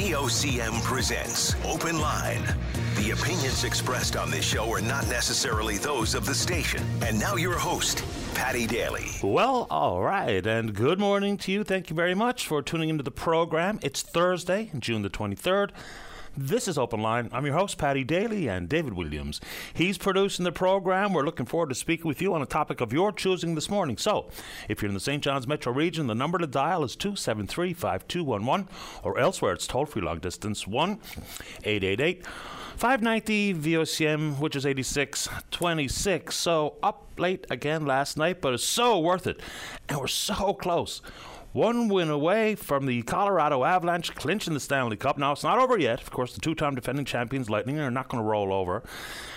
[0.00, 2.42] VOCM presents Open Line.
[2.96, 6.82] The opinions expressed on this show are not necessarily those of the station.
[7.02, 8.02] And now your host,
[8.34, 9.10] Paddy Daly.
[9.22, 11.64] Well, all right, and good morning to you.
[11.64, 13.78] Thank you very much for tuning into the program.
[13.82, 15.68] It's Thursday, June the 23rd.
[16.36, 17.28] This is Open Line.
[17.32, 19.40] I'm your host, Paddy Daly, and David Williams.
[19.74, 21.12] He's producing the program.
[21.12, 23.96] We're looking forward to speaking with you on a topic of your choosing this morning.
[23.96, 24.28] So,
[24.68, 25.24] if you're in the St.
[25.24, 28.68] John's metro region, the number to dial is 273 5211,
[29.02, 31.00] or elsewhere it's toll free long distance 1
[31.64, 36.34] 888 590 VOCM, which is 8626.
[36.34, 39.40] So, up late again last night, but it's so worth it.
[39.88, 41.02] And we're so close
[41.52, 45.18] one win away from the Colorado Avalanche clinching the Stanley Cup.
[45.18, 46.00] Now, it's not over yet.
[46.00, 48.82] Of course, the two time defending champions, Lightning, are not going to roll over.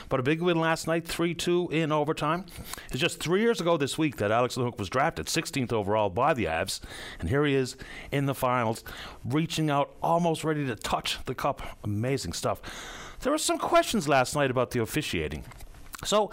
[0.09, 2.45] But a big win last night, 3 2 in overtime.
[2.91, 6.35] It's just three years ago this week that Alex Newhook was drafted 16th overall by
[6.35, 6.81] the Avs.
[7.20, 7.76] And here he is
[8.12, 8.84] in the finals,
[9.26, 11.77] reaching out, almost ready to touch the cup.
[11.84, 12.62] Amazing stuff.
[13.21, 15.45] There were some questions last night about the officiating.
[16.05, 16.29] So,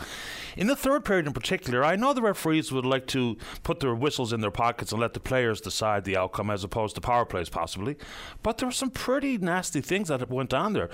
[0.57, 3.95] in the third period in particular, I know the referees would like to put their
[3.95, 7.25] whistles in their pockets and let the players decide the outcome as opposed to power
[7.25, 7.97] plays, possibly.
[8.43, 10.91] But there were some pretty nasty things that went on there.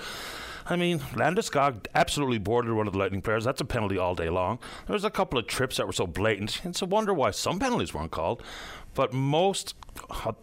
[0.69, 3.45] I mean, Landeskog absolutely boarded one of the Lightning players.
[3.45, 4.59] That's a penalty all day long.
[4.85, 6.61] There was a couple of trips that were so blatant.
[6.65, 8.43] It's a wonder why some penalties weren't called.
[8.93, 9.75] But most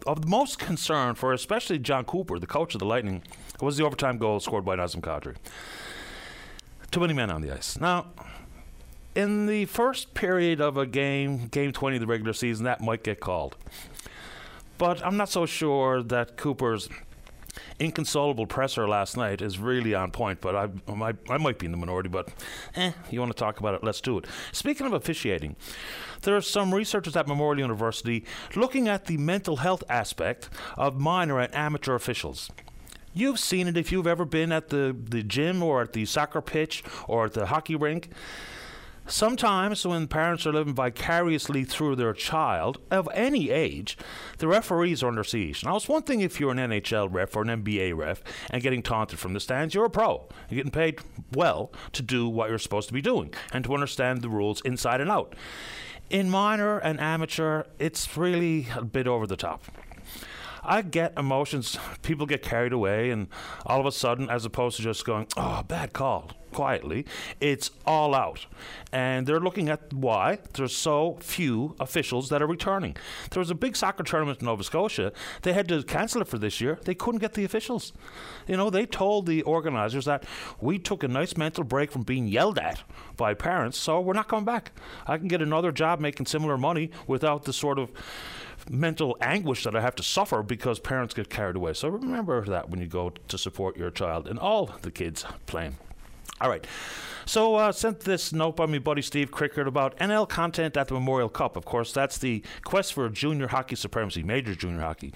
[0.05, 3.21] of the most concern for especially Jon Cooper, the coach of the Lightning,
[3.61, 5.35] was the overtime goal scored by Nazem Kadri.
[6.91, 7.79] Too many men on the ice.
[7.79, 8.07] Now,
[9.15, 13.03] in the first period of a game, game 20 of the regular season, that might
[13.03, 13.55] get called.
[14.77, 16.89] But I'm not so sure that Cooper's
[17.79, 21.71] inconsolable presser last night is really on point, but I, I, I, might be in
[21.71, 22.29] the minority, but
[22.75, 24.25] eh, you want to talk about it, let's do it.
[24.51, 25.55] Speaking of officiating,
[26.21, 31.39] there are some researchers at Memorial University looking at the mental health aspect of minor
[31.39, 32.49] and amateur officials.
[33.17, 36.41] You've seen it if you've ever been at the, the gym or at the soccer
[36.41, 38.09] pitch or at the hockey rink.
[39.07, 43.97] Sometimes, when parents are living vicariously through their child of any age,
[44.39, 45.63] the referees are under siege.
[45.63, 48.81] Now, it's one thing if you're an NHL ref or an NBA ref and getting
[48.83, 49.73] taunted from the stands.
[49.73, 50.27] You're a pro.
[50.49, 50.99] You're getting paid
[51.33, 54.99] well to do what you're supposed to be doing and to understand the rules inside
[54.99, 55.35] and out.
[56.09, 59.63] In minor and amateur, it's really a bit over the top.
[60.65, 61.77] I get emotions.
[62.01, 63.27] People get carried away, and
[63.65, 67.05] all of a sudden, as opposed to just going, "Oh, bad call," quietly,
[67.39, 68.45] it's all out,
[68.91, 72.95] and they're looking at why there's so few officials that are returning.
[73.31, 75.11] There was a big soccer tournament in Nova Scotia.
[75.41, 76.79] They had to cancel it for this year.
[76.83, 77.93] They couldn't get the officials.
[78.47, 80.23] You know, they told the organizers that
[80.61, 82.83] we took a nice mental break from being yelled at
[83.17, 84.71] by parents, so we're not coming back.
[85.05, 87.91] I can get another job making similar money without the sort of
[88.69, 91.73] mental anguish that I have to suffer because parents get carried away.
[91.73, 95.77] So remember that when you go to support your child and all the kids playing.
[96.41, 96.65] All right.
[97.27, 100.93] So uh, sent this note by my buddy Steve Crickard about NL content at the
[100.93, 101.57] Memorial Cup.
[101.57, 105.11] Of course, that's the quest for junior hockey supremacy, major junior hockey.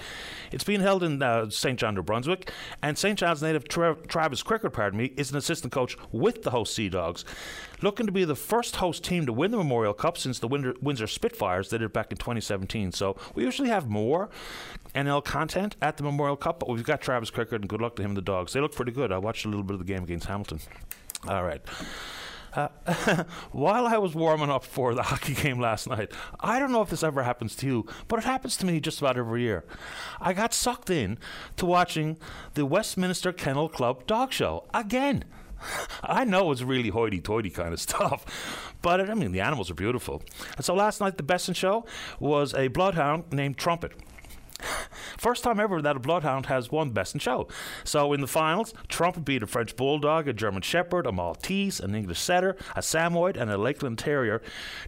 [0.51, 1.77] It's being held in uh, St.
[1.77, 3.17] John, New Brunswick, and St.
[3.17, 6.89] John's native Tra- Travis Crickard, pardon me, is an assistant coach with the host Sea
[6.89, 7.25] Dogs,
[7.83, 10.73] looking to be the first host team to win the Memorial Cup since the Windsor,
[10.81, 12.91] Windsor Spitfires did it back in 2017.
[12.91, 14.29] So we usually have more
[14.95, 18.01] NL content at the Memorial Cup, but we've got Travis Crickard, and good luck to
[18.01, 18.53] him and the Dogs.
[18.53, 19.11] They look pretty good.
[19.11, 20.59] I watched a little bit of the game against Hamilton.
[21.27, 21.61] All right.
[22.53, 22.67] Uh,
[23.51, 26.89] while I was warming up for the hockey game last night, I don't know if
[26.89, 29.63] this ever happens to you, but it happens to me just about every year.
[30.19, 31.17] I got sucked in
[31.57, 32.17] to watching
[32.55, 35.25] the Westminster Kennel Club dog show again.
[36.03, 39.75] I know it's really hoity toity kind of stuff, but I mean, the animals are
[39.75, 40.23] beautiful.
[40.55, 41.85] And so last night, the best in show
[42.19, 43.91] was a bloodhound named Trumpet.
[45.19, 47.49] First time ever that a bloodhound has won Best in Show.
[47.83, 51.93] So in the finals, Trump beat a French Bulldog, a German Shepherd, a Maltese, an
[51.93, 54.41] English Setter, a Samoyed, and a Lakeland Terrier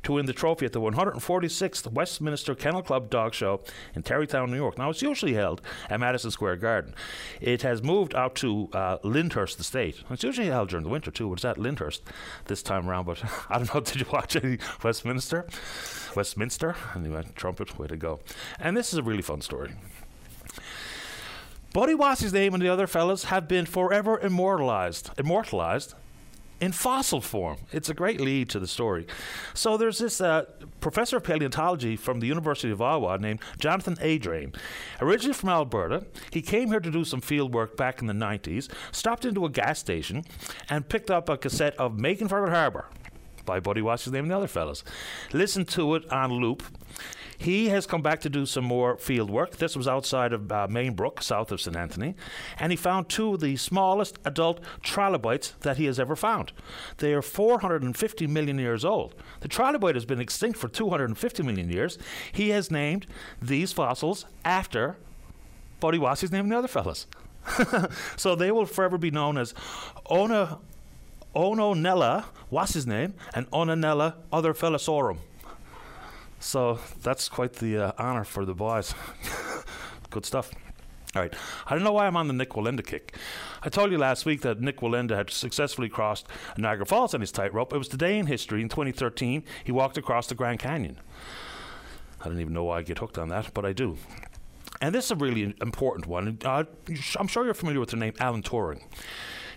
[0.03, 3.59] to win the trophy at the 146th Westminster Kennel Club Dog Show
[3.93, 4.77] in Tarrytown, New York.
[4.77, 6.95] Now, it's usually held at Madison Square Garden.
[7.41, 10.01] It has moved out to uh, Lyndhurst, the state.
[10.09, 11.33] It's usually held during the winter, too.
[11.33, 12.03] It's at Lyndhurst
[12.45, 13.81] this time around, but I don't know.
[13.91, 15.45] Did you watch any Westminster?
[16.15, 16.77] Westminster?
[16.95, 18.21] Anyway, trumpet, way to go.
[18.59, 19.71] And this is a really fun story.
[21.73, 25.93] Buddy Wasisname and the other fellas have been forever immortalized, immortalized
[26.59, 27.59] in fossil form.
[27.71, 29.07] It's a great lead to the story.
[29.53, 30.47] So there's this uh,
[30.81, 34.53] professor of paleontology from the University of Ottawa named Jonathan Adrain.
[34.99, 38.69] Originally from Alberta, he came here to do some field work back in the 90s,
[38.91, 40.25] stopped into a gas station,
[40.69, 42.87] and picked up a cassette of Making for Harbour
[43.45, 44.83] by Buddy Wasisname and the other fellas.
[45.31, 46.63] Listened to it on loop
[47.41, 49.57] He has come back to do some more field work.
[49.57, 51.75] This was outside of uh, Mainbrook, south of St.
[51.75, 52.13] Anthony,
[52.59, 56.51] and he found two of the smallest adult trilobites that he has ever found.
[56.97, 59.15] They are 450 million years old.
[59.39, 61.97] The trilobite has been extinct for 250 million years.
[62.31, 63.07] He has named
[63.41, 64.97] these fossils after
[65.79, 67.07] Buddy Wassey's named the other fellas.
[68.17, 69.55] so they will forever be known as
[70.11, 70.59] Ona
[71.35, 75.17] Ononella, what's his name, and Ononella otherfellosaurus.
[76.41, 78.95] So that's quite the uh, honor for the boys.
[80.09, 80.51] Good stuff.
[81.15, 81.33] All right.
[81.67, 83.15] I don't know why I'm on the Nik Wallenda kick.
[83.61, 86.27] I told you last week that Nik Wallenda had successfully crossed
[86.57, 87.71] Niagara Falls on his tightrope.
[87.73, 90.97] It was today in history, in 2013, he walked across the Grand Canyon.
[92.21, 93.97] I don't even know why I get hooked on that, but I do.
[94.81, 96.39] And this is a really important one.
[96.43, 96.63] Uh,
[97.17, 98.81] I'm sure you're familiar with the name Alan Turing.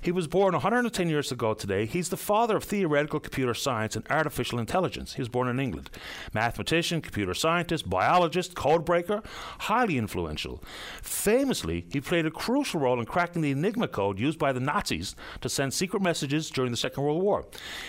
[0.04, 1.86] He was born 110 years ago today.
[1.86, 5.14] He's the father of theoretical computer science and artificial intelligence.
[5.14, 5.88] He was born in England.
[6.34, 9.24] Mathematician, computer scientist, biologist, codebreaker,
[9.60, 10.62] highly influential.
[11.00, 15.16] Famously, he played a crucial role in cracking the Enigma code used by the Nazis
[15.40, 17.46] to send secret messages during the Second World War.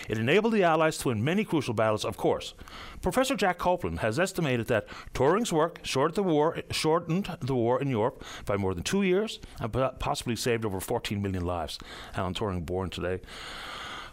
[0.08, 2.54] It enabled the Allies to win many crucial battles, of course.
[3.02, 7.90] Professor Jack Copeland has estimated that Turing's work shortened the war, shortened the war in
[7.90, 11.78] Europe by more than two years and possibly saved over 14 million lives.
[12.16, 13.22] Alan Turing born today.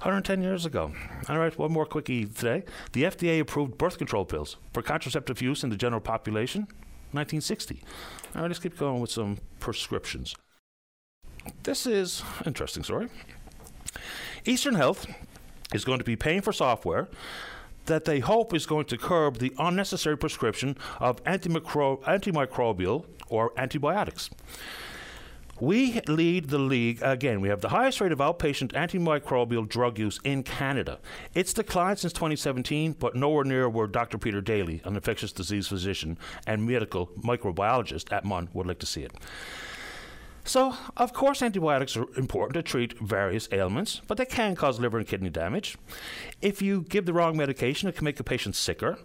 [0.02, 0.92] 110 years ago.
[1.28, 2.64] All right, one more quickie today.
[2.92, 6.62] The FDA approved birth control pills for contraceptive use in the general population
[7.12, 7.82] 1960.
[8.34, 10.34] All right, let's keep going with some prescriptions.
[11.62, 13.08] This is interesting story.
[14.44, 15.06] Eastern Health
[15.72, 17.08] is going to be paying for software
[17.86, 24.30] that they hope is going to curb the unnecessary prescription of antimicro- antimicrobial or antibiotics.
[25.60, 27.40] We lead the league again.
[27.40, 30.98] We have the highest rate of outpatient antimicrobial drug use in Canada.
[31.34, 34.18] It's declined since 2017, but nowhere near where Dr.
[34.18, 36.18] Peter Daley, an infectious disease physician
[36.48, 39.12] and medical microbiologist at MUN, would like to see it.
[40.44, 44.98] So, of course, antibiotics are important to treat various ailments, but they can cause liver
[44.98, 45.78] and kidney damage.
[46.40, 48.98] If you give the wrong medication, it can make a patient sicker.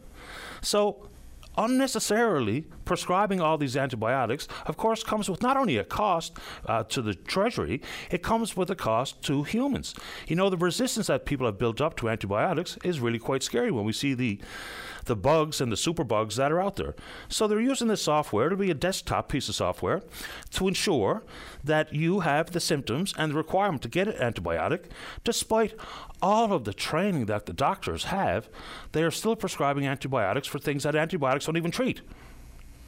[0.62, 1.10] So,
[1.58, 7.02] unnecessarily prescribing all these antibiotics, of course, comes with not only a cost uh, to
[7.02, 7.82] the Treasury,
[8.12, 9.96] it comes with a cost to humans.
[10.28, 13.72] You know, the resistance that people have built up to antibiotics is really quite scary
[13.72, 14.40] when we see the
[15.08, 16.96] the bugs and the superbugs that are out there.
[17.28, 20.04] So they're using this software, to be a desktop piece of software,
[20.52, 21.24] to ensure
[21.64, 24.86] that you have the symptoms and the requirement to get an antibiotic,
[25.24, 25.74] despite
[26.22, 28.50] all of the training that the doctors have,
[28.92, 32.02] they are still prescribing antibiotics for things that antibiotics don't even treat.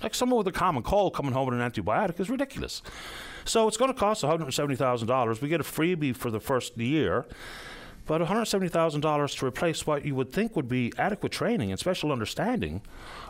[0.01, 2.81] Like someone with a common cold coming home with an antibiotic is ridiculous.
[3.43, 5.41] So it's going to cost $170,000.
[5.41, 7.25] We get a freebie for the first year.
[8.09, 12.81] But $170,000 to replace what you would think would be adequate training and special understanding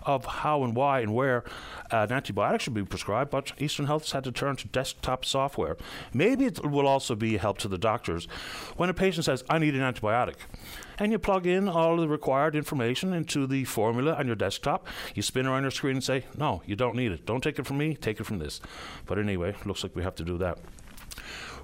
[0.04, 1.44] of how and why and where
[1.92, 5.26] uh, an antibiotic should be prescribed, but Eastern Health has had to turn to desktop
[5.26, 5.76] software.
[6.14, 8.26] Maybe it will also be help to the doctors
[8.78, 10.36] when a patient says, I need an antibiotic.
[10.98, 14.88] And you plug in all the required information into the formula on your desktop.
[15.14, 17.26] You spin around your screen and say, No, you don't need it.
[17.26, 18.62] Don't take it from me, take it from this.
[19.06, 20.58] But anyway, looks like we have to do that.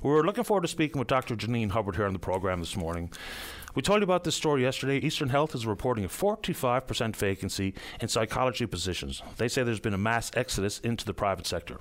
[0.02, 1.36] We're looking forward to speaking with Dr.
[1.36, 3.12] Janine Hubbard here on the program this morning.
[3.74, 4.98] We told you about this story yesterday.
[4.98, 9.22] Eastern Health is reporting a 45% vacancy in psychology positions.
[9.38, 11.78] They say there's been a mass exodus into the private sector.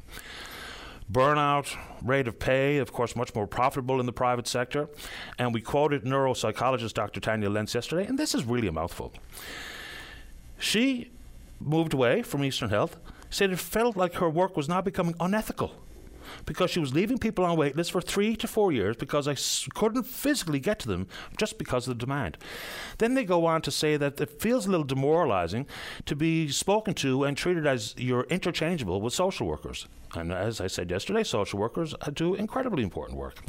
[1.12, 4.88] Burnout, rate of pay, of course, much more profitable in the private sector.
[5.38, 7.20] And we quoted neuropsychologist Dr.
[7.20, 9.12] Tanya Lentz yesterday, and this is really a mouthful.
[10.58, 11.10] She
[11.60, 12.96] moved away from Eastern Health,
[13.28, 15.83] said it felt like her work was now becoming unethical
[16.46, 19.32] because she was leaving people on wait lists for three to four years because I
[19.32, 21.06] s- couldn't physically get to them
[21.38, 22.38] just because of the demand.
[22.98, 25.66] Then they go on to say that it feels a little demoralizing
[26.06, 29.86] to be spoken to and treated as you're interchangeable with social workers.
[30.14, 33.40] And as I said yesterday, social workers uh, do incredibly important work.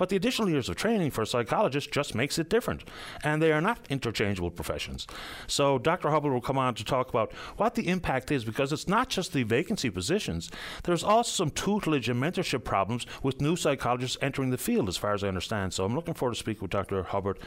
[0.00, 2.84] But the additional years of training for a psychologist just makes it different,
[3.22, 5.06] and they are not interchangeable professions.
[5.46, 6.08] So Dr.
[6.08, 9.34] Hubbard will come on to talk about what the impact is because it's not just
[9.34, 10.50] the vacancy positions,
[10.84, 15.12] there's also some tutelage and mentorship problems with new psychologists entering the field, as far
[15.12, 15.74] as I understand.
[15.74, 17.02] So I'm looking forward to speaking with Dr.
[17.02, 17.38] Hubbard,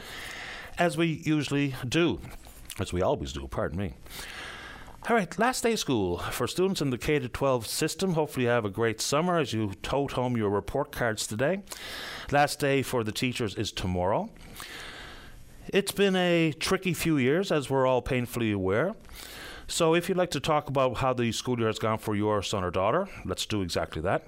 [0.78, 2.20] as we usually do,
[2.78, 3.94] as we always do, pardon me.
[5.06, 8.14] All right, last day of school for students in the K 12 system.
[8.14, 11.60] Hopefully, you have a great summer as you tote home your report cards today.
[12.32, 14.30] Last day for the teachers is tomorrow.
[15.68, 18.94] It's been a tricky few years, as we're all painfully aware.
[19.66, 22.42] So, if you'd like to talk about how the school year has gone for your
[22.42, 24.26] son or daughter, let's do exactly that.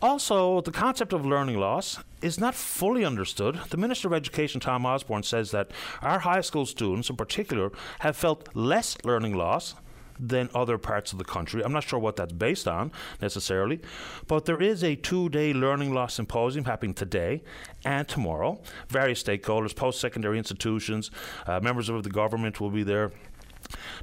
[0.00, 3.58] Also, the concept of learning loss is not fully understood.
[3.70, 8.16] The Minister of Education, Tom Osborne, says that our high school students in particular have
[8.16, 9.74] felt less learning loss
[10.20, 11.64] than other parts of the country.
[11.64, 13.80] I'm not sure what that's based on necessarily,
[14.26, 17.42] but there is a two day learning loss symposium happening today
[17.84, 18.60] and tomorrow.
[18.88, 21.10] Various stakeholders, post secondary institutions,
[21.46, 23.12] uh, members of the government will be there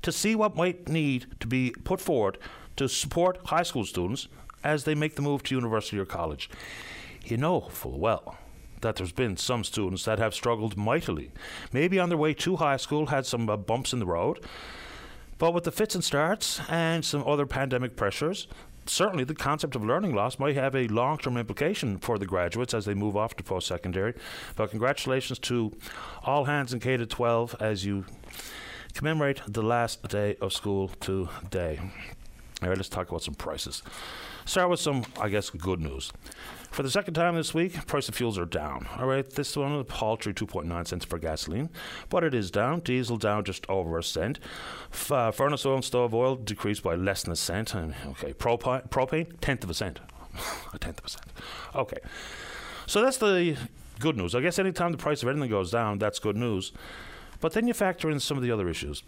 [0.02, 2.38] to see what might need to be put forward
[2.76, 4.28] to support high school students
[4.66, 6.50] as they make the move to university or college.
[7.24, 8.38] You know full well
[8.82, 11.32] that there's been some students that have struggled mightily.
[11.72, 14.40] Maybe on their way to high school had some uh, bumps in the road.
[15.38, 18.48] But with the fits and starts and some other pandemic pressures,
[18.86, 22.74] certainly the concept of learning loss might have a long term implication for the graduates
[22.74, 24.14] as they move off to post secondary.
[24.56, 25.76] But congratulations to
[26.24, 28.06] all hands in K 12 as you
[28.94, 31.80] commemorate the last day of school today.
[32.62, 33.84] All right, let's talk about some prices.
[34.46, 36.12] Start with some, I guess, good news.
[36.70, 38.88] For the second time this week, price of fuels are down.
[38.98, 41.70] All right, this one a paltry 2.9 cents for gasoline,
[42.10, 42.82] but it is down.
[42.82, 44.40] Diesel down just over a cent.
[44.92, 47.74] F- uh, furnace oil and stove oil decreased by less than a cent.
[47.74, 50.00] And, okay, propane, propane, tenth of a cent.
[50.74, 51.26] a tenth of a cent.
[51.74, 52.00] Okay,
[52.86, 53.58] so that's the
[54.00, 54.36] good news.
[54.36, 56.72] I guess anytime the price of anything goes down, that's good news.
[57.40, 59.02] But then you factor in some of the other issues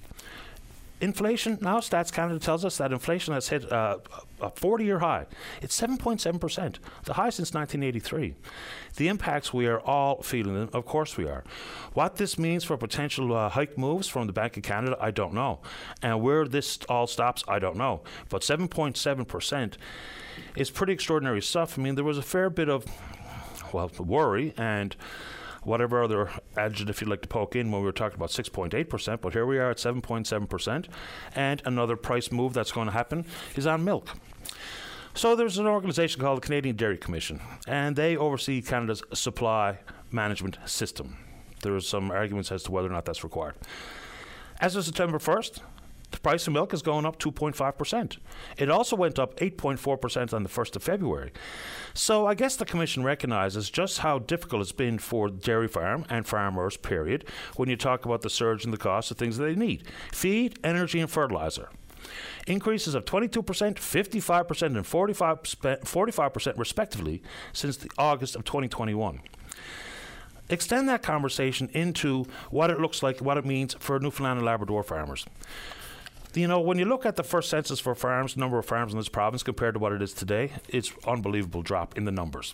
[1.00, 3.98] inflation now stats canada tells us that inflation has hit uh,
[4.42, 5.26] a 40 year high.
[5.62, 8.36] It's 7.7% the high since 1983
[8.96, 11.44] the impacts we are all feeling of course we are.
[11.94, 15.34] What this means for potential uh, hike moves from the bank of canada i don't
[15.34, 15.60] know.
[16.02, 18.02] And where this all stops i don't know.
[18.30, 19.74] But 7.7%
[20.56, 21.78] is pretty extraordinary stuff.
[21.78, 22.86] I mean there was a fair bit of
[23.74, 24.96] well worry and
[25.64, 29.34] whatever other adjective you'd like to poke in when we were talking about 6.8%, but
[29.34, 30.86] here we are at 7.7%.
[31.36, 34.10] And another price move that's going to happen is on milk.
[35.14, 39.80] So there's an organisation called the Canadian Dairy Commission, and they oversee Canada's supply
[40.12, 41.18] management system.
[41.64, 43.56] There are some arguments as to whether or not that's required.
[44.62, 45.60] As of September 1st,
[46.12, 48.18] the price of milk is going up 2.5%.
[48.58, 51.32] It also went up 8.4% on the 1st of February.
[51.94, 56.26] So I guess the Commission recognises just how difficult it's been for dairy farm and
[56.26, 59.56] farmers, period, when you talk about the surge in the cost of things that they
[59.56, 61.70] need feed, energy, and fertiliser.
[62.46, 67.22] Increases of 22%, 55%, and 45%, 45% respectively
[67.52, 69.20] since the August of 2021
[70.50, 74.82] extend that conversation into what it looks like, what it means for Newfoundland and Labrador
[74.82, 75.26] farmers
[76.38, 78.94] you know, when you look at the first census for farms, the number of farms
[78.94, 82.54] in this province compared to what it is today, it's unbelievable drop in the numbers.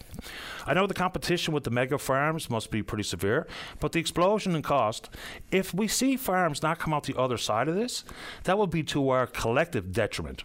[0.65, 3.47] I know the competition with the mega farms must be pretty severe,
[3.79, 5.09] but the explosion in cost,
[5.51, 8.03] if we see farms not come out the other side of this,
[8.45, 10.43] that will be to our collective detriment.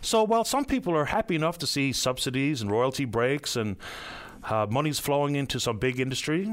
[0.00, 3.76] So while some people are happy enough to see subsidies and royalty breaks and
[4.44, 6.48] uh, money's flowing into some big industry,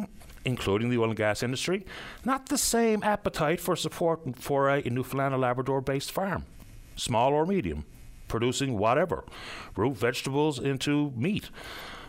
[0.46, 1.86] including the oil and gas industry,
[2.24, 6.46] not the same appetite for support for a Newfoundland and Labrador based farm,
[6.96, 7.86] small or medium,
[8.28, 9.26] producing whatever,
[9.76, 11.50] root vegetables into meat.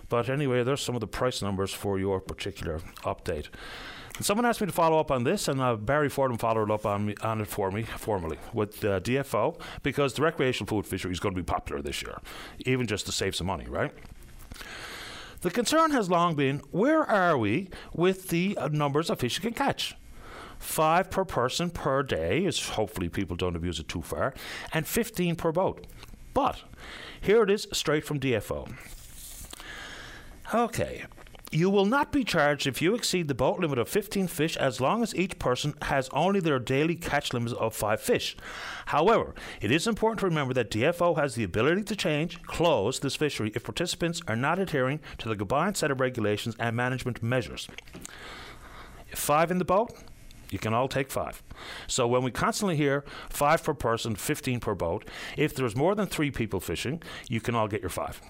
[0.09, 3.49] But anyway, there's some of the price numbers for your particular update.
[4.17, 6.87] And someone asked me to follow up on this, and uh, Barry Fordham followed up
[6.87, 11.13] on, me, on it for me formally with uh, DFO because the recreational food fishery
[11.13, 12.19] is going to be popular this year,
[12.61, 13.93] even just to save some money, right?
[15.47, 19.43] The concern has long been where are we with the uh, numbers of fish you
[19.43, 19.95] can catch?
[20.59, 24.35] Five per person per day is hopefully people don't abuse it too far,
[24.73, 25.87] and 15 per boat.
[26.35, 26.65] But
[27.21, 28.75] here it is straight from DFO.
[30.53, 31.05] Okay,
[31.53, 34.81] you will not be charged if you exceed the boat limit of 15 fish as
[34.81, 38.37] long as each person has only their daily catch limit of 5 fish.
[38.87, 43.15] However, it is important to remember that DFO has the ability to change, close this
[43.15, 47.69] fishery if participants are not adhering to the combined set of regulations and management measures.
[49.11, 49.93] If 5 in the boat,
[50.51, 51.43] you can all take five.
[51.89, 55.05] So when we constantly hear five per person, 15 per boat,
[55.37, 58.21] if there's more than three people fishing, you can all get your five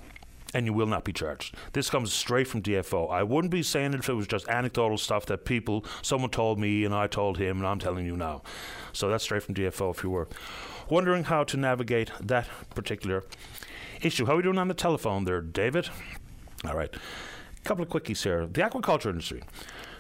[0.55, 1.55] and you will not be charged.
[1.73, 3.11] This comes straight from DFO.
[3.11, 6.59] I wouldn't be saying it if it was just anecdotal stuff that people, someone told
[6.59, 8.43] me and I told him and I'm telling you now.
[8.93, 10.29] So that's straight from DFO if you were
[10.89, 13.25] wondering how to navigate that particular
[14.03, 14.27] issue.
[14.27, 15.89] How are we doing on the telephone there, David?
[16.65, 16.95] All right.
[16.95, 18.47] A couple of quickies here.
[18.47, 19.43] The aquaculture industry.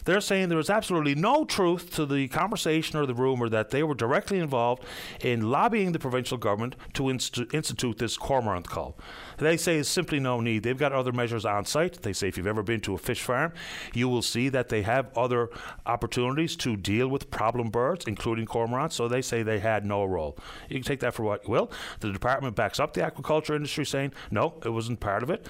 [0.07, 3.83] They're saying there was absolutely no truth to the conversation or the rumor that they
[3.83, 4.85] were directly involved
[5.21, 8.97] in lobbying the provincial government to inst- institute this cormorant cull.
[9.39, 10.63] They say there's simply no need.
[10.63, 12.03] They've got other measures on site.
[12.03, 13.53] They say if you've ever been to a fish farm,
[13.95, 15.51] you will see that they have other
[15.85, 18.93] opportunities to deal with problem birds, including cormorants.
[18.93, 20.39] So they say they had no role.
[20.69, 21.71] You can take that for what you will.
[21.99, 25.47] The department backs up the aquaculture industry, saying no, it wasn't part of it,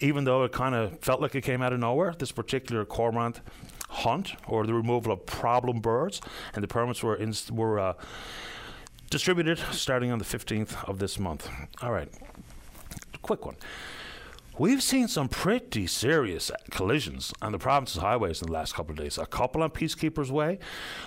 [0.00, 2.14] even though it kind of felt like it came out of nowhere.
[2.18, 3.40] This particular cormorant
[3.92, 6.20] hunt or the removal of problem birds,
[6.54, 7.18] and the permits were
[7.50, 7.94] were uh,
[9.12, 11.46] Distributed starting on the 15th of this month.
[11.82, 12.08] All right.
[13.20, 13.56] Quick one.
[14.58, 18.98] We've seen some pretty serious collisions on the province's highways in the last couple of
[18.98, 19.18] days.
[19.18, 20.58] A couple on Peacekeepers Way,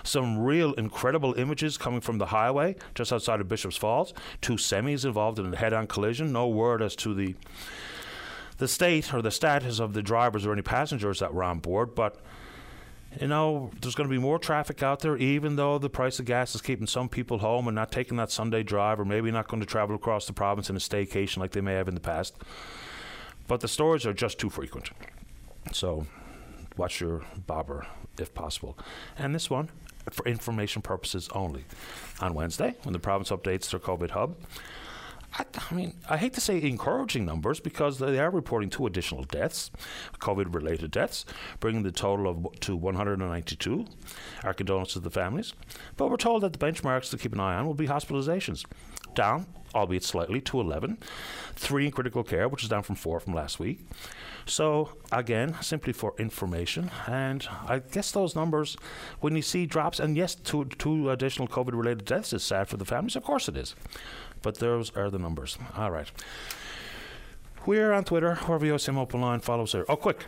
[0.04, 4.14] some real incredible images coming from the highway just outside of Bishop's Falls.
[4.40, 6.32] Two semis involved in a head-on collision.
[6.32, 7.34] No word as to the
[8.60, 11.96] the state or the status of the drivers or any passengers that were on board,
[11.96, 12.22] but
[13.20, 16.26] you know, there's going to be more traffic out there, even though the price of
[16.26, 19.48] gas is keeping some people home and not taking that Sunday drive, or maybe not
[19.48, 22.02] going to travel across the province in a staycation like they may have in the
[22.02, 22.36] past.
[23.48, 24.90] But the stories are just too frequent.
[25.72, 26.06] So
[26.78, 27.86] watch your bobber
[28.20, 28.78] if possible.
[29.18, 29.70] And this one,
[30.12, 31.66] for information purposes only.
[32.20, 34.36] On Wednesday, when the province updates their COVID hub,
[35.38, 39.24] I, I, mean, I hate to say encouraging numbers because they are reporting two additional
[39.24, 39.70] deaths,
[40.20, 41.26] COVID-related deaths,
[41.60, 43.86] bringing the total of to 192.
[44.44, 45.54] Our condolences to the families.
[45.98, 48.66] But we're told that the benchmarks to keep an eye on will be hospitalizations,
[49.14, 50.98] down, albeit slightly, to 11.
[51.56, 53.86] Three in critical care, which is down from four from last week.
[54.46, 56.92] So, again, simply for information.
[57.08, 58.78] And I guess those numbers,
[59.20, 62.78] when you see drops, and yes, two, two additional COVID related deaths is sad for
[62.78, 63.76] the families, of course it is.
[64.46, 65.58] But those are the numbers.
[65.76, 66.12] All right.
[67.66, 69.40] We're on Twitter, VOCM Open Line.
[69.40, 69.90] Follow us there.
[69.90, 70.22] Oh, quick.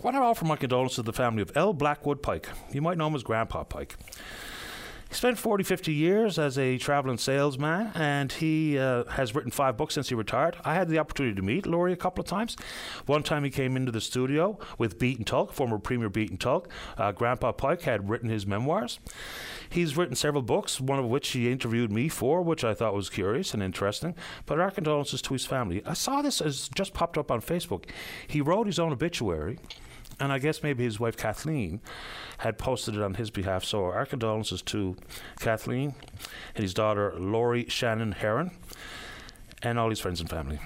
[0.00, 1.72] What I offer my condolences to the family of L.
[1.72, 2.48] Blackwood Pike.
[2.70, 3.96] You might know him as Grandpa Pike.
[5.12, 9.76] He spent 40, 50 years as a traveling salesman, and he uh, has written five
[9.76, 10.56] books since he retired.
[10.64, 12.56] I had the opportunity to meet Laurie a couple of times.
[13.04, 16.66] One time he came into the studio with Beaton Tulk, former Premier Beaton Tulk.
[16.96, 19.00] Uh, Grandpa Pike had written his memoirs.
[19.68, 23.10] He's written several books, one of which he interviewed me for, which I thought was
[23.10, 24.14] curious and interesting.
[24.46, 25.82] But our condolences to his family.
[25.84, 27.84] I saw this as just popped up on Facebook.
[28.26, 29.58] He wrote his own obituary
[30.20, 31.80] and I guess maybe his wife Kathleen
[32.38, 33.64] had posted it on his behalf.
[33.64, 34.96] So our condolences to
[35.40, 35.94] Kathleen
[36.54, 38.52] and his daughter Laurie Shannon Heron
[39.62, 40.58] and all his friends and family.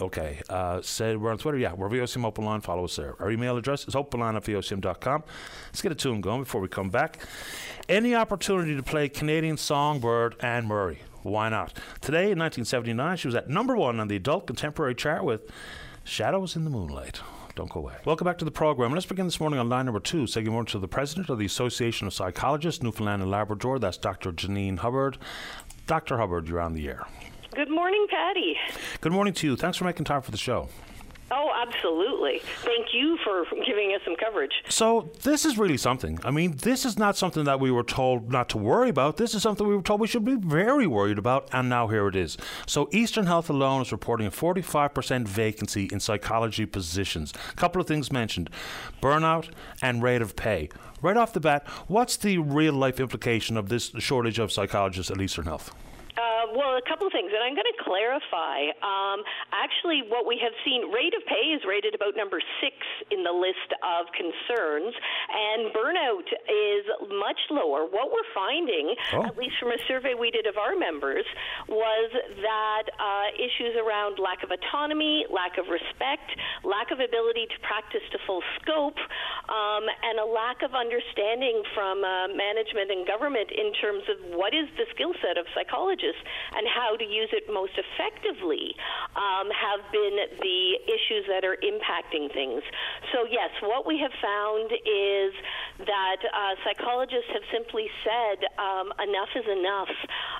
[0.00, 1.58] Okay, uh, said we're on Twitter.
[1.58, 2.62] Yeah, we're VOCM Open Line.
[2.62, 3.14] Follow us there.
[3.20, 5.22] Our email address is openline at VOCM.com.
[5.66, 7.18] Let's get a tune going before we come back.
[7.88, 11.00] Any opportunity to play Canadian songbird Anne Murray?
[11.22, 11.74] Why not?
[12.00, 15.50] Today in 1979, she was at number one on the adult contemporary chart with
[16.04, 17.20] Shadows in the Moonlight.
[17.54, 17.94] Don't go away.
[18.04, 18.92] Welcome back to the program.
[18.92, 20.26] Let's begin this morning on line number two.
[20.26, 23.78] Say good morning to the president of the Association of Psychologists, Newfoundland and Labrador.
[23.78, 24.32] That's Dr.
[24.32, 25.18] Janine Hubbard.
[25.86, 26.16] Dr.
[26.16, 27.06] Hubbard, you're on the air.
[27.54, 28.56] Good morning, Paddy.
[29.02, 29.56] Good morning to you.
[29.56, 30.68] Thanks for making time for the show.
[31.34, 32.42] Oh, absolutely.
[32.58, 34.52] Thank you for giving us some coverage.
[34.68, 36.20] So, this is really something.
[36.24, 39.16] I mean, this is not something that we were told not to worry about.
[39.16, 42.06] This is something we were told we should be very worried about, and now here
[42.06, 42.36] it is.
[42.66, 47.32] So, Eastern Health alone is reporting a 45% vacancy in psychology positions.
[47.50, 48.50] A couple of things mentioned
[49.00, 49.48] burnout
[49.80, 50.68] and rate of pay.
[51.00, 55.18] Right off the bat, what's the real life implication of this shortage of psychologists at
[55.18, 55.74] Eastern Health?
[56.12, 58.68] Uh, well, a couple of things, and I'm going to clarify.
[58.84, 62.76] Um, actually, what we have seen, rate of pay is rated about number six
[63.08, 66.84] in the list of concerns, and burnout is
[67.16, 67.88] much lower.
[67.88, 69.24] What we're finding, oh.
[69.24, 71.24] at least from a survey we did of our members,
[71.72, 72.08] was
[72.44, 76.28] that uh, issues around lack of autonomy, lack of respect,
[76.60, 79.00] lack of ability to practice to full scope,
[79.48, 84.52] um, and a lack of understanding from uh, management and government in terms of what
[84.52, 86.01] is the skill set of psychology
[86.56, 88.74] and how to use it most effectively
[89.14, 92.62] um, have been the issues that are impacting things.
[93.12, 95.32] So, yes, what we have found is
[95.86, 99.92] that uh, psychologists have simply said um, enough is enough.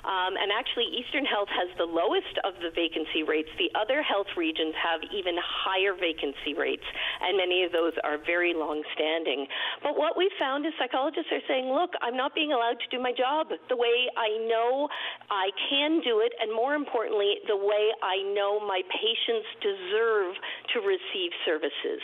[0.03, 3.49] Um, and actually, Eastern Health has the lowest of the vacancy rates.
[3.57, 6.85] The other health regions have even higher vacancy rates,
[7.21, 9.47] and many of those are very long standing.
[9.81, 12.99] But what we found is psychologists are saying, look, I'm not being allowed to do
[12.99, 14.89] my job the way I know
[15.29, 20.35] I can do it, and more importantly, the way I know my patients deserve
[20.73, 22.01] to receive services.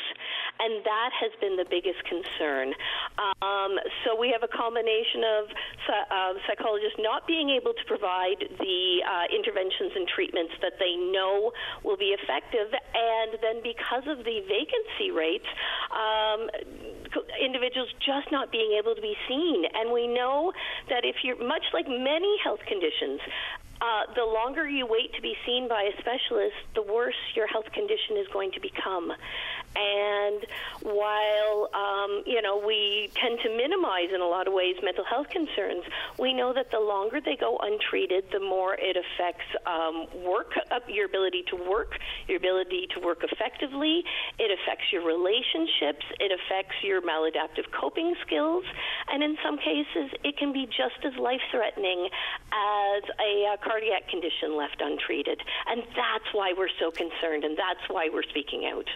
[0.60, 2.74] And that has been the biggest concern.
[3.42, 5.44] Um, so we have a combination of
[5.90, 11.52] uh, psychologists not being able to provide the uh, interventions and treatments that they know
[11.84, 15.48] will be effective, and then because of the vacancy rates,
[15.92, 16.50] um,
[17.42, 19.66] individuals just not being able to be seen.
[19.74, 20.54] And we know
[20.90, 23.22] that if you're much like many health conditions,
[23.82, 27.72] uh, the longer you wait to be seen by a specialist, the worse your health
[27.72, 29.14] condition is going to become.
[29.76, 30.46] And
[30.82, 35.30] while um, you know we tend to minimize in a lot of ways mental health
[35.30, 35.84] concerns,
[36.18, 40.80] we know that the longer they go untreated, the more it affects um, work, uh,
[40.88, 44.04] your ability to work, your ability to work effectively.
[44.38, 46.06] It affects your relationships.
[46.20, 48.64] It affects your maladaptive coping skills,
[49.12, 52.10] and in some cases, it can be just as life-threatening
[52.52, 55.42] as a uh, cardiac condition left untreated.
[55.68, 58.88] And that's why we're so concerned, and that's why we're speaking out.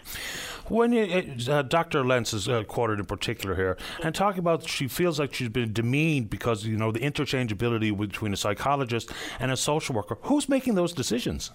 [0.69, 2.05] When you, uh, Dr.
[2.05, 5.73] Lentz is uh, quoted in particular here, and talking about she feels like she's been
[5.73, 10.17] demeaned because you know the interchangeability between a psychologist and a social worker.
[10.23, 11.51] Who's making those decisions?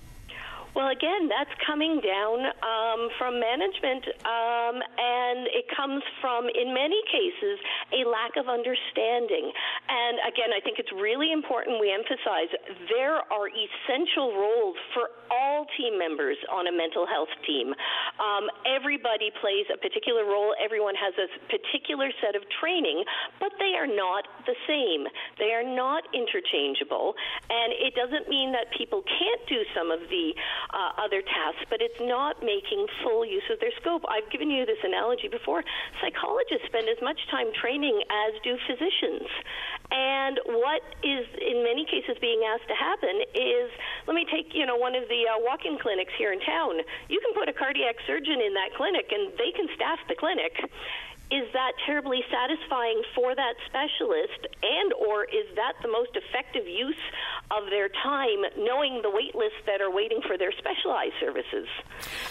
[0.77, 7.01] Well, again, that's coming down um, from management, um, and it comes from, in many
[7.11, 7.59] cases,
[7.93, 9.51] a lack of understanding.
[9.89, 12.53] And again, I think it's really important we emphasize
[12.93, 17.75] there are essential roles for all team members on a mental health team.
[18.21, 23.05] Um, everybody plays a particular role, everyone has a particular set of training,
[23.41, 25.09] but they are not the same.
[25.39, 27.15] They are not interchangeable.
[27.51, 30.33] And it doesn't mean that people can't do some of the
[30.71, 34.05] uh, other tasks, but it's not making full use of their scope.
[34.09, 35.65] I've given you this analogy before.
[36.01, 39.29] Psychologists spend as much time training as do physicians.
[39.91, 43.73] And what is in many cases being asked to happen is
[44.07, 46.81] let me take, you know, one of the uh, walk-in clinics here in town.
[47.09, 50.53] You can put a cardiac surgeon in that clinic and they can staff the clinic
[51.31, 56.97] is that terribly satisfying for that specialist and or is that the most effective use
[57.51, 61.67] of their time knowing the wait lists that are waiting for their specialized services?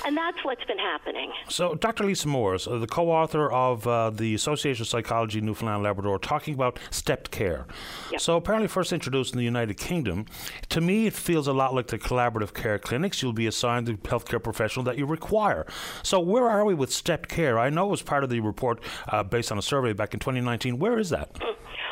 [0.05, 1.31] And that's what's been happening.
[1.49, 6.19] So dr lisa morris uh, the co-author of uh, the association of psychology newfoundland labrador
[6.19, 7.65] talking about stepped care.
[8.11, 8.21] Yep.
[8.21, 10.25] so apparently first introduced in the united kingdom
[10.69, 13.93] to me it feels a lot like the collaborative care clinics you'll be assigned the
[13.93, 15.65] healthcare professional that you require.
[16.03, 17.57] So where are we with stepped care?
[17.59, 20.19] I know it was part of the report uh, based on a survey back in
[20.19, 20.79] 2019.
[20.79, 21.29] Where is that?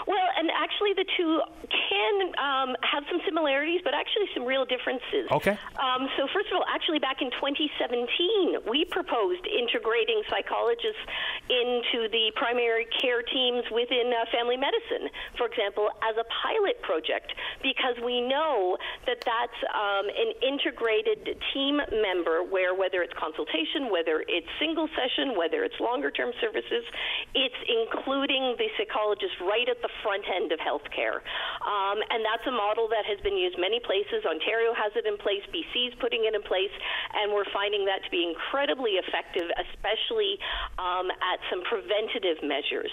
[0.05, 5.25] Well, and actually, the two can um, have some similarities, but actually some real differences.
[5.31, 5.57] Okay.
[5.81, 11.01] Um, so, first of all, actually, back in 2017, we proposed integrating psychologists
[11.49, 17.33] into the primary care teams within uh, family medicine, for example, as a pilot project,
[17.65, 18.77] because we know
[19.09, 25.33] that that's um, an integrated team member where whether it's consultation, whether it's single session,
[25.33, 26.85] whether it's longer term services,
[27.33, 31.23] it's including the psychologist right at the front end of healthcare.
[31.63, 34.25] Um, and that's a model that has been used many places.
[34.25, 36.73] Ontario has it in place, BC's putting it in place,
[37.13, 40.37] and we're finding that to be incredibly effective, especially
[40.77, 42.91] um, at some preventative measures.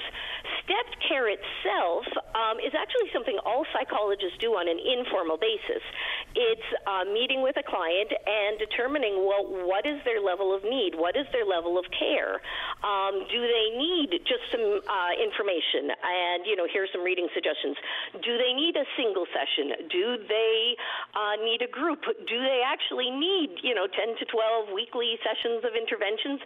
[0.62, 2.06] Stepped care itself
[2.38, 5.82] um, is actually something all psychologists do on an informal basis.
[6.34, 10.94] It's uh, meeting with a client and determining, well, what is their level of need?
[10.94, 12.40] What is their level of care?
[12.84, 15.90] Um, do they need just some uh, information?
[15.90, 17.76] And, you know, here's some reading suggestions.
[18.22, 19.88] Do they need a single session?
[19.88, 20.76] Do they
[21.16, 22.04] uh, need a group?
[22.04, 26.40] Do they actually need, you know, 10 to 12 weekly sessions of interventions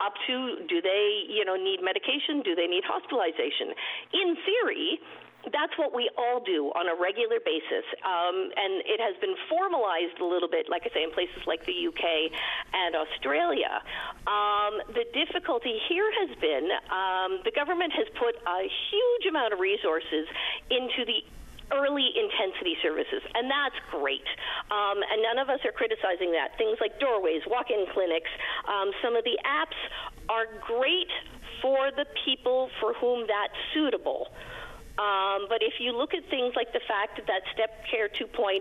[0.00, 2.40] up to do they, you know, need medication?
[2.42, 3.74] Do they need hospitalization?
[4.14, 5.02] In theory,
[5.52, 7.84] that's what we all do on a regular basis.
[8.04, 11.64] Um, and it has been formalized a little bit, like I say, in places like
[11.66, 12.32] the UK
[12.72, 13.82] and Australia.
[14.26, 19.60] Um, the difficulty here has been um, the government has put a huge amount of
[19.60, 20.26] resources
[20.70, 21.24] into the
[21.72, 24.24] early intensity services, and that's great.
[24.70, 26.56] Um, and none of us are criticizing that.
[26.56, 28.30] Things like doorways, walk in clinics,
[28.64, 29.76] um, some of the apps
[30.28, 31.12] are great
[31.60, 34.28] for the people for whom that's suitable.
[34.98, 38.58] Um, but if you look at things like the fact that Stepped Care 2.0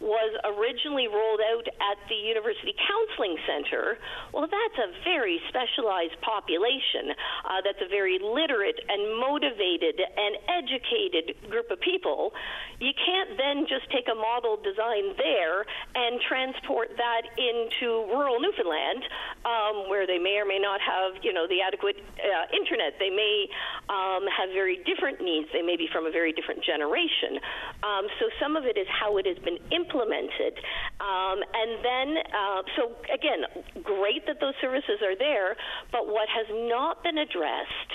[0.00, 3.96] was originally rolled out at the University Counseling Center,
[4.32, 7.16] well, that's a very specialized population.
[7.48, 12.32] Uh, that's a very literate and motivated and educated group of people.
[12.80, 19.08] You can't then just take a model design there and transport that into rural Newfoundland,
[19.48, 23.00] um, where they may or may not have, you know, the adequate uh, internet.
[23.00, 23.48] They may
[23.88, 25.48] um, have very different needs.
[25.54, 27.38] They may be from a very different generation.
[27.86, 30.58] Um, so some of it is how it has been implemented.
[30.98, 32.82] Um, and then, uh, so
[33.14, 33.46] again,
[33.82, 35.54] great that those services are there,
[35.94, 37.92] but what has not been addressed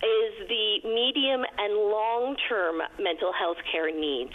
[0.00, 4.32] is the medium and long term mental health care needs.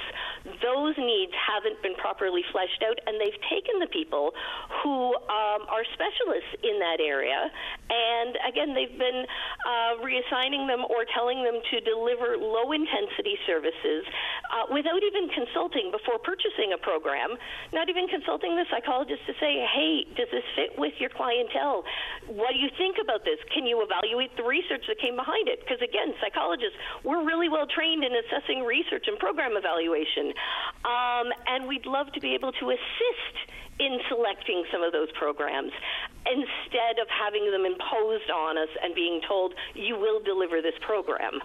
[0.62, 4.32] those needs haven't been properly fleshed out, and they've taken the people
[4.84, 7.50] who um, are specialists in that area,
[7.90, 9.26] and again, they've been
[9.66, 14.06] uh, reassigning them or telling them to deliver low intensity services
[14.50, 17.36] uh, without even consulting before purchasing a program,
[17.74, 21.84] not even consulting the psychologist to say, hey, does this fit with your clientele?
[22.28, 23.38] What do you think about this?
[23.54, 25.62] Can you evaluate the research that came behind it?
[25.62, 30.34] Because again, psychologists, we're really well trained in assessing research and program evaluation.
[30.86, 33.36] Um, and we'd love to be able to assist
[33.80, 35.72] in selecting some of those programs
[36.26, 41.40] instead of having them imposed on us and being told you will deliver this program.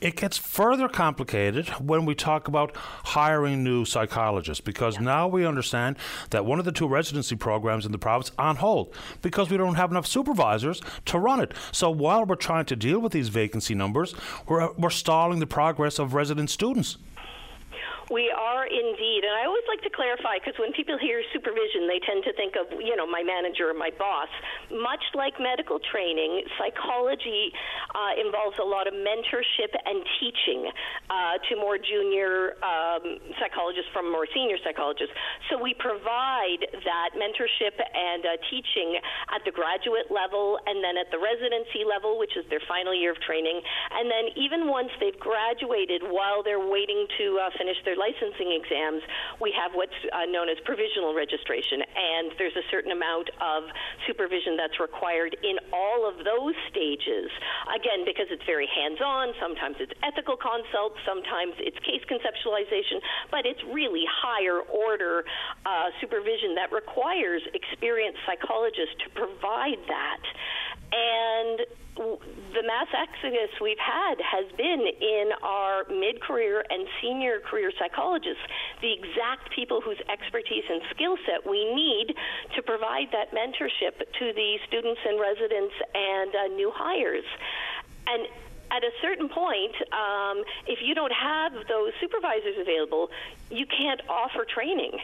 [0.00, 5.02] It gets further complicated when we talk about hiring new psychologists because yeah.
[5.02, 5.96] now we understand
[6.30, 9.76] that one of the two residency programs in the province on hold because we don't
[9.76, 11.52] have enough supervisors to run it.
[11.72, 14.14] So while we're trying to deal with these vacancy numbers,
[14.46, 16.98] we're, we're stalling the progress of resident students.
[18.08, 22.00] We are indeed, and I always like to clarify because when people hear supervision, they
[22.00, 24.32] tend to think of you know my manager or my boss.
[24.72, 27.52] Much like medical training, psychology
[27.92, 30.72] uh, involves a lot of mentorship and teaching
[31.12, 35.12] uh, to more junior um, psychologists from more senior psychologists.
[35.52, 38.96] So we provide that mentorship and uh, teaching
[39.36, 43.12] at the graduate level, and then at the residency level, which is their final year
[43.12, 43.60] of training,
[43.92, 49.02] and then even once they've graduated, while they're waiting to uh, finish their licensing exams,
[49.42, 53.66] we have what's uh, known as provisional registration, and there's a certain amount of
[54.06, 57.28] supervision that's required in all of those stages.
[57.74, 63.44] Again, because it's very hands on, sometimes it's ethical consults, sometimes it's case conceptualization, but
[63.44, 65.24] it's really higher order
[65.66, 70.22] uh, supervision that requires experienced psychologists to provide that.
[70.92, 71.66] And
[71.98, 78.42] the mass exodus we've had has been in our mid career and senior career psychologists,
[78.80, 82.14] the exact people whose expertise and skill set we need
[82.54, 87.26] to provide that mentorship to the students and residents and uh, new hires.
[88.06, 88.28] And
[88.70, 93.08] at a certain point, um, if you don't have those supervisors available,
[93.50, 94.98] you can't offer training.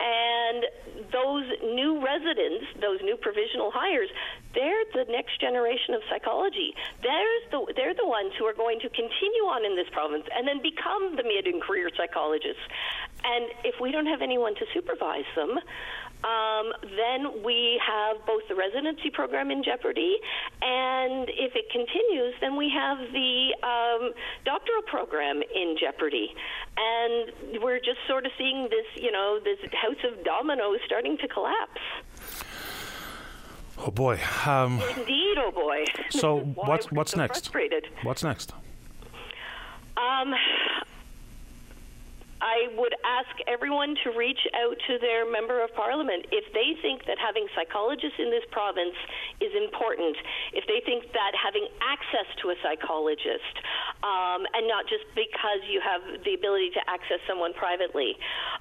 [0.00, 0.64] And
[1.12, 4.08] those new residents, those new provisional hires,
[4.54, 6.74] they're the next generation of psychology.
[7.02, 10.46] There's the, they're the ones who are going to continue on in this province and
[10.46, 12.62] then become the mid and career psychologists.
[13.24, 15.58] And if we don't have anyone to supervise them,
[16.24, 20.16] um, then we have both the residency program in jeopardy,
[20.60, 24.12] and if it continues, then we have the um,
[24.44, 26.34] doctoral program in jeopardy.
[26.76, 31.28] And we're just sort of seeing this, you know, this house of dominoes starting to
[31.28, 31.80] collapse.
[33.78, 34.18] Oh boy!
[34.44, 35.84] Um, Indeed, oh boy!
[36.10, 37.50] So what's what's so next?
[37.50, 37.86] Frustrated.
[38.02, 38.52] What's next?
[39.96, 40.34] Um,
[42.40, 47.06] I would ask everyone to reach out to their member of parliament if they think
[47.06, 48.94] that having psychologists in this province
[49.40, 50.16] is important,
[50.54, 53.54] if they think that having access to a psychologist,
[54.02, 58.14] um, and not just because you have the ability to access someone privately.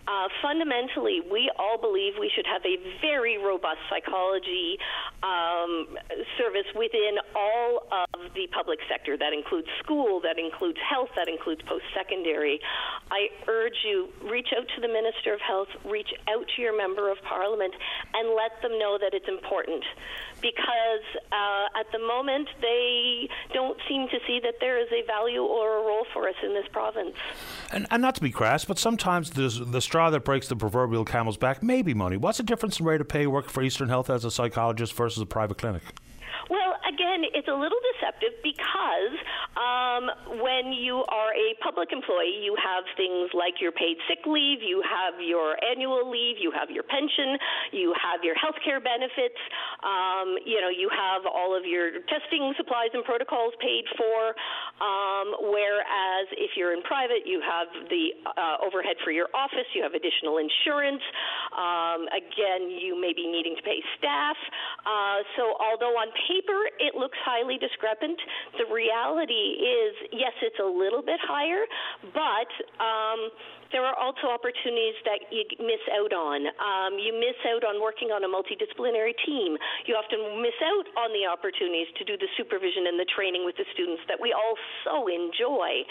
[0.08, 4.80] Uh, fundamentally, we all believe we should have a very robust psychology
[5.22, 5.98] um,
[6.38, 9.18] service within all of the public sector.
[9.18, 12.60] That includes school, that includes health, that includes post secondary.
[13.12, 16.76] I urge urge you reach out to the Minister of Health, reach out to your
[16.78, 17.74] member of Parliament,
[18.14, 19.84] and let them know that it's important.
[20.42, 25.42] Because uh, at the moment, they don't seem to see that there is a value
[25.42, 27.16] or a role for us in this province.
[27.72, 31.38] And, and not to be crass, but sometimes the straw that breaks the proverbial camel's
[31.38, 32.18] back may be money.
[32.18, 35.22] What's the difference in rate of pay work for Eastern Health as a psychologist versus
[35.22, 35.84] a private clinic?
[36.50, 39.16] Well, again, it's a little deceptive because
[39.60, 44.64] um, when you are a public employee, you have things like your paid sick leave,
[44.64, 47.36] you have your annual leave, you have your pension,
[47.76, 49.36] you have your health care benefits,
[49.84, 54.32] um, you know, you have all of your testing supplies and protocols paid for.
[54.80, 59.84] Um, whereas if you're in private, you have the uh, overhead for your office, you
[59.84, 61.04] have additional insurance.
[61.52, 64.40] Um, again, you may be needing to pay staff.
[64.88, 68.20] Uh, so, although on paper, paper, it looks highly discrepant.
[68.58, 71.66] The reality is, yes, it's a little bit higher,
[72.14, 73.30] but um,
[73.72, 76.48] there are also opportunities that you miss out on.
[76.58, 79.58] Um, you miss out on working on a multidisciplinary team.
[79.86, 83.60] You often miss out on the opportunities to do the supervision and the training with
[83.60, 84.56] the students that we all
[84.88, 85.84] so enjoy.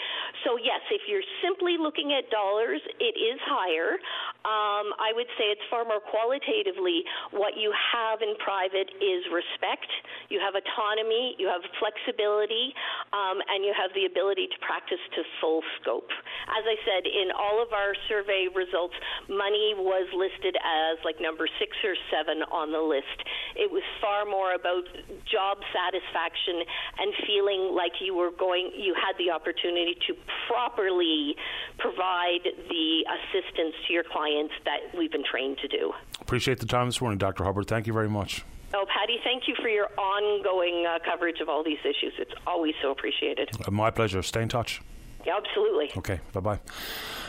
[0.45, 3.99] So, yes, if you're simply looking at dollars, it is higher.
[4.47, 9.89] Um, I would say it's far more qualitatively what you have in private is respect.
[10.29, 12.73] You have autonomy you have flexibility,
[13.11, 16.09] um, and you have the ability to practice to full scope.
[16.51, 18.95] As I said, in all of our survey results,
[19.29, 23.17] money was listed as like number six or seven on the list.
[23.55, 24.85] It was far more about
[25.25, 26.63] job satisfaction
[26.99, 30.15] and feeling like you were going, you had the opportunity to
[30.47, 31.35] properly
[31.77, 35.93] provide the assistance to your clients that we've been trained to do.
[36.21, 37.43] Appreciate the time this morning, Dr.
[37.43, 37.67] Hubbard.
[37.67, 38.43] Thank you very much.
[38.73, 42.13] Oh, Paddy, thank you for your ongoing uh, coverage of all these issues.
[42.19, 43.49] It's always so appreciated.
[43.65, 44.21] Uh, my pleasure.
[44.21, 44.81] Stay in touch.
[45.25, 45.91] Yeah, absolutely.
[45.97, 46.59] Okay, bye bye.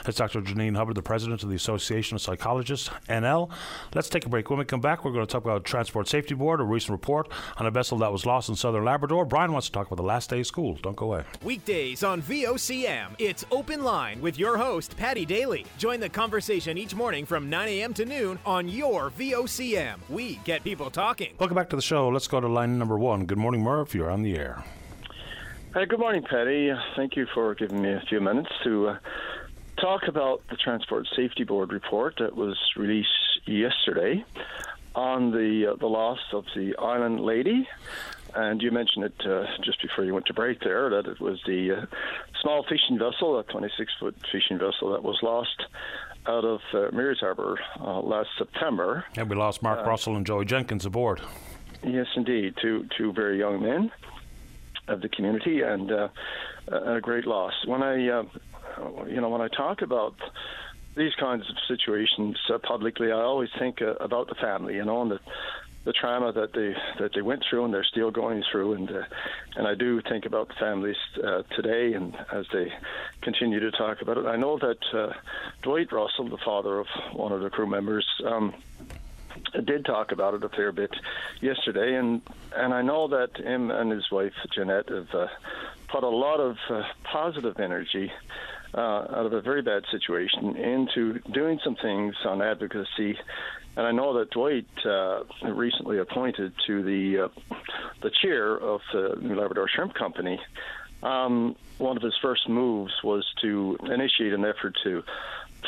[0.09, 0.40] That's Dr.
[0.40, 3.51] Janine Hubbard, the president of the Association of Psychologists, NL.
[3.94, 4.49] Let's take a break.
[4.49, 6.92] When we come back, we're going to talk about the Transport Safety Board, a recent
[6.92, 9.27] report on a vessel that was lost in southern Labrador.
[9.27, 10.79] Brian wants to talk about the last day of school.
[10.81, 11.25] Don't go away.
[11.44, 15.66] Weekdays on VOCM, it's Open Line with your host, Paddy Daly.
[15.77, 17.92] Join the conversation each morning from 9 a.m.
[17.92, 19.99] to noon on your VOCM.
[20.09, 21.35] We get people talking.
[21.38, 22.09] Welcome back to the show.
[22.09, 23.27] Let's go to line number one.
[23.27, 23.94] Good morning, Murph.
[23.94, 24.64] You're on the air.
[25.75, 26.73] Hey, good morning, Paddy.
[26.97, 28.99] Thank you for giving me a few minutes to uh,
[29.80, 33.08] talk about the Transport Safety Board report that was released
[33.46, 34.24] yesterday
[34.94, 37.68] on the uh, the loss of the Island Lady.
[38.34, 41.40] And you mentioned it uh, just before you went to break there that it was
[41.46, 41.86] the uh,
[42.42, 45.64] small fishing vessel, a 26 foot fishing vessel that was lost
[46.26, 49.04] out of uh, Mary's Harbour uh, last September.
[49.16, 51.22] And we lost Mark uh, Russell and Joey Jenkins aboard.
[51.82, 52.54] Yes, indeed.
[52.60, 53.90] Two, two very young men
[54.88, 56.08] of the community and uh,
[56.70, 57.54] a great loss.
[57.66, 58.24] When I uh,
[59.08, 60.14] you know, when I talk about
[60.96, 65.02] these kinds of situations uh, publicly, I always think uh, about the family, you know,
[65.02, 65.20] and the
[65.84, 69.04] the trauma that they that they went through and they're still going through, and uh,
[69.56, 72.70] and I do think about the families uh, today, and as they
[73.22, 75.14] continue to talk about it, I know that uh,
[75.62, 78.06] Dwight Russell, the father of one of the crew members.
[78.24, 78.54] Um,
[79.64, 80.90] did talk about it a fair bit
[81.40, 82.20] yesterday, and
[82.54, 85.28] and I know that him and his wife Jeanette have uh,
[85.88, 88.10] put a lot of uh, positive energy
[88.74, 93.18] uh, out of a very bad situation into doing some things on advocacy.
[93.76, 97.57] And I know that Dwight uh, recently appointed to the uh,
[98.02, 100.40] the chair of the New Labrador Shrimp Company.
[101.02, 105.04] Um, one of his first moves was to initiate an effort to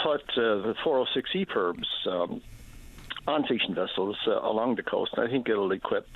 [0.03, 2.43] put uh, the 406 EPIRBs um,
[3.31, 5.13] on fishing vessels uh, along the coast.
[5.17, 6.07] I think it'll equip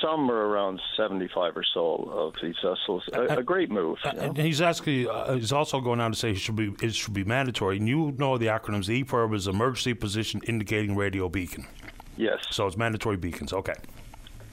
[0.00, 3.04] somewhere around 75 or so of these vessels.
[3.12, 3.98] A, a great move.
[4.04, 5.08] Uh, and he's asking.
[5.08, 7.78] Uh, he's also going on to say it should be it should be mandatory.
[7.78, 8.86] And you know the acronyms.
[8.86, 11.66] The EPIRB is Emergency Position Indicating Radio Beacon.
[12.16, 12.38] Yes.
[12.50, 13.52] So it's mandatory beacons.
[13.52, 13.74] Okay.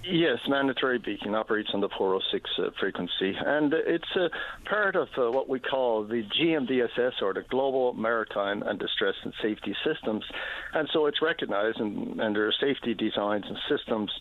[0.06, 4.30] Yes, mandatory beacon operates on the 406 uh, frequency, and it's a
[4.68, 9.34] part of uh, what we call the GMDSS or the Global Maritime and Distress and
[9.42, 10.26] Safety Systems.
[10.74, 14.12] And so it's recognized, and, and there are safety designs and systems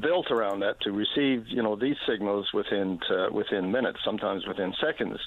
[0.00, 4.72] built around that to receive, you know, these signals within uh, within minutes, sometimes within
[4.80, 5.18] seconds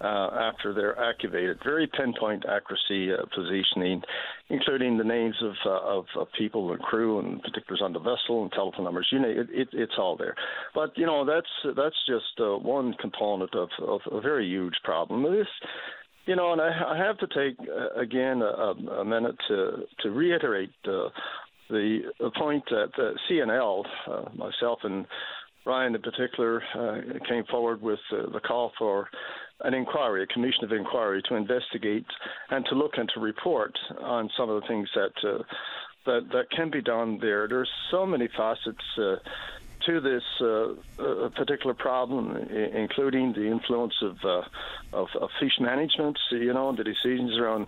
[0.00, 1.58] uh, after they're activated.
[1.62, 4.02] Very pinpoint accuracy uh, positioning,
[4.48, 8.52] including the names of, of, of people and crew and particulars on the vessel and
[8.52, 9.08] telephone numbers.
[9.12, 10.34] You know, it, it, it's all there.
[10.74, 15.22] But you know, that's that's just uh, one component of, of a very huge problem.
[15.22, 15.46] This
[16.26, 20.10] you know, and I, I have to take uh, again a, a, minute to to
[20.10, 21.08] reiterate uh,
[21.70, 25.06] the, the point that uh, CNL, uh, myself and
[25.64, 29.08] Ryan in particular, uh, came forward with uh, the call for
[29.62, 32.06] an inquiry, a commission of inquiry to investigate
[32.50, 35.42] and to look and to report on some of the things that uh,
[36.06, 37.48] that that can be done there.
[37.48, 39.16] There's so many facets uh,
[39.86, 44.42] to this uh, uh, particular problem, including the influence of, uh,
[44.92, 47.66] of, of fish management, you know, the decisions around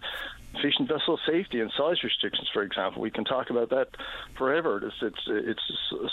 [0.60, 3.00] fishing vessel safety and size restrictions, for example.
[3.00, 3.88] We can talk about that
[4.36, 4.82] forever.
[4.84, 5.60] It's it's, it's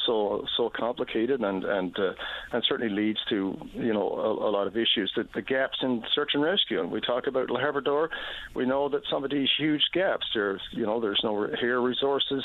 [0.06, 2.14] so so complicated and and uh,
[2.52, 5.12] and certainly leads to you know a, a lot of issues.
[5.16, 8.10] The, the, gaps in search and rescue, and we talk about Labrador.
[8.56, 10.28] We know that some of these huge gaps.
[10.34, 12.44] There's you know there's no air resources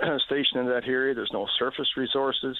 [0.26, 1.14] stationed in that area.
[1.14, 2.56] There's no surface resources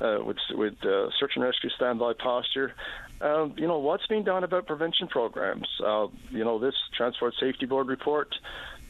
[0.00, 2.74] uh, with with uh, search and rescue standby posture.
[3.20, 5.68] Um, you know, what's being done about prevention programs?
[5.84, 8.19] Uh, you know, this Transport Safety Board report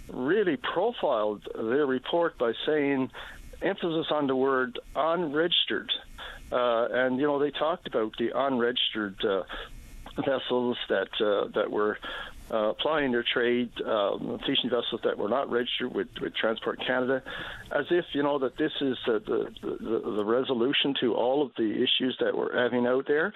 [0.09, 3.11] really profiled their report by saying
[3.63, 5.91] emphasis on the word unregistered.
[6.51, 9.43] Uh, and, you know, they talked about the unregistered uh,
[10.17, 11.99] vessels that, uh, that were
[12.51, 17.23] uh, applying their trade, um, fishing vessels that were not registered with, with Transport Canada,
[17.71, 19.21] as if you know that this is the,
[19.61, 23.33] the, the resolution to all of the issues that we're having out there.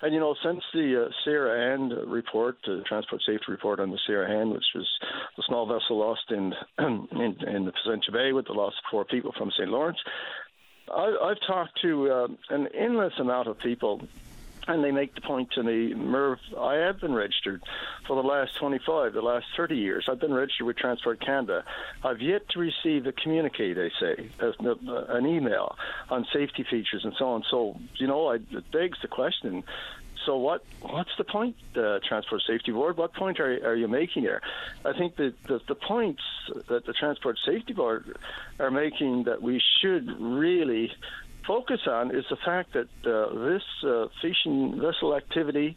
[0.00, 4.30] And you know, since the uh, Ann report, the transport safety report on the Sarah
[4.30, 4.88] Ann, which was
[5.36, 9.04] the small vessel lost in in, in the Placentia Bay with the loss of four
[9.04, 9.68] people from St.
[9.68, 9.98] Lawrence,
[10.94, 14.02] I, I've talked to uh, an endless amount of people
[14.68, 17.62] and they make the point to me, Merv, I have been registered
[18.06, 20.06] for the last 25, the last 30 years.
[20.08, 21.64] I've been registered with Transport Canada.
[22.04, 25.76] I've yet to receive a communique, they say, an email
[26.10, 27.44] on safety features and so on.
[27.50, 29.64] So, you know, it begs the question.
[30.26, 30.62] So what?
[30.82, 32.98] What's the point, uh, Transport Safety Board?
[32.98, 34.42] What point are, are you making here?
[34.84, 36.22] I think that the, the points
[36.68, 38.18] that the Transport Safety Board
[38.58, 40.92] are making that we should really
[41.48, 45.74] focus on is the fact that uh, this uh, fishing vessel activity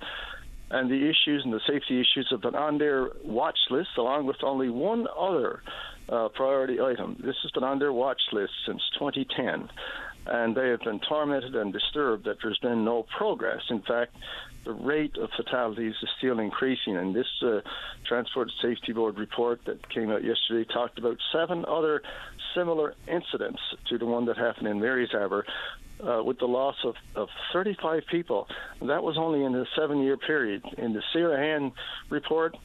[0.69, 4.37] and the issues and the safety issues have been on their watch list, along with
[4.43, 5.63] only one other
[6.09, 7.15] uh, priority item.
[7.23, 9.69] This has been on their watch list since 2010,
[10.25, 13.61] and they have been tormented and disturbed that there's been no progress.
[13.69, 14.15] In fact,
[14.65, 16.95] the rate of fatalities is still increasing.
[16.95, 17.61] And this uh,
[18.05, 22.03] Transport Safety Board report that came out yesterday talked about seven other
[22.55, 23.59] similar incidents
[23.89, 25.45] to the one that happened in Mary's Harbour.
[25.99, 28.47] Uh, with the loss of, of 35 people.
[28.81, 30.63] That was only in a seven year period.
[30.79, 31.71] In the Sierra
[32.09, 32.57] report,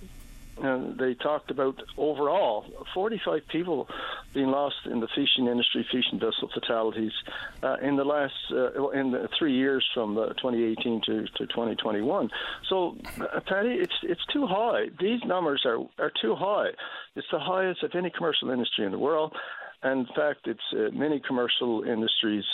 [0.59, 3.89] and they talked about overall 45 people
[4.33, 7.13] being lost in the fishing industry, fishing vessel fatalities
[7.63, 12.31] uh, in the last uh, in the three years from uh, 2018 to, to 2021.
[12.69, 14.87] So, uh, Paddy, it's it's too high.
[14.99, 16.71] These numbers are are too high.
[17.15, 19.35] It's the highest of any commercial industry in the world.
[19.83, 22.45] And in fact, it's uh, many commercial industries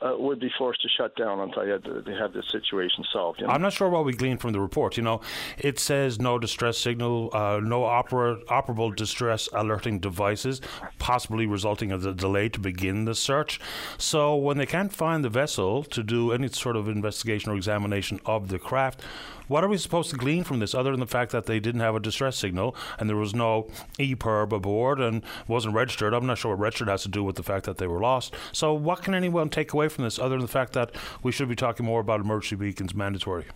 [0.00, 3.40] uh, would be forced to shut down until they have this situation solved.
[3.40, 3.52] You know?
[3.52, 4.96] I'm not sure what we glean from the report.
[4.96, 5.20] You know,
[5.58, 10.60] it says no distress signal, uh, no opera, operable distress alerting devices,
[10.98, 13.60] possibly resulting in the delay to begin the search.
[13.98, 18.20] So when they can't find the vessel to do any sort of investigation or examination
[18.26, 19.02] of the craft,
[19.46, 21.82] what are we supposed to glean from this other than the fact that they didn't
[21.82, 23.68] have a distress signal and there was no
[23.98, 26.14] EPIRB aboard and wasn't registered?
[26.14, 28.34] I'm not sure what registered has to do with the fact that they were lost.
[28.52, 31.48] So, what can anyone take away from this other than the fact that we should
[31.48, 33.46] be talking more about emergency beacons mandatory?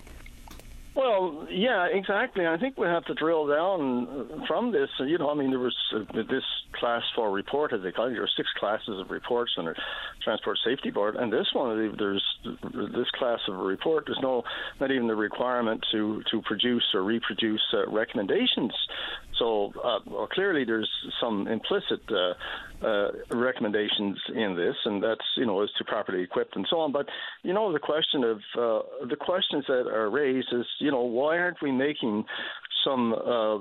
[0.98, 2.44] Well, yeah, exactly.
[2.44, 4.88] I think we have to drill down from this.
[4.98, 8.10] You know, I mean, there was uh, this class four report, as they call it.
[8.10, 9.76] There were six classes of reports under
[10.24, 12.24] Transport Safety Board, and this one, there's
[12.72, 14.06] this class of a report.
[14.06, 14.42] There's no,
[14.80, 18.72] not even the requirement to to produce or reproduce uh, recommendations.
[19.38, 25.46] So uh, well, clearly, there's some implicit uh, uh, recommendations in this, and that's you
[25.46, 26.92] know is to properly equip and so on.
[26.92, 27.06] But
[27.42, 31.38] you know the question of uh, the questions that are raised is you know why
[31.38, 32.24] aren't we making
[32.88, 33.58] some uh,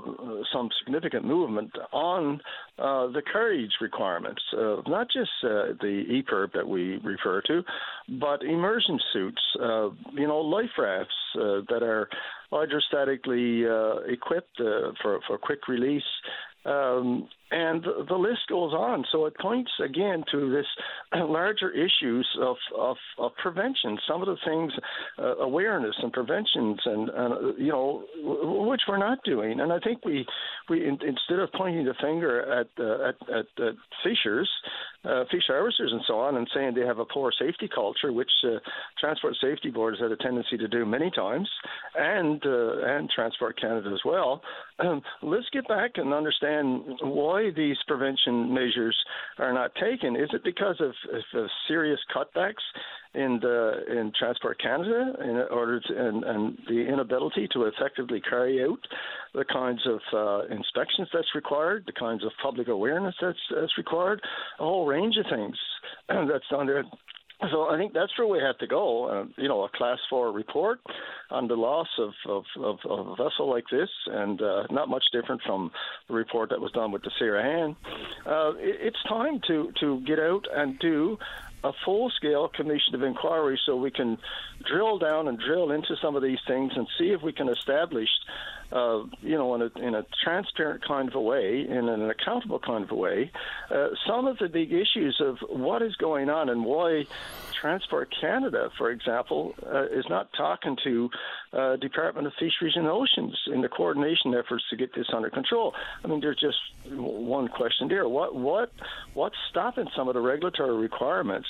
[0.53, 2.39] some significant movement on
[2.79, 7.63] uh, the carriage requirements, uh, not just uh, the EPIRB that we refer to,
[8.19, 12.07] but immersion suits, uh, you know, life rafts uh, that are
[12.51, 14.57] hydrostatically equipped
[15.01, 16.03] for for quick release.
[16.67, 19.05] Um, and the list goes on.
[19.11, 20.65] So it points again to this
[21.15, 23.97] larger issues of, of, of prevention.
[24.07, 24.73] Some of the things,
[25.17, 28.03] uh, awareness and preventions, and, and uh, you know,
[28.69, 29.61] which we're not doing.
[29.61, 30.25] And I think we
[30.69, 34.49] we in, instead of pointing the finger at uh, at, at, at fishers,
[35.05, 38.31] uh, fish harvesters, and so on, and saying they have a poor safety culture, which
[38.43, 38.59] uh,
[38.99, 41.49] Transport Safety Board has had a tendency to do many times,
[41.95, 44.41] and uh, and Transport Canada as well.
[44.79, 48.95] Um, let's get back and understand why these prevention measures
[49.39, 50.15] are not taken.
[50.15, 50.93] Is it because of,
[51.33, 52.53] of serious cutbacks
[53.15, 58.63] in the in Transport Canada in order to, and, and the inability to effectively carry
[58.63, 58.79] out
[59.33, 64.21] the kinds of uh, inspections that's required, the kinds of public awareness that's, that's required,
[64.59, 65.57] a whole range of things
[66.09, 66.83] that's there
[67.51, 69.05] so I think that's where we have to go.
[69.05, 70.79] Uh, you know, a class four report
[71.29, 75.03] on the loss of, of, of, of a vessel like this, and uh, not much
[75.11, 75.71] different from
[76.07, 77.75] the report that was done with the Han.
[78.25, 81.17] Uh, it, it's time to, to get out and do
[81.63, 84.17] a full scale commission of inquiry so we can
[84.65, 88.09] drill down and drill into some of these things and see if we can establish,
[88.71, 92.59] uh, you know, in a, in a transparent kind of a way, in an accountable
[92.59, 93.31] kind of a way,
[93.71, 97.05] uh, some of the big issues of what is going on and why
[97.59, 101.09] Transport Canada, for example, uh, is not talking to
[101.53, 105.73] uh, Department of Fisheries and Oceans in the coordination efforts to get this under control.
[106.03, 106.57] I mean, there's just
[106.89, 108.71] one question there: what what
[109.13, 111.47] what's stopping some of the regulatory requirements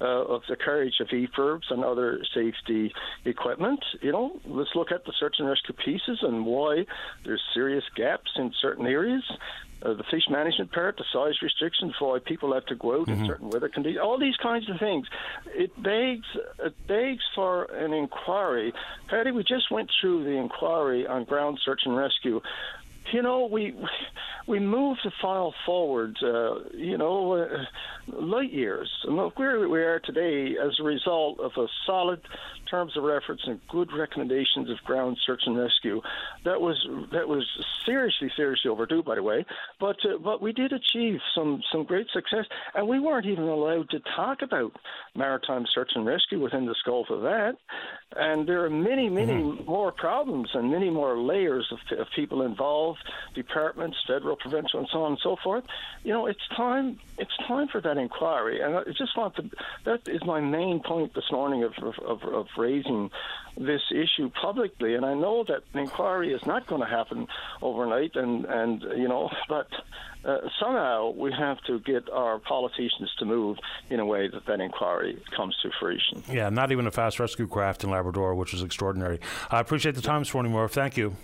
[0.00, 2.92] uh, of the carriage of EPIRBs and other safety
[3.24, 3.80] equipment?
[4.00, 6.86] You know, let's look at the search and rescue pieces and why
[7.24, 9.24] there's serious gaps in certain areas
[9.82, 13.22] uh, the fish management part, the size restrictions why people have to go out mm-hmm.
[13.22, 15.06] in certain weather conditions, all these kinds of things.
[15.46, 16.26] It begs
[16.58, 18.72] it begs for an inquiry.
[19.08, 22.40] Paddy, we just went through the inquiry on ground search and rescue
[23.12, 23.74] you know, we
[24.46, 27.64] we moved the file forward, uh, you know, uh,
[28.12, 28.90] light years.
[29.04, 32.20] And look where we are today as a result of a solid
[32.70, 36.00] terms of reference and good recommendations of ground search and rescue.
[36.44, 36.76] That was
[37.12, 37.46] that was
[37.84, 39.44] seriously, seriously overdue, by the way.
[39.78, 43.90] But uh, but we did achieve some some great success, and we weren't even allowed
[43.90, 44.72] to talk about
[45.14, 47.56] maritime search and rescue within the scope of that.
[48.16, 49.64] And there are many, many mm-hmm.
[49.64, 52.89] more problems and many more layers of, of people involved,
[53.34, 55.64] departments, federal, provincial, and so on and so forth.
[56.04, 56.98] You know, it's time.
[57.18, 59.50] It's time for that inquiry, and I just want to.
[59.84, 63.10] That is my main point this morning of of, of, of raising
[63.56, 64.94] this issue publicly.
[64.94, 67.26] And I know that an inquiry is not going to happen
[67.62, 69.68] overnight, and and you know, but
[70.24, 74.60] uh, somehow we have to get our politicians to move in a way that that
[74.60, 76.22] inquiry comes to fruition.
[76.30, 79.20] Yeah, not even a fast rescue craft in Labrador, which is extraordinary.
[79.50, 80.72] I appreciate the time this morning, Merv.
[80.72, 81.16] Thank you.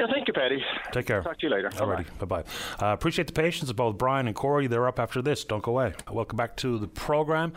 [0.00, 0.64] Yeah, thank you, Paddy.
[0.92, 1.22] Take care.
[1.22, 1.68] Talk to you later.
[1.68, 2.44] Alrighty, bye bye.
[2.80, 4.66] Uh, appreciate the patience of both Brian and Corey.
[4.66, 5.44] They're up after this.
[5.44, 5.92] Don't go away.
[6.10, 7.52] Welcome back to the program.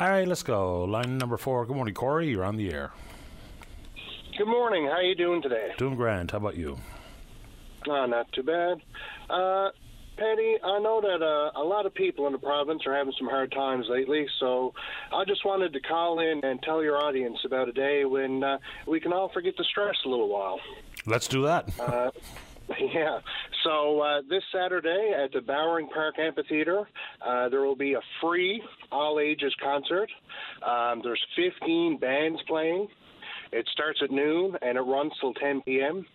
[0.00, 0.84] All right, let's go.
[0.84, 1.66] Line number four.
[1.66, 2.30] Good morning, Corey.
[2.30, 2.92] You're on the air.
[4.38, 4.86] Good morning.
[4.86, 5.72] How are you doing today?
[5.76, 6.30] Doing grand.
[6.30, 6.78] How about you?
[7.86, 8.78] Uh, not too bad.
[9.28, 9.68] Uh,
[10.16, 13.28] Paddy, I know that uh, a lot of people in the province are having some
[13.28, 14.72] hard times lately, so
[15.12, 18.56] I just wanted to call in and tell your audience about a day when uh,
[18.86, 20.60] we can all forget the stress a little while.
[21.06, 21.68] Let's do that.
[21.80, 22.10] uh,
[22.80, 23.20] yeah.
[23.62, 26.88] So uh, this Saturday at the Bowring Park Amphitheater,
[27.26, 30.10] uh, there will be a free all ages concert.
[30.62, 32.88] Um, there's 15 bands playing.
[33.52, 36.06] It starts at noon and it runs till 10 p.m.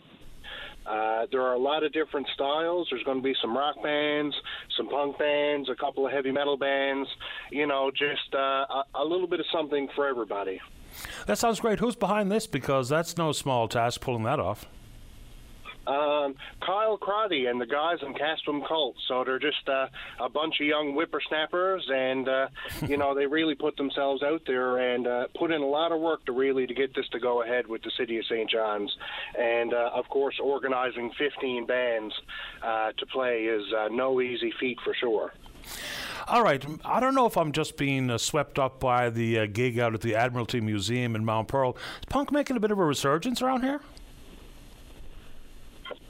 [0.86, 2.88] Uh, there are a lot of different styles.
[2.90, 4.36] There's going to be some rock bands,
[4.76, 7.08] some punk bands, a couple of heavy metal bands.
[7.52, 10.60] You know, just uh, a, a little bit of something for everybody.
[11.28, 11.80] That sounds great.
[11.80, 12.48] Who's behind this?
[12.48, 14.66] Because that's no small task pulling that off
[15.90, 18.96] um, Kyle Crotty and the guys in Caspam Cult.
[19.08, 19.88] So they're just uh,
[20.20, 22.48] a bunch of young whippersnappers, and uh,
[22.88, 26.00] you know they really put themselves out there and uh, put in a lot of
[26.00, 28.50] work to really to get this to go ahead with the city of St.
[28.50, 28.96] John's,
[29.38, 32.14] and uh, of course organizing 15 bands
[32.64, 35.34] uh, to play is uh, no easy feat for sure.
[36.28, 36.64] All right.
[36.86, 39.96] I don't know if I'm just being uh, swept up by the uh, gig out
[39.96, 41.76] at the Admiralty Museum in Mount Pearl.
[41.76, 43.82] Is punk making a bit of a resurgence around here?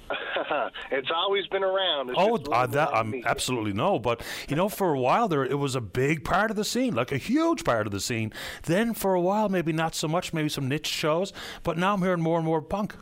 [0.91, 2.09] it's always been around.
[2.09, 3.99] It's oh, uh, that um, absolutely no.
[3.99, 6.93] But you know, for a while there, it was a big part of the scene,
[6.95, 8.33] like a huge part of the scene.
[8.63, 11.33] Then for a while, maybe not so much, maybe some niche shows.
[11.63, 12.95] But now I'm hearing more and more punk.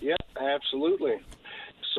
[0.00, 1.20] Yeah, absolutely.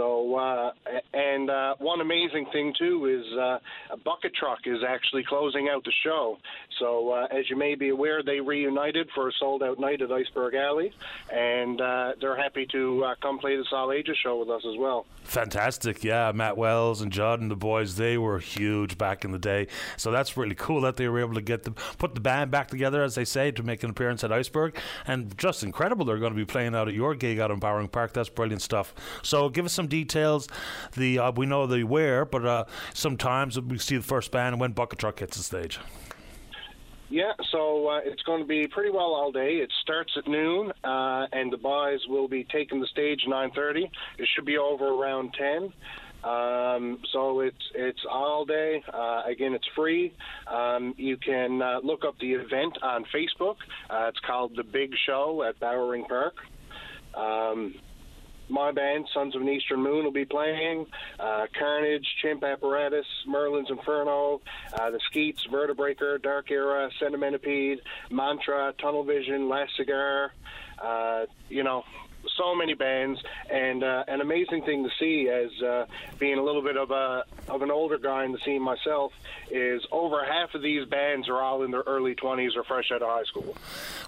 [0.02, 0.72] So, uh,
[1.14, 3.60] and uh, one amazing thing too is uh,
[4.04, 6.40] Bucket Truck is actually closing out the show.
[6.80, 10.12] So, uh, as you may be aware, they reunited for a sold out night at
[10.12, 10.92] Iceberg Alley,
[11.32, 14.76] and uh, they're happy to uh, come play the All Ages show with us as
[14.80, 15.06] well.
[15.24, 16.32] Fantastic, yeah.
[16.34, 19.68] Matt Wells and Judd and the boys, they were huge back in the day.
[19.98, 22.70] So that's really cool that they were able to get the put the band back
[22.70, 24.76] together, as they say, to make an appearance at Iceberg,
[25.06, 26.06] and just incredible.
[26.06, 28.14] They're going to be playing out at your gig out in Bowring Park.
[28.14, 28.96] That's brilliant stuff.
[29.22, 30.48] So give us some details.
[30.94, 34.72] The uh, we know the where, but uh, sometimes we see the first band when
[34.72, 35.80] Bucket Truck hits the stage.
[37.12, 39.56] Yeah, so uh, it's going to be pretty well all day.
[39.56, 43.92] It starts at noon, uh, and the boys will be taking the stage 9:30.
[44.18, 45.74] It should be over around 10.
[46.24, 48.84] Um, so it's it's all day.
[48.94, 50.14] Uh, again, it's free.
[50.48, 53.58] Um, you can uh, look up the event on Facebook.
[53.90, 56.36] Uh, it's called the Big Show at Bowring Park.
[57.16, 57.76] Um,
[58.52, 60.86] my band, Sons of an Eastern Moon, will be playing.
[61.20, 64.42] Uh, Carnage, Chimp Apparatus, Merlin's Inferno,
[64.74, 67.80] uh, The Skeets, Vertebreaker, Dark Era, Centimetipede,
[68.10, 70.34] Mantra, Tunnel Vision, Last Cigar.
[70.82, 71.84] Uh, you know,
[72.38, 73.20] so many bands,
[73.50, 75.86] and uh, an amazing thing to see as uh,
[76.20, 79.12] being a little bit of a of an older guy in the scene myself
[79.50, 83.02] is over half of these bands are all in their early 20s or fresh out
[83.02, 83.56] of high school.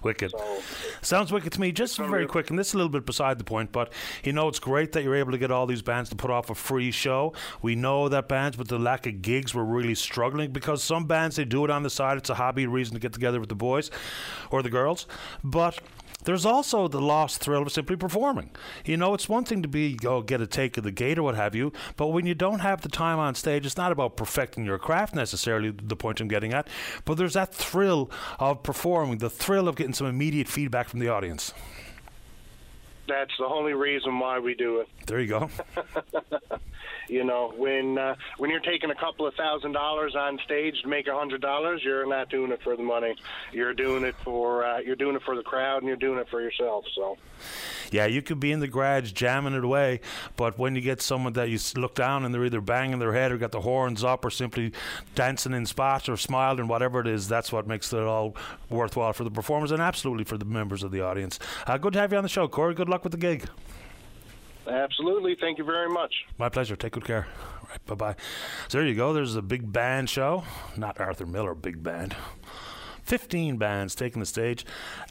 [0.01, 0.31] Wicked.
[0.31, 0.61] So,
[1.01, 1.71] Sounds wicked to me.
[1.71, 3.91] Just very quick, and this is a little bit beside the point, but
[4.23, 6.49] you know, it's great that you're able to get all these bands to put off
[6.49, 7.33] a free show.
[7.61, 11.35] We know that bands with the lack of gigs were really struggling because some bands
[11.35, 12.17] they do it on the side.
[12.17, 13.91] It's a hobby, reason to get together with the boys
[14.51, 15.07] or the girls,
[15.43, 15.79] but
[16.25, 18.51] there's also the lost thrill of simply performing.
[18.85, 21.23] You know, it's one thing to be go get a take of the gate or
[21.23, 24.17] what have you, but when you don't have the time on stage, it's not about
[24.17, 25.71] perfecting your craft necessarily.
[25.71, 26.67] The point I'm getting at,
[27.05, 28.09] but there's that thrill
[28.39, 31.53] of performing, the thrill of getting some immediate feedback from the audience.
[33.07, 34.87] That's the only reason why we do it.
[35.07, 35.49] There you go.
[37.07, 40.87] You know, when uh, when you're taking a couple of thousand dollars on stage to
[40.87, 43.15] make a hundred dollars, you're not doing it for the money.
[43.51, 46.27] You're doing it for uh, you're doing it for the crowd, and you're doing it
[46.29, 46.85] for yourself.
[46.95, 47.17] So.
[47.91, 49.99] Yeah, you could be in the garage jamming it away,
[50.35, 53.31] but when you get someone that you look down and they're either banging their head
[53.31, 54.71] or got the horns up or simply
[55.13, 58.35] dancing in spots or smiling, whatever it is, that's what makes it all
[58.69, 61.37] worthwhile for the performers and absolutely for the members of the audience.
[61.67, 62.73] Uh, good to have you on the show, Corey.
[62.73, 63.47] Good luck with the gig.
[64.67, 65.35] Absolutely.
[65.39, 66.13] Thank you very much.
[66.37, 66.75] My pleasure.
[66.75, 67.27] Take good care.
[67.69, 68.15] Right, bye bye.
[68.67, 69.13] So there you go.
[69.13, 70.43] There's a big band show.
[70.77, 72.15] Not Arthur Miller, big band.
[73.03, 74.65] 15 bands taking the stage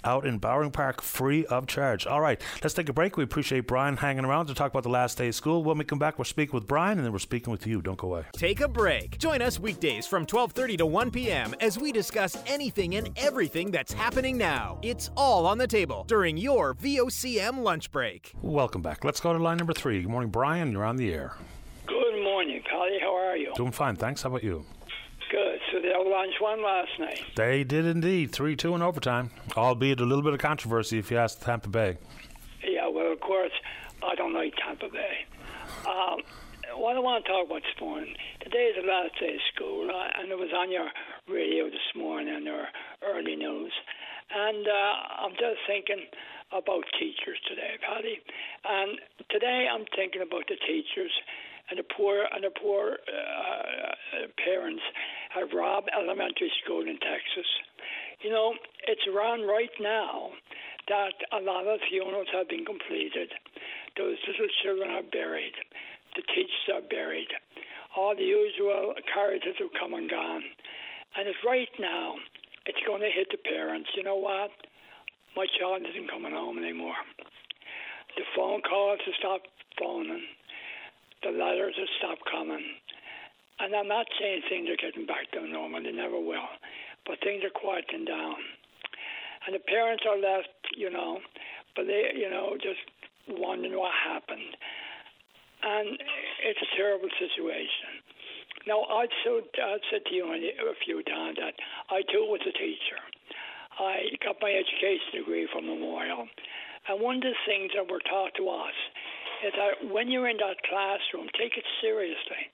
[0.05, 2.07] out in Bowring Park free of charge.
[2.07, 3.17] All right, let's take a break.
[3.17, 5.63] We appreciate Brian hanging around to talk about the last day of school.
[5.63, 7.83] When we come back, we're speaking with Brian and then we're speaking with you.
[7.83, 8.25] Don't go away.
[8.33, 9.19] Take a break.
[9.19, 11.55] Join us weekdays from 12:30 to 1 p.m.
[11.61, 14.79] as we discuss anything and everything that's happening now.
[14.83, 18.33] It's all on the table during your VOCM lunch break.
[18.43, 19.05] Welcome back.
[19.05, 20.03] Let's go to line number three.
[20.03, 20.73] Good morning, Brian.
[20.73, 21.37] You're on the air.
[21.87, 22.99] Good morning, Paddy.
[23.01, 23.53] How are you?
[23.55, 24.23] Doing fine, thanks.
[24.23, 24.65] How about you?
[25.83, 27.25] The Avalanche won last night.
[27.35, 28.31] They did indeed.
[28.31, 31.99] 3 2 in overtime, albeit a little bit of controversy if you ask Tampa Bay.
[32.63, 33.51] Yeah, well, of course,
[34.01, 35.27] I don't like Tampa Bay.
[35.83, 36.23] Um,
[36.79, 39.91] what I want to talk about this morning, today is the last day of school,
[39.91, 40.87] uh, and it was on your
[41.27, 42.69] radio this morning or
[43.03, 43.73] early news.
[44.31, 46.07] And uh, I'm just thinking
[46.53, 48.23] about teachers today, Paddy.
[48.65, 51.11] And today I'm thinking about the teachers
[51.73, 54.85] and the poor and the poor uh, parents
[55.33, 57.49] at Robb Elementary School in Texas.
[58.21, 58.53] You know,
[58.85, 60.37] it's around right now
[60.93, 63.33] that a lot of funerals have been completed.
[63.97, 65.57] Those little children are buried.
[66.13, 67.33] The teachers are buried.
[67.97, 70.45] All the usual carriages have come and gone.
[71.17, 72.21] And it's right now,
[72.69, 73.89] it's going to hit the parents.
[73.97, 74.53] You know what?
[75.41, 77.01] My child isn't coming home anymore.
[78.21, 79.49] The phone calls have stopped
[79.81, 80.29] phoning.
[81.23, 82.65] The letters have stopped coming.
[83.61, 86.51] And I'm not saying things are getting back to normal, they never will.
[87.07, 88.37] But things are quieting down.
[89.47, 91.19] And the parents are left, you know,
[91.75, 92.83] but they, you know, just
[93.29, 94.55] wondering what happened.
[95.63, 95.99] And
[96.43, 98.03] it's a terrible situation.
[98.67, 101.55] Now, I'd, so, I'd said to you a few times that
[101.91, 102.99] I too was a teacher.
[103.79, 106.27] I got my education degree from Memorial.
[106.89, 108.75] And one of the things that were taught to us
[109.45, 112.51] is that when you're in that classroom, take it seriously.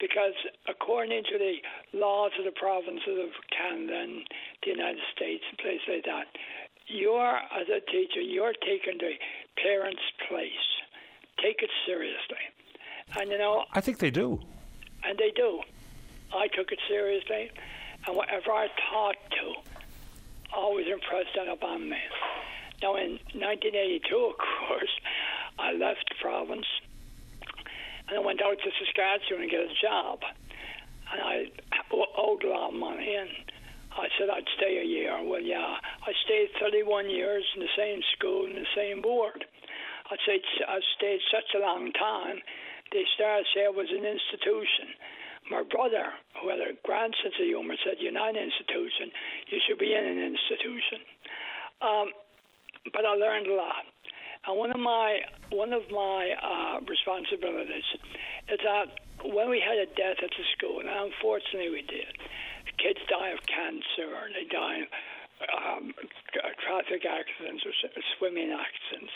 [0.00, 0.34] Because
[0.68, 1.54] according to the
[1.96, 4.26] laws of the provinces of Canada and
[4.64, 6.26] the United States and places like that,
[6.88, 9.12] you're, as a teacher, you're taking the
[9.62, 10.66] parents' place.
[11.40, 12.42] Take it seriously.
[13.18, 13.64] And, you know.
[13.72, 14.40] I think they do.
[15.04, 15.60] And they do.
[16.34, 17.50] I took it seriously.
[18.06, 19.54] And whatever I taught to,
[20.54, 21.98] always impressed that upon me.
[22.82, 24.90] Now, in 1982, of course,
[25.58, 26.66] I left the province
[28.08, 30.20] and I went out to Saskatchewan to get a job.
[31.12, 31.34] And I
[31.92, 33.30] owed a lot of money, and
[33.92, 35.12] I said I'd stay a year.
[35.22, 39.44] Well, yeah, I stayed 31 years in the same school and the same board.
[40.10, 42.40] I said I stayed such a long time.
[42.92, 44.92] They started saying it was an institution.
[45.50, 49.12] My brother, who had a grand sense of humor, said, "You're not an institution.
[49.48, 51.00] You should be in an institution."
[51.80, 52.12] Um,
[52.92, 53.84] but I learned a lot.
[54.46, 55.20] And one of my
[55.50, 57.88] one of my uh, responsibilities
[58.52, 58.92] is that
[59.24, 62.12] when we had a death at the school, and unfortunately we did,
[62.76, 64.88] kids die of cancer, and they die of
[65.48, 65.94] um,
[66.60, 67.72] traffic accidents or
[68.18, 69.12] swimming accidents.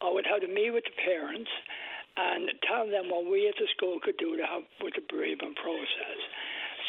[0.00, 1.50] I would have to meet with the parents
[2.16, 5.56] and tell them what we at the school could do to help with the bereavement
[5.58, 6.20] process.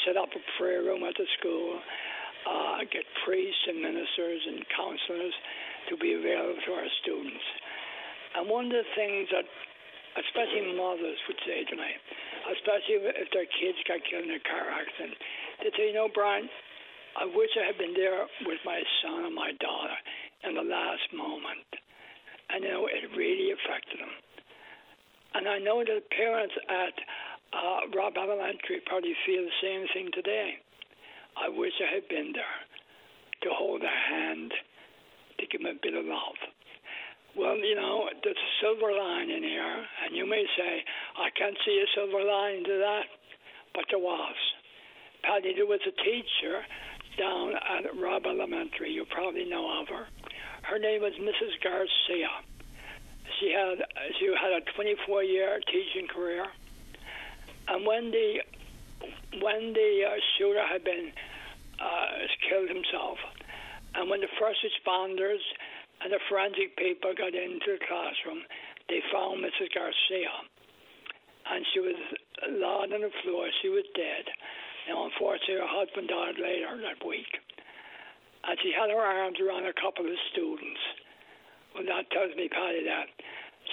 [0.05, 1.77] Set up a prayer room at the school,
[2.47, 5.35] uh, get priests and ministers and counselors
[5.89, 7.45] to be available to our students.
[8.35, 9.45] And one of the things that,
[10.15, 11.91] especially mothers would say to me,
[12.55, 15.15] especially if their kids got killed in a car accident,
[15.61, 16.47] they say, you know, Brian,
[17.19, 19.97] I wish I had been there with my son and my daughter
[20.47, 21.67] in the last moment.
[22.49, 24.15] And, you know, it really affected them.
[25.35, 26.95] And I know that parents at
[27.55, 30.59] uh, Robb Elementary probably feel the same thing today.
[31.35, 32.59] I wish I had been there
[33.43, 34.51] to hold their hand,
[35.39, 36.39] to give them a bit of love.
[37.35, 40.83] Well, you know, there's a silver lining here, and you may say,
[41.15, 43.07] I can't see a silver lining to that,
[43.73, 44.35] but there was.
[45.23, 46.59] Paddy, there was a teacher
[47.17, 48.91] down at Robb Elementary.
[48.91, 50.07] You probably know of her.
[50.63, 51.55] Her name was Mrs.
[51.63, 52.29] Garcia.
[53.39, 53.79] She had
[54.19, 56.45] she had a 24 year teaching career,
[57.69, 58.41] and when the
[59.41, 61.11] when the uh, shooter had been
[61.79, 63.17] uh, killed himself,
[63.95, 65.39] and when the first responders
[66.03, 68.41] and the forensic people got into the classroom,
[68.89, 69.69] they found Mrs.
[69.73, 70.33] Garcia,
[71.51, 71.97] and she was
[72.49, 73.47] lying on the floor.
[73.61, 74.25] She was dead.
[74.89, 77.29] Now, unfortunately, her husband died later that week.
[78.43, 80.81] And she had her arms around a couple of students.
[81.73, 83.07] Well, that tells me, Paddy, that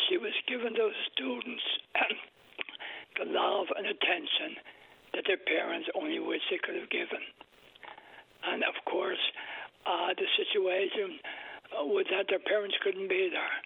[0.06, 1.64] she was giving those students
[3.18, 4.60] the love and attention
[5.16, 7.24] that their parents only wish they could have given.
[8.44, 9.20] And of course,
[9.88, 11.18] uh, the situation
[11.76, 13.56] Oh, was that their parents couldn't be there,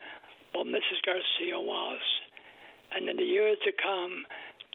[0.52, 1.00] but Mrs.
[1.06, 2.00] Garcia was.
[2.94, 4.26] And in the years to come,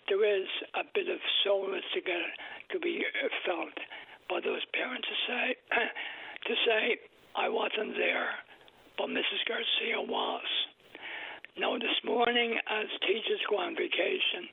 [0.08, 2.24] there is a bit of soreness to get
[2.72, 3.04] to be
[3.46, 3.76] felt
[4.30, 5.46] by those parents to say
[6.48, 7.00] to say
[7.36, 8.32] I wasn't there,
[8.98, 9.44] but Mrs.
[9.48, 10.48] Garcia was.
[11.60, 14.48] Now this morning, as teachers go on vacation,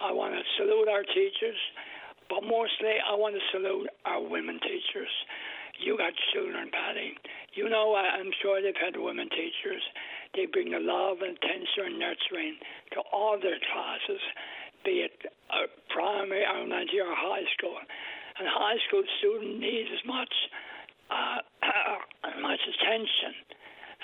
[0.00, 1.58] I want to salute our teachers,
[2.28, 5.12] but mostly I want to salute our women teachers.
[5.80, 7.14] You got children, Paddy.
[7.54, 9.82] You know, I'm sure they've had women teachers.
[10.34, 12.56] They bring the love and attention and nurturing
[12.92, 14.20] to all their classes
[14.84, 15.14] be it
[15.50, 17.78] a primary, elementary, or high school.
[18.38, 20.32] And high school students need as much
[21.10, 21.38] uh,
[22.28, 23.32] as much attention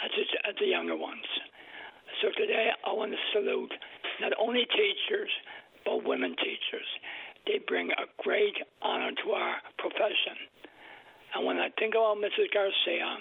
[0.04, 0.10] as,
[0.48, 1.26] as the younger ones.
[2.22, 3.72] So today I want to salute
[4.20, 5.30] not only teachers
[5.84, 6.88] but women teachers.
[7.46, 10.36] They bring a great honor to our profession.
[11.34, 12.48] And when I think about Mrs.
[12.52, 13.18] Garcia,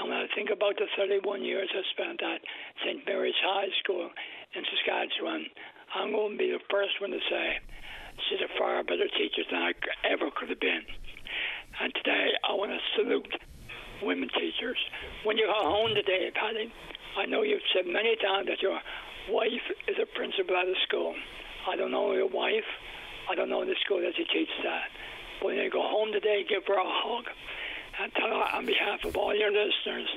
[0.00, 2.40] and when I think about the 31 years I spent at
[2.82, 3.06] St.
[3.06, 4.10] Mary's High School
[4.54, 5.46] in Saskatchewan,
[5.94, 7.58] I'm going to be the first one to say
[8.28, 9.72] she's a far better teacher than I
[10.06, 10.82] ever could have been.
[11.80, 13.34] And today I want to salute
[14.02, 14.78] women teachers.
[15.22, 16.72] When you go home today, Paddy,
[17.18, 18.78] I know you've said many times that your
[19.30, 21.14] wife is a principal at a school.
[21.70, 22.66] I don't know your wife.
[23.30, 24.90] I don't know the school that she teaches at.
[25.40, 27.24] But when you go home today, give her a hug
[28.00, 30.08] and tell her on behalf of all your listeners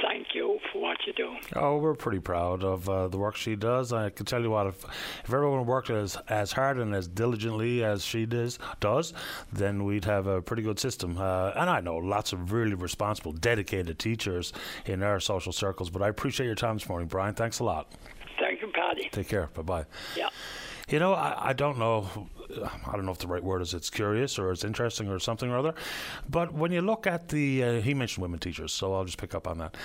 [0.00, 1.36] thank you for what you do.
[1.54, 3.92] Oh, we're pretty proud of uh, the work she does.
[3.92, 4.84] I can tell you what, if,
[5.24, 9.12] if everyone worked as, as hard and as diligently as she does, does
[9.52, 11.18] then we'd have a pretty good system.
[11.18, 14.52] Uh, and I know lots of really responsible, dedicated teachers
[14.86, 17.34] in our social circles, but I appreciate your time this morning, Brian.
[17.34, 17.92] Thanks a lot.
[18.38, 19.08] Thank you, Paddy.
[19.12, 19.48] Take care.
[19.54, 19.84] Bye bye.
[20.16, 20.28] Yeah.
[20.92, 22.28] You know, I, I don't know.
[22.86, 25.50] I don't know if the right word is it's curious or it's interesting or something
[25.50, 25.74] or other.
[26.28, 29.34] But when you look at the, uh, he mentioned women teachers, so I'll just pick
[29.34, 29.78] up on that.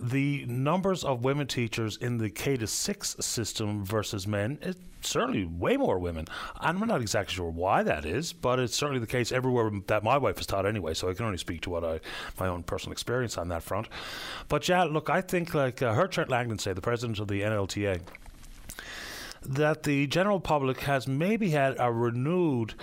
[0.00, 5.46] The numbers of women teachers in the K to six system versus men, it's certainly
[5.46, 6.26] way more women.
[6.60, 10.04] And I'm not exactly sure why that is, but it's certainly the case everywhere that
[10.04, 10.94] my wife is taught anyway.
[10.94, 11.98] So I can only speak to what I,
[12.38, 13.88] my own personal experience on that front.
[14.46, 18.00] But yeah, look, I think like uh, Trent Langdon say, the president of the NLTA
[19.44, 22.74] that the general public has maybe had a renewed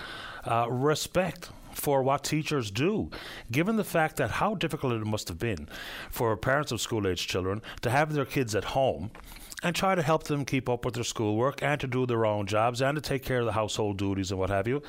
[0.44, 3.10] uh, respect for what teachers do,
[3.50, 5.68] given the fact that how difficult it must have been
[6.10, 9.10] for parents of school age children to have their kids at home
[9.62, 12.46] and try to help them keep up with their schoolwork and to do their own
[12.46, 14.82] jobs and to take care of the household duties and what have you.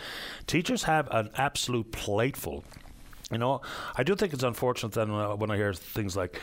[0.47, 2.63] Teachers have an absolute plateful.
[3.31, 3.61] You know,
[3.95, 6.39] I do think it's unfortunate then uh, when I hear things like,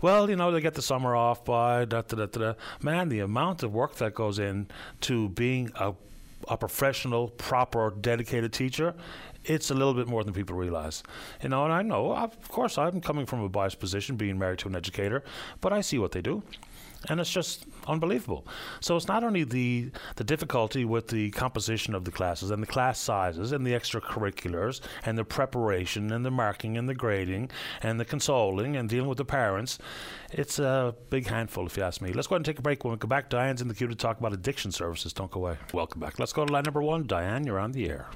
[0.00, 2.54] well, you know, they get the summer off by da da da da.
[2.82, 4.68] Man, the amount of work that goes in
[5.02, 5.94] to being a
[6.48, 8.94] a professional, proper, dedicated teacher,
[9.44, 11.02] it's a little bit more than people realize.
[11.42, 14.58] You know, and I know, of course, I'm coming from a biased position, being married
[14.60, 15.22] to an educator,
[15.60, 16.42] but I see what they do
[17.08, 18.46] and it's just unbelievable.
[18.80, 22.66] So it's not only the the difficulty with the composition of the classes and the
[22.66, 27.50] class sizes and the extracurriculars and the preparation and the marking and the grading
[27.82, 29.78] and the consoling and dealing with the parents.
[30.32, 32.12] It's a big handful, if you ask me.
[32.12, 32.84] Let's go ahead and take a break.
[32.84, 35.12] When we come back, Diane's in the queue to talk about addiction services.
[35.12, 35.56] Don't go away.
[35.74, 36.18] Welcome back.
[36.18, 37.06] Let's go to line number one.
[37.06, 38.08] Diane, you're on the air.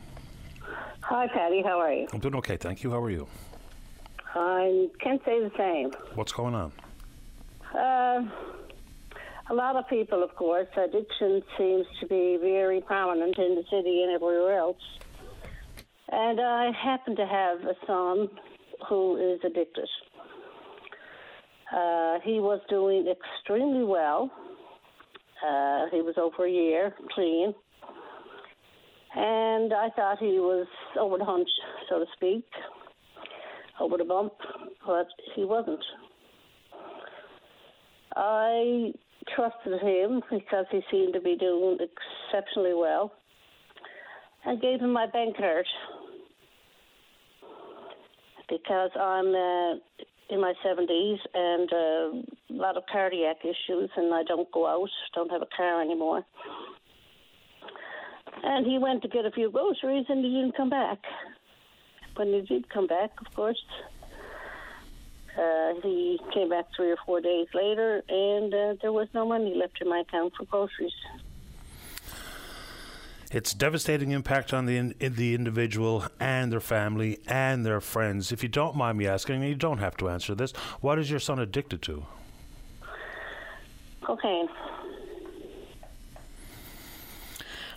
[1.01, 1.63] Hi, Paddy.
[1.63, 2.07] How are you?
[2.13, 2.91] I'm doing okay, thank you.
[2.91, 3.27] How are you?
[4.35, 5.93] I can't say the same.
[6.15, 6.73] What's going on?
[7.79, 8.29] Uh,
[9.51, 14.03] a lot of people, of course, addiction seems to be very prominent in the city
[14.03, 14.77] and everywhere else.
[16.11, 18.29] And I happen to have a son
[18.89, 19.89] who is addicted.
[21.75, 24.31] Uh, he was doing extremely well.
[25.47, 27.55] Uh, he was over a year clean.
[29.17, 30.67] And I thought he was
[30.99, 31.49] over the hunch,
[31.89, 32.45] so to speak,
[33.81, 34.33] over the bump,
[34.87, 35.85] but he wasn't.
[38.17, 38.93] I
[39.35, 43.13] trusted him because he seemed to be doing exceptionally well
[44.47, 45.67] I gave him my bank card
[48.49, 49.75] because I'm uh,
[50.29, 54.91] in my 70s and uh, a lot of cardiac issues and I don't go out,
[55.15, 56.25] don't have a car anymore.
[58.43, 60.99] And he went to get a few groceries and he didn't come back.
[62.17, 63.61] When he did come back, of course,
[65.37, 69.55] Uh, he came back three or four days later, and uh, there was no money
[69.55, 70.93] left in my account for groceries.
[73.33, 78.31] It's devastating impact on the in, in the individual and their family and their friends.
[78.31, 80.53] If you don't mind me asking, you don't have to answer this.
[80.81, 82.07] What is your son addicted to?
[84.03, 84.49] Cocaine.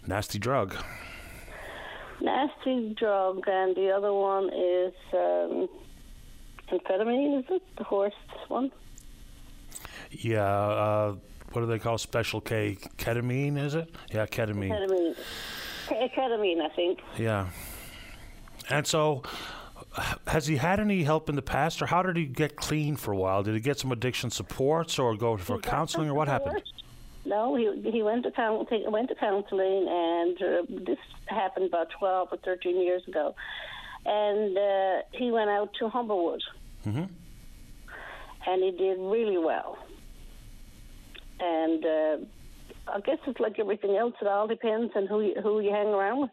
[0.05, 0.75] Nasty drug.
[2.21, 5.67] Nasty drug, and the other one is um,
[6.71, 7.61] amphetamine, is it?
[7.77, 8.13] The horse
[8.47, 8.71] one?
[10.11, 10.43] Yeah.
[10.43, 11.15] Uh,
[11.53, 12.77] what do they call special K?
[12.97, 13.89] Ketamine, is it?
[14.13, 14.69] Yeah, ketamine.
[14.69, 15.15] Ketamine.
[15.87, 16.99] K- ketamine, I think.
[17.17, 17.47] Yeah.
[18.69, 19.23] And so,
[20.27, 23.13] has he had any help in the past, or how did he get clean for
[23.13, 23.43] a while?
[23.43, 26.61] Did he get some addiction supports, or go for counseling, or what happened?
[27.25, 31.89] No, he he went to coun- he went to counselling, and uh, this happened about
[31.97, 33.35] twelve or thirteen years ago.
[34.05, 36.39] And uh, he went out to Humberwood,
[36.83, 37.03] hmm
[38.47, 39.77] and he did really well.
[41.39, 42.17] And uh,
[42.87, 45.87] I guess it's like everything else; it all depends on who you, who you hang
[45.87, 46.31] around with.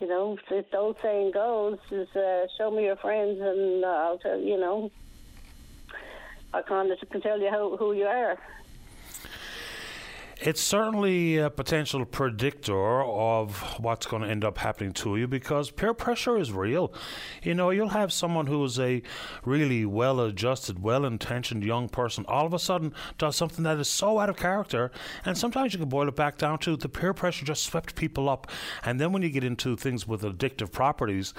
[0.00, 4.18] You know, the old saying goes, is uh, "Show me your friends, and uh, I'll
[4.18, 4.90] tell you." know,
[6.52, 8.38] I kind of can tell you how, who you are.
[10.40, 15.70] It's certainly a potential predictor of what's going to end up happening to you because
[15.70, 16.92] peer pressure is real.
[17.42, 19.02] You know, you'll have someone who's a
[19.44, 23.88] really well adjusted, well intentioned young person all of a sudden does something that is
[23.88, 24.90] so out of character,
[25.24, 28.28] and sometimes you can boil it back down to the peer pressure just swept people
[28.28, 28.50] up.
[28.84, 31.32] And then when you get into things with addictive properties,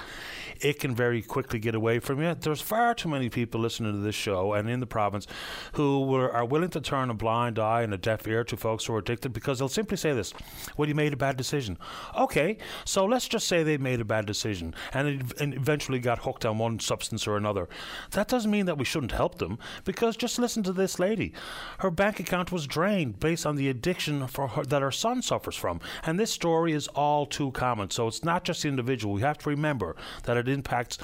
[0.60, 2.34] it can very quickly get away from you.
[2.34, 5.26] There's far too many people listening to this show and in the province
[5.72, 8.85] who were, are willing to turn a blind eye and a deaf ear to folks
[8.94, 9.32] are addicted?
[9.32, 10.32] Because they'll simply say this
[10.76, 11.78] well you made a bad decision.
[12.16, 16.20] Okay so let's just say they made a bad decision and, it, and eventually got
[16.20, 17.68] hooked on one substance or another.
[18.12, 21.32] That doesn't mean that we shouldn't help them because just listen to this lady.
[21.78, 25.56] Her bank account was drained based on the addiction for her, that her son suffers
[25.56, 27.90] from and this story is all too common.
[27.90, 29.14] So it's not just the individual.
[29.14, 30.98] We have to remember that it impacts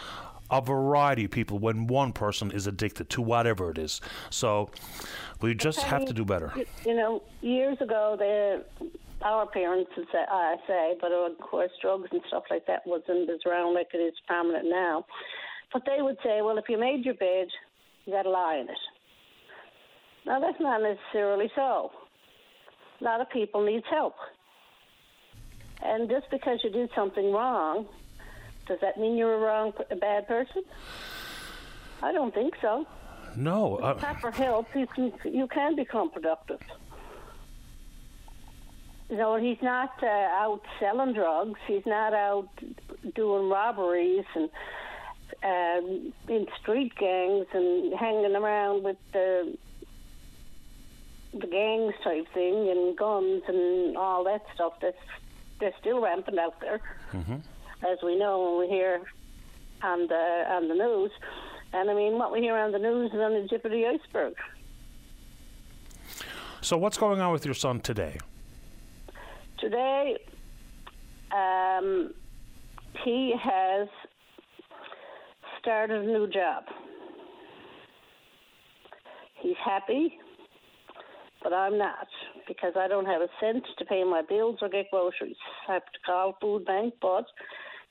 [0.51, 4.03] a variety of people when one person is addicted to whatever it is.
[4.28, 4.68] So
[5.43, 6.53] we just have to do better.
[6.86, 8.64] You, know, years ago, the
[9.24, 13.30] our parents would say, I say, but of course, drugs and stuff like that wasn't
[13.30, 15.05] as around like it is prominent now.
[15.72, 17.47] But they would say, well, if you made your bed,
[18.05, 18.78] you got to lie in it.
[20.26, 21.90] Now that's not necessarily so.
[23.01, 24.14] A lot of people need help,
[25.82, 27.86] and just because you did something wrong,
[28.68, 30.62] does that mean you're a wrong, a bad person?
[32.01, 32.86] I don't think so.
[33.37, 36.61] No, uh, proper help, you can you can become productive.
[39.09, 41.59] You know, he's not uh, out selling drugs.
[41.66, 42.49] He's not out
[43.14, 44.49] doing robberies and
[45.43, 49.57] um, in street gangs and hanging around with the
[51.33, 54.74] the gangs type thing and guns and all that stuff.
[54.80, 54.97] That's
[55.61, 56.80] they're still rampant out there,
[57.91, 59.03] as we know when we hear
[59.83, 61.11] on the on the news.
[61.72, 63.86] And I mean, what we hear on the news is on the tip of the
[63.86, 64.34] iceberg.
[66.60, 68.18] so what's going on with your son today?
[69.58, 70.18] Today,
[71.30, 72.12] um,
[73.04, 73.88] he has
[75.60, 76.64] started a new job.
[79.40, 80.18] He's happy,
[81.42, 82.06] but I'm not
[82.46, 85.36] because I don't have a cent to pay my bills or get groceries.
[85.68, 87.24] I have to call Food Bank, but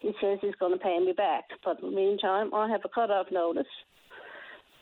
[0.02, 1.46] he says he's going to pay me back.
[1.64, 3.72] But in the meantime, I have a cut-off notice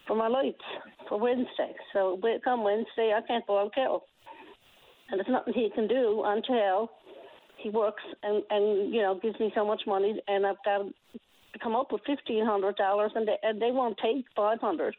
[0.08, 0.64] for my lights
[1.08, 1.76] for Wednesday.
[1.94, 4.04] So come Wednesday, I can't boil kettle
[5.10, 6.90] and there's nothing he can do until
[7.58, 11.60] he works and and you know gives me so much money, and I've got to
[11.62, 14.96] come up with fifteen hundred dollars, and they and they won't take five hundred.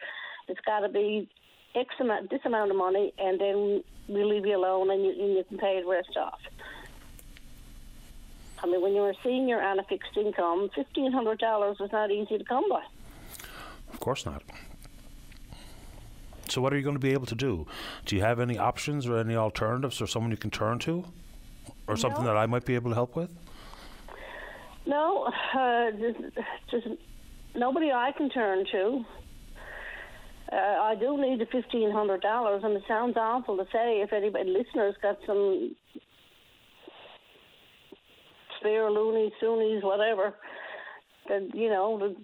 [0.49, 1.29] It's got to be
[1.75, 5.37] X amount, this amount of money, and then we leave you alone, and you, and
[5.37, 6.41] you can pay the rest off.
[8.63, 12.11] I mean, when you're a senior on a fixed income, fifteen hundred dollars was not
[12.11, 12.83] easy to come by.
[13.93, 14.43] Of course not.
[16.49, 17.67] So what are you going to be able to do?
[18.07, 21.05] Do you have any options or any alternatives or someone you can turn to?
[21.87, 23.31] Or something that I might be able to help with?
[24.87, 26.19] No, uh, just,
[26.71, 26.87] just
[27.55, 29.05] nobody I can turn to.
[30.53, 34.01] Uh, I do need the fifteen hundred dollars, and it sounds awful to say.
[34.01, 35.75] If anybody listeners got some
[38.61, 40.35] spare loonies, soonies, whatever,
[41.29, 42.15] that you know, to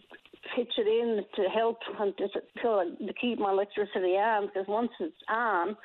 [0.55, 4.91] pitch it in to help and to, to, to keep my electricity on, because once
[5.01, 5.76] it's on.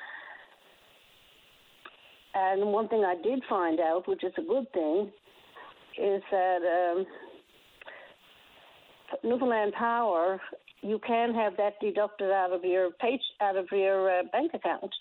[2.34, 5.10] And one thing I did find out, which is a good thing,
[5.98, 7.06] is that um,
[9.22, 10.40] Newfoundland Power
[10.82, 14.92] you can have that deducted out of your page out of your uh, bank account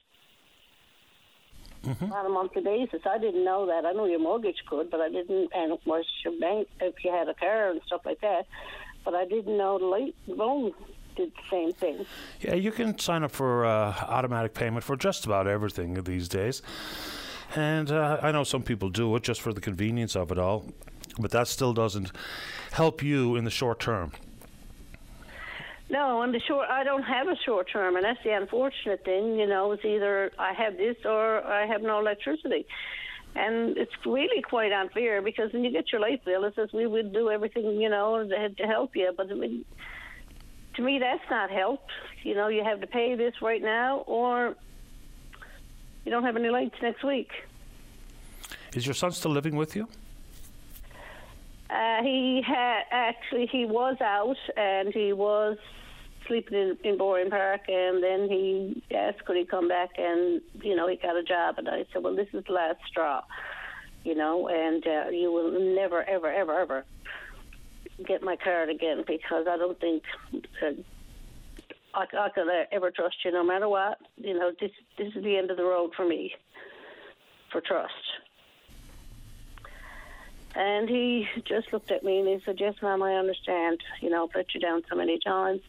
[1.83, 2.11] Mm-hmm.
[2.11, 3.01] on a monthly basis.
[3.09, 3.85] I didn't know that.
[3.87, 5.49] I know your mortgage could, but I didn't.
[5.55, 8.45] And of course, your bank if you had a car and stuff like that.
[9.03, 10.73] But I didn't know the light loan
[11.15, 12.05] did the same thing.
[12.39, 16.61] Yeah, you can sign up for uh, automatic payment for just about everything these days.
[17.55, 20.65] And uh, I know some people do it just for the convenience of it all,
[21.19, 22.11] but that still doesn't
[22.71, 24.11] help you in the short term.
[25.91, 29.37] No, and the short, I don't have a short term, and that's the unfortunate thing.
[29.37, 32.65] You know, it's either I have this or I have no electricity,
[33.35, 36.87] and it's really quite unfair because when you get your light bill, it says we
[36.87, 39.65] would do everything, you know, to, to help you, but I mean,
[40.75, 41.85] to me, that's not help.
[42.23, 44.55] You know, you have to pay this right now, or
[46.05, 47.31] you don't have any lights next week.
[48.73, 49.89] Is your son still living with you?
[51.69, 55.57] Uh, he had actually he was out and he was
[56.31, 60.75] sleeping in, in Bowring Park, and then he asked could he come back, and you
[60.75, 63.21] know he got a job, and I said, well, this is the last straw,
[64.05, 66.85] you know, and uh, you will never, ever, ever, ever
[68.07, 70.03] get my card again because I don't think.
[70.63, 70.71] Uh,
[71.93, 73.97] I, I could ever trust you, no matter what.
[74.15, 76.33] You know, this this is the end of the road for me,
[77.51, 77.93] for trust.
[80.55, 83.79] And he just looked at me and he said, Yes, ma'am, I understand.
[83.99, 85.61] You know, I've let you down so many times.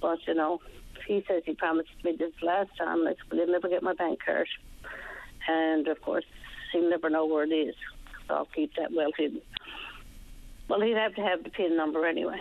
[0.00, 0.60] But, you know,
[1.06, 3.06] he says he promised me this last time.
[3.06, 4.48] I said, He'll never get my bank card.
[5.48, 6.24] And, of course,
[6.72, 7.74] he'll never know where it is.
[8.28, 9.40] So I'll keep that well hidden.
[10.68, 12.40] Well, he'd have to have the PIN number anyway.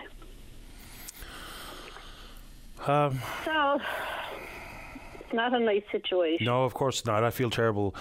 [2.87, 3.79] Um, So,
[5.19, 6.45] it's not a nice situation.
[6.45, 7.23] no, of course not.
[7.23, 7.95] I feel terrible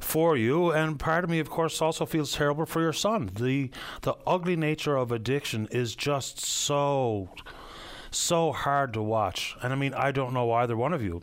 [0.00, 3.30] for you, and part of me, of course, also feels terrible for your son.
[3.34, 3.70] the
[4.02, 7.28] The ugly nature of addiction is just so
[8.10, 9.56] so hard to watch.
[9.62, 11.22] And I mean, I don't know either one of you,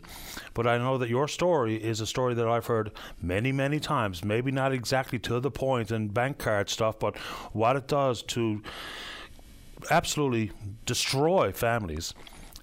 [0.54, 4.24] but I know that your story is a story that I've heard many, many times.
[4.24, 7.16] Maybe not exactly to the point and bank card stuff, but
[7.52, 8.62] what it does to
[9.90, 10.52] absolutely
[10.84, 12.14] destroy families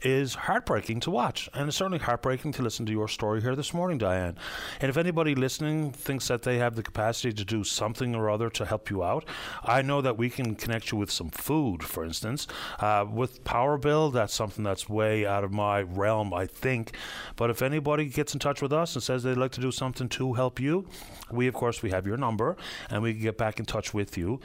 [0.04, 3.74] is heartbreaking to watch, and it's certainly heartbreaking to listen to your story here this
[3.74, 4.38] morning, Diane.
[4.82, 8.50] And if anybody listening thinks that they have the capacity to do something or other
[8.50, 9.26] to help you out,
[9.64, 12.48] I know that we can connect you with some food, for instance.
[12.80, 16.96] Uh, with Power Bill, that's something that's way out of my realm, I think.
[17.36, 20.10] But if anybody gets in touch with us and says they'd like to do something
[20.10, 20.88] to help you,
[21.32, 22.58] we of course we have your number,
[22.90, 24.40] and we can get back in touch with you.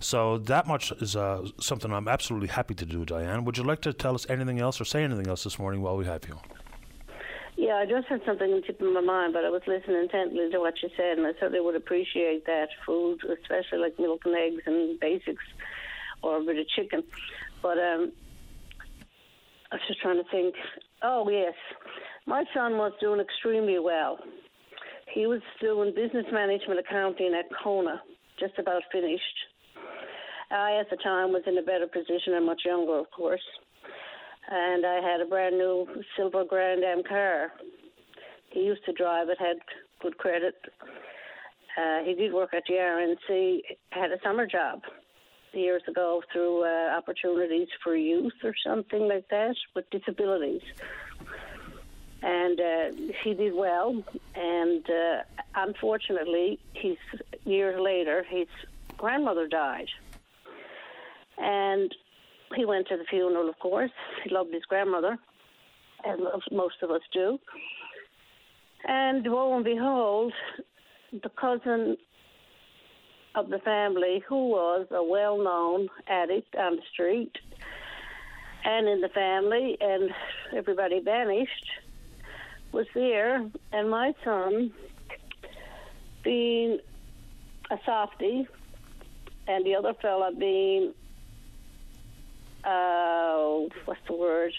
[0.00, 3.44] So that much is uh, something I'm absolutely happy to do, Diane.
[3.44, 5.96] Would you like to tell us anything else or say anything else this morning while
[5.96, 6.38] we have you?
[7.58, 10.48] Yeah, I just had something in tip in my mind, but I was listening intently
[10.48, 14.36] to what you said, and I certainly would appreciate that food, especially like milk and
[14.36, 15.42] eggs and basics,
[16.22, 17.02] or a bit of chicken.
[17.60, 18.12] But um,
[19.72, 20.54] I was just trying to think.
[21.02, 21.54] Oh yes,
[22.26, 24.18] my son was doing extremely well.
[25.12, 28.00] He was doing business management accounting at CONA,
[28.38, 29.38] just about finished.
[30.52, 33.42] I, at the time, was in a better position and much younger, of course
[34.50, 35.86] and I had a brand new
[36.16, 37.52] silver Grand Am car.
[38.50, 39.58] He used to drive it, had
[40.00, 40.54] good credit.
[41.76, 44.82] Uh, he did work at the RNC, had a summer job
[45.52, 50.62] years ago through uh, opportunities for youth or something like that with disabilities.
[52.22, 54.02] And uh, he did well,
[54.34, 55.22] and uh,
[55.54, 56.96] unfortunately, he's
[57.44, 58.48] years later, his
[58.96, 59.86] grandmother died,
[61.36, 61.94] and
[62.56, 63.90] he went to the funeral, of course.
[64.24, 65.18] He loved his grandmother,
[66.04, 66.18] as
[66.50, 67.38] most of us do.
[68.86, 70.32] And lo and behold,
[71.12, 71.96] the cousin
[73.34, 77.32] of the family, who was a well known addict on the street
[78.64, 80.10] and in the family, and
[80.56, 81.66] everybody vanished,
[82.72, 83.48] was there.
[83.72, 84.72] And my son,
[86.24, 86.78] being
[87.70, 88.46] a softie,
[89.46, 90.92] and the other fella being
[92.68, 94.52] uh, what's the word?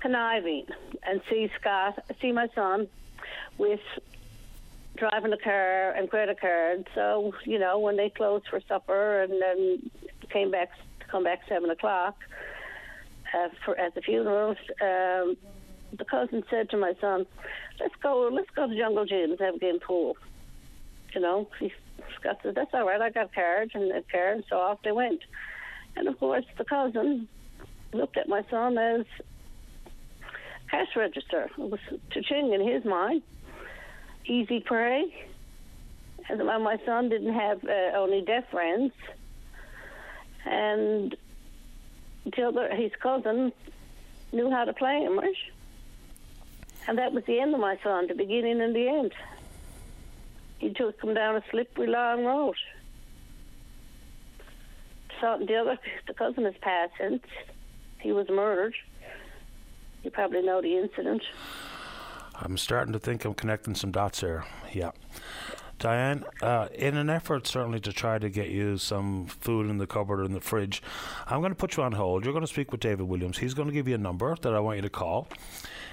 [0.00, 0.66] Conniving,
[1.04, 2.88] and see Scott, see my son
[3.56, 3.80] with
[4.96, 6.88] driving a car and credit card.
[6.94, 9.90] So you know when they closed for supper and then
[10.30, 10.70] came back
[11.10, 12.16] come back seven o'clock
[13.34, 14.50] uh, for at the funeral.
[14.80, 15.36] Um,
[15.96, 17.26] the cousin said to my son,
[17.78, 20.16] "Let's go, let's go to Jungle Gym and have a game pool."
[21.14, 21.72] You know, he,
[22.18, 23.00] Scott said, "That's all right.
[23.00, 25.20] I got cards and a card." So off they went.
[25.96, 27.28] And of course, the cousin
[27.92, 29.04] looked at my son as
[30.70, 31.50] cash register.
[31.58, 31.80] It was
[32.10, 33.22] cha-ching in his mind.
[34.24, 35.14] Easy prey.
[36.28, 38.92] And my son didn't have uh, only deaf friends.
[40.44, 41.16] And
[42.24, 43.52] the his cousin
[44.32, 45.20] knew how to play him?
[46.88, 49.12] And that was the end of my son, the beginning and the end.
[50.58, 52.56] He took him down a slippery long road.
[55.22, 57.22] So the other, the cousin has passed since
[58.00, 58.74] he was murdered.
[60.02, 61.22] You probably know the incident.
[62.34, 64.44] I'm starting to think I'm connecting some dots here.
[64.72, 64.90] Yeah.
[65.78, 69.86] Diane, uh, in an effort certainly to try to get you some food in the
[69.86, 70.82] cupboard or in the fridge,
[71.28, 72.24] I'm going to put you on hold.
[72.24, 73.38] You're going to speak with David Williams.
[73.38, 75.28] He's going to give you a number that I want you to call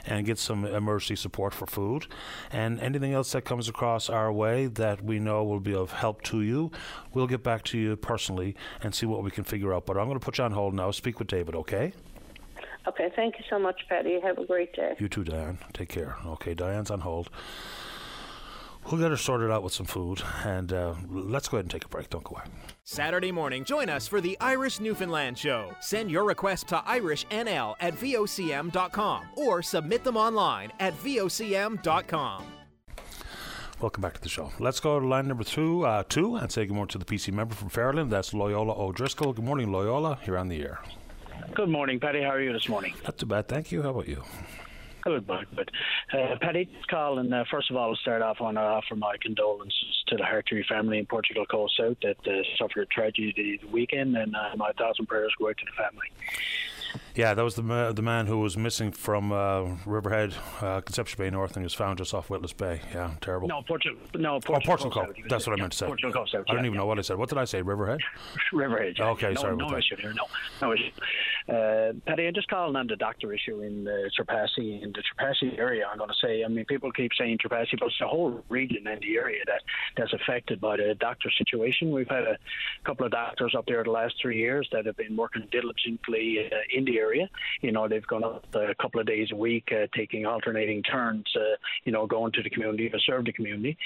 [0.05, 2.07] and get some emergency support for food.
[2.51, 6.21] And anything else that comes across our way that we know will be of help
[6.23, 6.71] to you,
[7.13, 9.85] we'll get back to you personally and see what we can figure out.
[9.85, 10.91] But I'm going to put you on hold now.
[10.91, 11.93] Speak with David, okay?
[12.87, 14.19] Okay, thank you so much, Paddy.
[14.21, 14.95] Have a great day.
[14.99, 15.59] You too, Diane.
[15.73, 16.15] Take care.
[16.25, 17.29] Okay, Diane's on hold.
[18.85, 21.85] We'll get her sorted out with some food, and uh, let's go ahead and take
[21.85, 22.09] a break.
[22.09, 22.45] Don't go away.
[22.91, 25.75] Saturday morning, join us for the Irish Newfoundland Show.
[25.79, 32.43] Send your request to IrishNL at VOCM.com or submit them online at VOCM.com.
[33.79, 34.51] Welcome back to the show.
[34.57, 37.31] Let's go to line number two, uh, two and say good morning to the PC
[37.31, 38.11] member from Ferryland.
[38.11, 39.33] That's Loyola O'Driscoll.
[39.33, 40.17] Good morning, Loyola.
[40.25, 40.79] You're on the air.
[41.53, 42.23] Good morning, Paddy.
[42.23, 42.95] How are you this morning?
[43.03, 43.83] Not too bad, thank you.
[43.83, 44.23] How about you?
[45.01, 45.47] Good, good.
[45.55, 45.71] good.
[46.13, 49.15] Uh, Paddy, call and uh, first of all, I'll start off on uh, offer my
[49.21, 54.17] condolences to the Hartree family in Portugal Cove South that uh, suffered tragedy the weekend,
[54.17, 56.07] and uh, my thoughts and prayers go out to the family.
[57.15, 61.17] Yeah, that was the ma- the man who was missing from uh, Riverhead, uh, Conception
[61.17, 62.81] Bay North, and he was found just off Witless Bay.
[62.93, 63.47] Yeah, terrible.
[63.47, 63.99] No, Portugal.
[64.15, 64.55] No, Portugal.
[64.55, 65.25] Oh, Portugal Coast Cove.
[65.29, 65.85] That's what I meant to say.
[65.87, 67.17] Portugal Coast I don't yeah, even know what I said.
[67.17, 67.61] What did I say?
[67.61, 67.99] Riverhead?
[68.53, 68.95] Riverhead.
[68.97, 69.09] yeah.
[69.09, 70.13] Okay, no, sorry No issue there.
[70.13, 70.25] No,
[70.61, 70.91] no issue.
[71.47, 75.57] Uh, Paddy, I'm just calling on the doctor issue in the Trepassey, in the Trepassey
[75.57, 75.87] area.
[75.91, 78.85] I'm going to say, I mean, people keep saying Trepassey, but it's the whole region
[78.87, 79.61] and the area that
[79.97, 81.91] that's affected by the doctor situation.
[81.91, 82.37] We've had a
[82.85, 86.55] couple of doctors up there the last three years that have been working diligently uh,
[86.79, 87.29] in the area.
[87.61, 91.25] You know, they've gone up a couple of days a week, uh, taking alternating turns.
[91.35, 93.77] Uh, you know, going to the community to serve the community.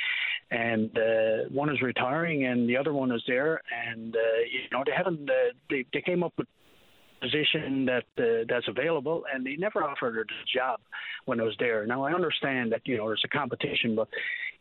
[0.51, 3.61] And uh, one is retiring, and the other one is there.
[3.87, 5.29] And uh, you know, they haven't.
[5.29, 6.47] Uh, they they came up with
[7.23, 10.79] position that uh, that's available, and they never offered her the job
[11.25, 11.85] when I was there.
[11.85, 14.09] Now I understand that you know there's a competition, but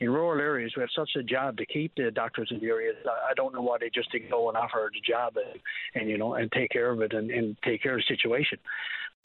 [0.01, 2.93] in rural areas we have such a job to keep the doctors in the area.
[3.07, 5.61] I I don't know why they just didn't go and offer her the job and,
[5.95, 8.59] and you know and take care of it and, and take care of the situation.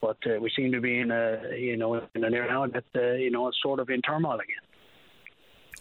[0.00, 2.84] But uh, we seem to be in a you know in an area now that
[2.96, 4.67] uh, you know it's sort of in turmoil again.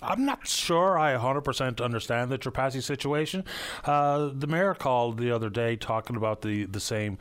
[0.02, 3.44] I'm not sure I 100% understand the Trepassey situation.
[3.84, 7.18] Uh, the mayor called the other day talking about the, the same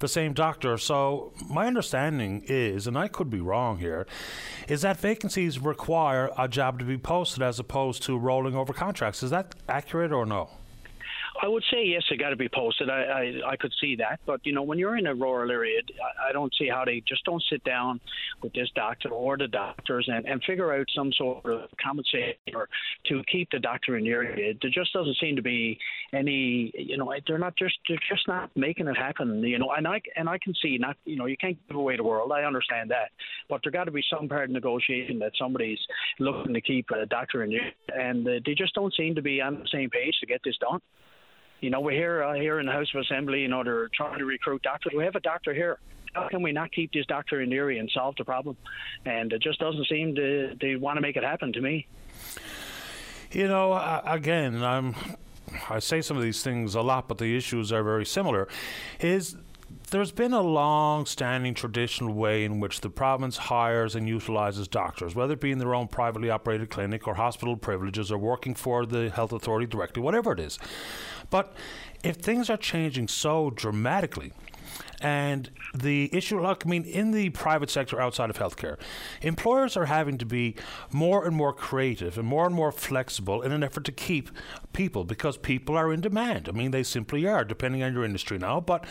[0.00, 0.78] the same doctor.
[0.78, 4.06] So my understanding is, and I could be wrong here,
[4.68, 9.22] is that vacancies require a job to be posted as opposed to rolling over contracts.
[9.22, 10.50] Is that accurate or no?
[11.40, 12.90] I would say yes, it got to be posted.
[12.90, 15.80] I, I I could see that, but you know, when you're in a rural area,
[16.02, 18.00] I, I don't see how they just don't sit down
[18.42, 22.68] with this doctor or the doctors and, and figure out some sort of compensation or
[23.06, 24.54] to keep the doctor in the area.
[24.60, 25.78] There just doesn't seem to be
[26.12, 26.72] any.
[26.74, 29.42] You know, they're not just they're just not making it happen.
[29.42, 30.96] You know, and I and I can see not.
[31.04, 32.32] You know, you can't give away the world.
[32.32, 33.10] I understand that,
[33.48, 35.78] but there got to be some part of negotiation that somebody's
[36.18, 39.40] looking to keep a doctor in there, and uh, they just don't seem to be
[39.40, 40.80] on the same page to get this done.
[41.60, 43.40] You know, we're here uh, here in the House of Assembly.
[43.40, 44.92] You know, they're trying to recruit doctors.
[44.96, 45.78] We have a doctor here.
[46.12, 48.56] How can we not keep this doctor in area and solve the problem?
[49.04, 51.86] And it just doesn't seem to they want to make it happen to me.
[53.32, 53.72] You know,
[54.04, 54.94] again, I'm.
[55.70, 58.48] I say some of these things a lot, but the issues are very similar.
[59.00, 59.34] Is
[59.90, 65.14] there's been a long standing traditional way in which the province hires and utilizes doctors,
[65.14, 68.86] whether it be in their own privately operated clinic or hospital privileges or working for
[68.86, 70.58] the health authority directly, whatever it is.
[71.30, 71.54] But
[72.02, 74.32] if things are changing so dramatically,
[75.00, 78.78] and the issue, I mean, in the private sector outside of healthcare,
[79.22, 80.56] employers are having to be
[80.92, 84.30] more and more creative and more and more flexible in an effort to keep
[84.72, 86.48] people because people are in demand.
[86.48, 88.84] I mean, they simply are, depending on your industry now, but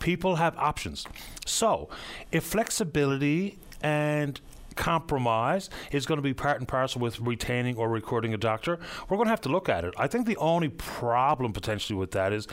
[0.00, 1.06] people have options.
[1.46, 1.88] So,
[2.32, 4.40] if flexibility and
[4.74, 9.16] compromise is going to be part and parcel with retaining or recruiting a doctor, we're
[9.16, 9.94] going to have to look at it.
[9.96, 12.48] I think the only problem potentially with that is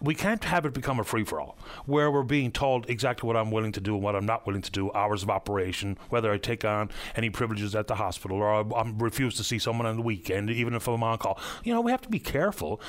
[0.00, 3.36] we can't have it become a free for all where we're being told exactly what
[3.36, 6.30] I'm willing to do and what I'm not willing to do, hours of operation, whether
[6.30, 9.86] I take on any privileges at the hospital or I, I refuse to see someone
[9.86, 11.38] on the weekend, even if I'm on call.
[11.64, 12.80] You know, we have to be careful,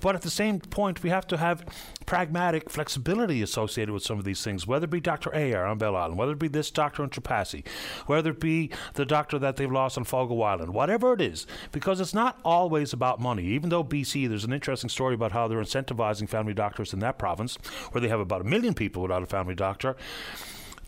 [0.00, 1.64] but at the same point, we have to have
[2.06, 5.30] pragmatic flexibility associated with some of these things, whether it be Dr.
[5.30, 7.66] Ayar on Bell Island, whether it be this doctor in Trepassey,
[8.06, 12.00] whether it be the doctor that they've lost on Fogo Island, whatever it is, because
[12.00, 13.44] it's not always about money.
[13.44, 17.00] Even though BC, there's an interesting story about how they're incentivizing family family doctors in
[17.00, 17.58] that province,
[17.92, 19.96] where they have about a million people without a family doctor.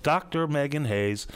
[0.02, 0.48] Dr.
[0.48, 1.26] Megan Hayes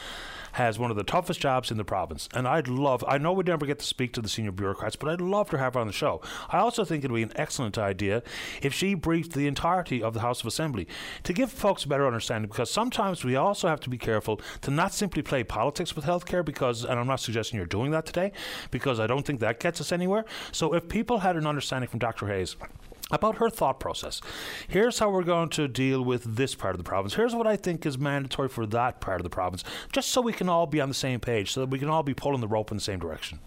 [0.56, 2.30] has one of the toughest jobs in the province.
[2.32, 5.10] And I'd love, I know we'd never get to speak to the senior bureaucrats, but
[5.10, 6.22] I'd love to have her on the show.
[6.48, 8.22] I also think it'd be an excellent idea
[8.62, 10.88] if she briefed the entirety of the House of Assembly
[11.24, 14.70] to give folks a better understanding because sometimes we also have to be careful to
[14.70, 18.32] not simply play politics with healthcare because, and I'm not suggesting you're doing that today,
[18.70, 20.24] because I don't think that gets us anywhere.
[20.52, 22.28] So if people had an understanding from Dr.
[22.28, 22.56] Hayes,
[23.10, 24.20] about her thought process.
[24.68, 27.14] Here's how we're going to deal with this part of the province.
[27.14, 29.62] Here's what I think is mandatory for that part of the province,
[29.92, 32.02] just so we can all be on the same page, so that we can all
[32.02, 33.38] be pulling the rope in the same direction.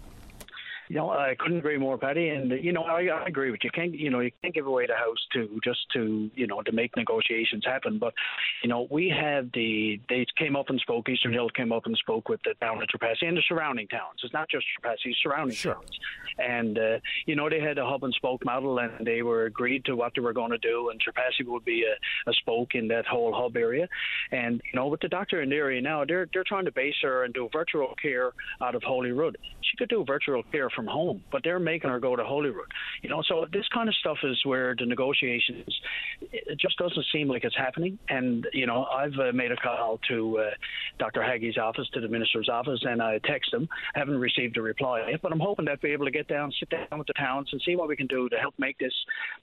[0.89, 2.29] You know, I couldn't agree more, Paddy.
[2.29, 3.69] And you know, I, I agree with you.
[3.69, 6.71] Can't you know you can't give away the house to just to you know to
[6.71, 7.99] make negotiations happen.
[7.99, 8.15] But
[8.63, 11.07] you know, we have the they came up and spoke.
[11.07, 14.21] Eastern Health came up and spoke with the town of Trepassey and the surrounding towns.
[14.23, 15.75] It's not just Trepassey, surrounding sure.
[15.75, 15.99] towns.
[16.39, 16.97] And uh,
[17.27, 20.13] you know, they had a hub and spoke model, and they were agreed to what
[20.15, 20.89] they were going to do.
[20.89, 23.87] And Trepassey would be a, a spoke in that whole hub area.
[24.31, 26.95] And you know, with the doctor in the area now, they're they're trying to base
[27.03, 29.37] her and do virtual care out of Holyrood.
[29.61, 32.72] She could do virtual care from home, but they're making her go to Holyrood.
[33.01, 35.68] You know, so this kind of stuff is where the negotiations
[36.31, 37.99] it just doesn't seem like it's happening.
[38.07, 40.49] And you know, I've uh, made a call to uh,
[40.97, 41.22] Dr.
[41.22, 43.68] Haggie's office, to the minister's office, and I text them.
[43.93, 46.53] Haven't received a reply yet, but I'm hoping that we'll be able to get down,
[46.57, 48.93] sit down with the towns, and see what we can do to help make this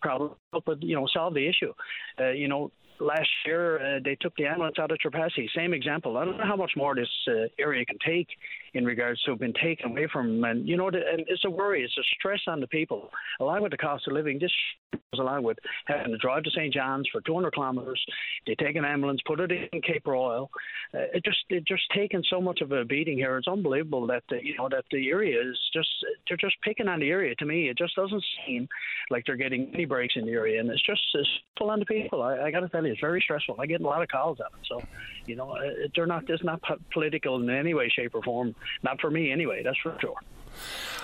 [0.01, 1.75] problem, help you know, solve the issue.
[2.19, 5.49] Uh, you know, last year uh, they took the ambulance out of Trepassey.
[5.55, 6.17] Same example.
[6.17, 8.29] I don't know how much more this uh, area can take
[8.75, 10.45] in regards to been taken away from them.
[10.45, 13.11] And you know, and it's a worry, it's a stress on the people.
[13.41, 14.53] Along with the cost of living, this
[14.93, 16.73] was along with having to drive to St.
[16.73, 18.03] John's for 200 kilometres.
[18.47, 20.49] They take an ambulance, put it in Cape Broyle.
[20.95, 23.37] Uh, it just it just taken so much of a beating here.
[23.37, 25.89] It's unbelievable that the, you know that the area is just
[26.29, 27.35] they're just picking on the area.
[27.37, 28.69] To me, it just doesn't seem
[29.11, 31.29] like they're getting any breaks in the area, and it's just it's
[31.59, 32.23] full on the people.
[32.23, 33.57] I, I got to tell it's very stressful.
[33.59, 34.67] I get a lot of calls on it.
[34.67, 34.83] So,
[35.27, 35.57] you know,
[35.95, 36.61] they're not it's not
[36.93, 38.55] political in any way, shape, or form.
[38.83, 39.63] Not for me, anyway.
[39.63, 40.17] That's for sure.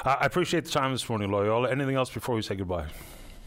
[0.05, 1.71] I appreciate the time this morning, Loyola.
[1.71, 2.87] Anything else before we say goodbye?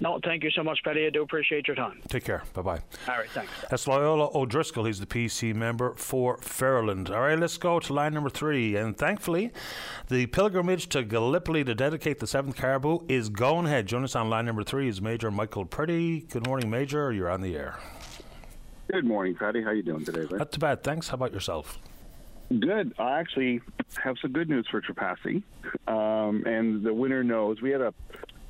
[0.01, 1.05] No, thank you so much, Paddy.
[1.05, 2.01] I do appreciate your time.
[2.09, 2.43] Take care.
[2.53, 2.81] Bye bye.
[3.07, 3.51] All right, thanks.
[3.69, 4.83] That's Loyola O'Driscoll.
[4.85, 7.09] He's the PC member for Ferryland.
[7.09, 8.75] All right, let's go to line number three.
[8.75, 9.51] And thankfully,
[10.09, 13.87] the pilgrimage to Gallipoli to dedicate the seventh caribou is going ahead.
[13.87, 16.21] Join us on line number three is Major Michael Purdy.
[16.29, 17.13] Good morning, Major.
[17.13, 17.79] You're on the air.
[18.95, 19.61] Good morning, Paddy.
[19.61, 20.25] How are you doing today?
[20.31, 20.81] Not too bad.
[20.81, 21.09] Thanks.
[21.09, 21.79] How about yourself?
[22.47, 22.93] Good.
[22.97, 23.59] I actually
[24.01, 25.43] have some good news for Trepassey,
[25.85, 27.93] um, and the winner knows we had a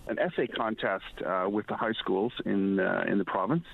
[0.07, 3.65] an essay contest uh, with the high schools in uh, in the province,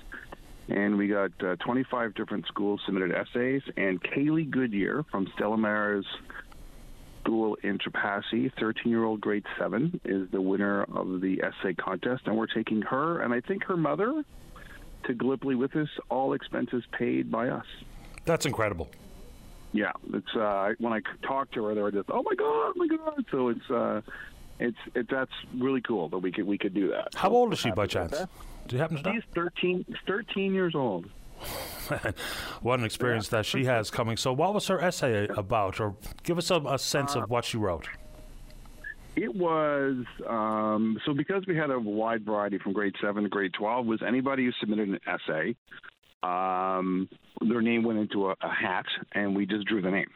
[0.70, 3.60] and we got uh, 25 different schools submitted essays.
[3.76, 6.06] And Kaylee Goodyear from Stella Maris
[7.22, 12.46] School in Trepassey, 13-year-old grade seven, is the winner of the essay contest, and we're
[12.46, 14.24] taking her and I think her mother
[15.04, 17.66] to Gallipoli with us, all expenses paid by us.
[18.24, 18.90] That's incredible.
[19.72, 22.72] Yeah, it's uh, when I talked to her, they were just, "Oh my god, oh
[22.76, 24.02] my god!" So it's uh,
[24.60, 27.08] it's it, that's really cool that we could we could do that.
[27.14, 28.14] How so old is she by chance?
[28.68, 29.12] Do you happen to know?
[29.14, 31.06] She's 13, 13 years old.
[32.60, 33.38] what an experience yeah.
[33.38, 34.16] that she has coming.
[34.16, 37.44] So, what was her essay about, or give us a, a sense uh, of what
[37.44, 37.88] she wrote?
[39.14, 43.52] It was um, so because we had a wide variety from grade seven to grade
[43.52, 43.86] twelve.
[43.86, 45.54] Was anybody who submitted an essay?
[46.22, 47.08] Um,
[47.40, 50.08] their name went into a, a hat, and we just drew the name.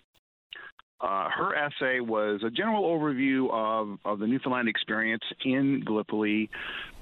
[0.98, 6.48] Uh, her essay was a general overview of, of the Newfoundland experience in Gallipoli.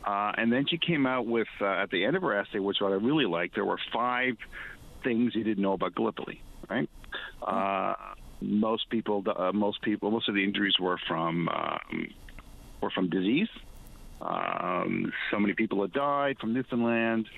[0.05, 2.79] Uh, and then she came out with, uh, at the end of her essay, which
[2.81, 4.35] what I really liked, there were five
[5.05, 6.91] things you didn't know about Gallipoli, right?
[8.45, 12.09] Most people, uh, most people, most of the injuries were from um,
[12.81, 13.49] were from disease.
[14.21, 17.29] Um, so many people had died from Newfoundland.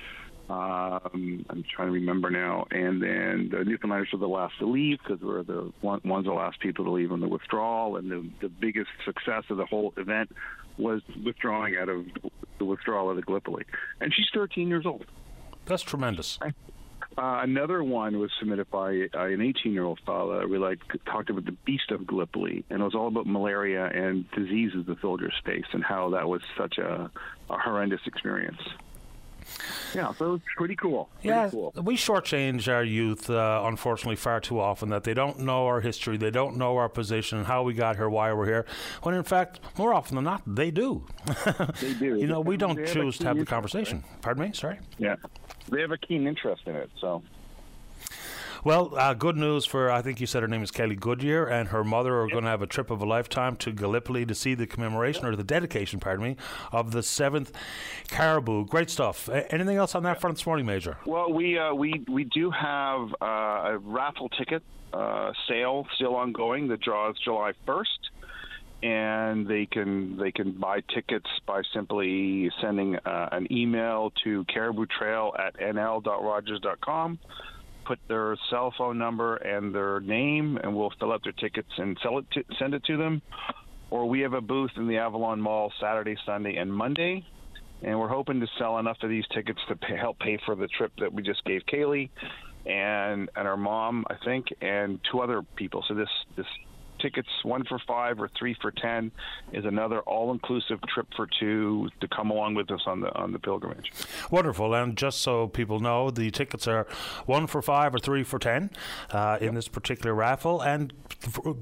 [0.48, 2.66] Um, I'm trying to remember now.
[2.70, 6.32] And then the Newfoundlanders were the last to leave because we're the one, ones the
[6.32, 7.96] last people to leave on the withdrawal.
[7.96, 10.30] And the, the biggest success of the whole event
[10.78, 12.06] was withdrawing out of
[12.58, 13.64] the withdrawal of the Gallipoli.
[14.00, 15.06] And she's 13 years old.
[15.64, 16.38] That's tremendous.
[17.18, 20.46] Uh, another one was submitted by uh, an 18 year old fellow.
[20.46, 24.30] We like talked about the beast of Gallipoli, and it was all about malaria and
[24.32, 27.10] diseases the soldiers faced, and how that was such a,
[27.48, 28.60] a horrendous experience.
[29.94, 31.08] Yeah, so it's pretty cool.
[31.14, 31.72] Pretty yeah, cool.
[31.76, 34.90] we shortchange our youth, uh, unfortunately, far too often.
[34.90, 38.08] That they don't know our history, they don't know our position, how we got here,
[38.08, 38.66] why we're here.
[39.02, 41.06] When in fact, more often than not, they do.
[41.80, 42.16] they do.
[42.18, 44.04] you know, we don't choose to have the conversation.
[44.20, 44.52] Pardon me.
[44.52, 44.78] Sorry.
[44.98, 45.16] Yeah,
[45.70, 46.90] they have a keen interest in it.
[47.00, 47.22] So
[48.64, 51.68] Well, uh, good news for I think you said her name is Kelly Goodyear, and
[51.68, 54.54] her mother are going to have a trip of a lifetime to Gallipoli to see
[54.54, 56.36] the commemoration or the dedication, pardon me,
[56.72, 57.52] of the seventh
[58.08, 58.66] Caribou.
[58.66, 59.28] Great stuff.
[59.28, 60.98] A- anything else on that front this morning, Major?
[61.06, 63.24] Well, we uh, we we do have uh,
[63.74, 64.62] a raffle ticket
[64.92, 66.68] uh, sale still ongoing.
[66.68, 68.10] The draw is July first,
[68.82, 74.86] and they can they can buy tickets by simply sending uh, an email to Caribou
[74.86, 77.18] Trail at nl.rogers.com.
[77.86, 81.96] Put their cell phone number and their name, and we'll fill out their tickets and
[82.02, 83.22] sell it to, send it to them.
[83.90, 87.24] Or we have a booth in the Avalon Mall Saturday, Sunday, and Monday
[87.82, 90.66] and we're hoping to sell enough of these tickets to pay, help pay for the
[90.68, 92.08] trip that we just gave Kaylee
[92.64, 95.84] and and our mom, I think, and two other people.
[95.86, 96.46] So this this
[96.98, 99.10] tickets one for five or three for ten
[99.52, 103.38] is another all-inclusive trip for two to come along with us on the on the
[103.38, 103.92] pilgrimage.
[104.30, 104.74] Wonderful.
[104.74, 106.86] And just so people know, the tickets are
[107.26, 108.70] one for five or three for ten
[109.10, 110.60] uh, in this particular raffle.
[110.60, 110.92] And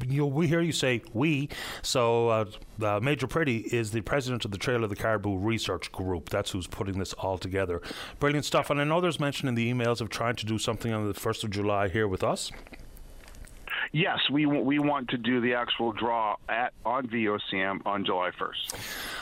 [0.09, 1.49] you know, we hear you say we.
[1.83, 2.45] So uh,
[2.83, 6.29] uh, Major Pretty is the president of the Trail of the Caribou Research Group.
[6.29, 7.81] That's who's putting this all together.
[8.19, 8.71] Brilliant stuff.
[8.71, 11.15] And I know there's mention in the emails of trying to do something on the
[11.15, 12.51] 1st of July here with us.
[13.93, 18.75] Yes, we we want to do the actual draw at on VOCM on July first.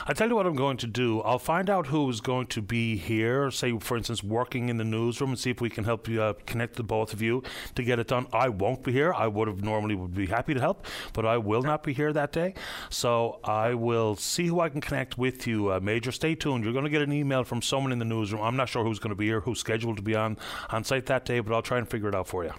[0.05, 1.21] I tell you what I'm going to do.
[1.21, 5.31] I'll find out who's going to be here, say, for instance, working in the newsroom,
[5.31, 7.43] and see if we can help you uh, connect the both of you
[7.75, 8.27] to get it done.
[8.33, 9.13] I won't be here.
[9.13, 12.13] I would have normally would be happy to help, but I will not be here
[12.13, 12.53] that day.
[12.89, 15.71] So I will see who I can connect with you.
[15.71, 16.63] Uh, Major, stay tuned.
[16.63, 18.41] You're going to get an email from someone in the newsroom.
[18.41, 20.37] I'm not sure who's going to be here, who's scheduled to be on
[20.69, 22.53] on site that day, but I'll try and figure it out for you.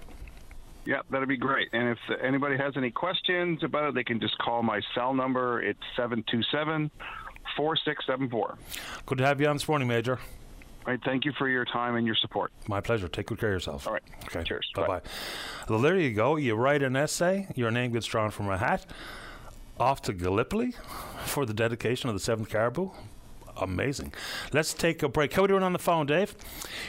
[0.86, 1.69] Yeah, that'd be great.
[1.73, 5.62] And if anybody has any questions about it, they can just call my cell number.
[5.62, 6.90] It's 727
[7.56, 8.59] 4674.
[9.06, 10.19] Good to have you on this morning, Major.
[10.86, 12.52] All right, thank you for your time and your support.
[12.69, 13.09] My pleasure.
[13.09, 13.86] Take good care of yourself.
[13.86, 14.02] All right.
[14.24, 14.43] Okay.
[14.43, 14.70] Cheers.
[14.74, 15.01] Bye bye.
[15.69, 16.36] Well, there you go.
[16.36, 18.85] You write an essay, your name gets drawn from a hat,
[19.81, 20.74] off to Gallipoli
[21.24, 22.90] for the dedication of the seventh caribou.
[23.56, 24.12] Amazing.
[24.52, 25.32] Let's take a break.
[25.32, 26.35] How are we doing on the phone, Dave?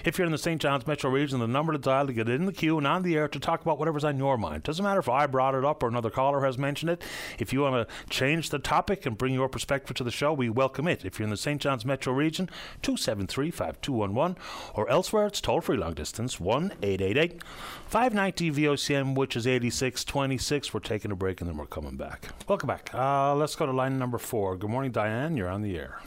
[0.03, 0.59] If you're in the St.
[0.59, 3.15] John's metro region, the number to dial to get in the queue and on the
[3.15, 4.63] air to talk about whatever's on your mind.
[4.63, 7.03] Doesn't matter if I brought it up or another caller has mentioned it.
[7.37, 10.49] If you want to change the topic and bring your perspective to the show, we
[10.49, 11.05] welcome it.
[11.05, 11.61] If you're in the St.
[11.61, 12.49] John's metro region,
[12.81, 14.37] 273 5211,
[14.73, 17.43] or elsewhere, it's toll free long distance 1 888
[17.87, 20.73] 590 VOCM, which is 8626.
[20.73, 22.29] We're taking a break and then we're coming back.
[22.47, 22.89] Welcome back.
[22.93, 24.57] Uh, let's go to line number four.
[24.57, 25.37] Good morning, Diane.
[25.37, 25.99] You're on the air.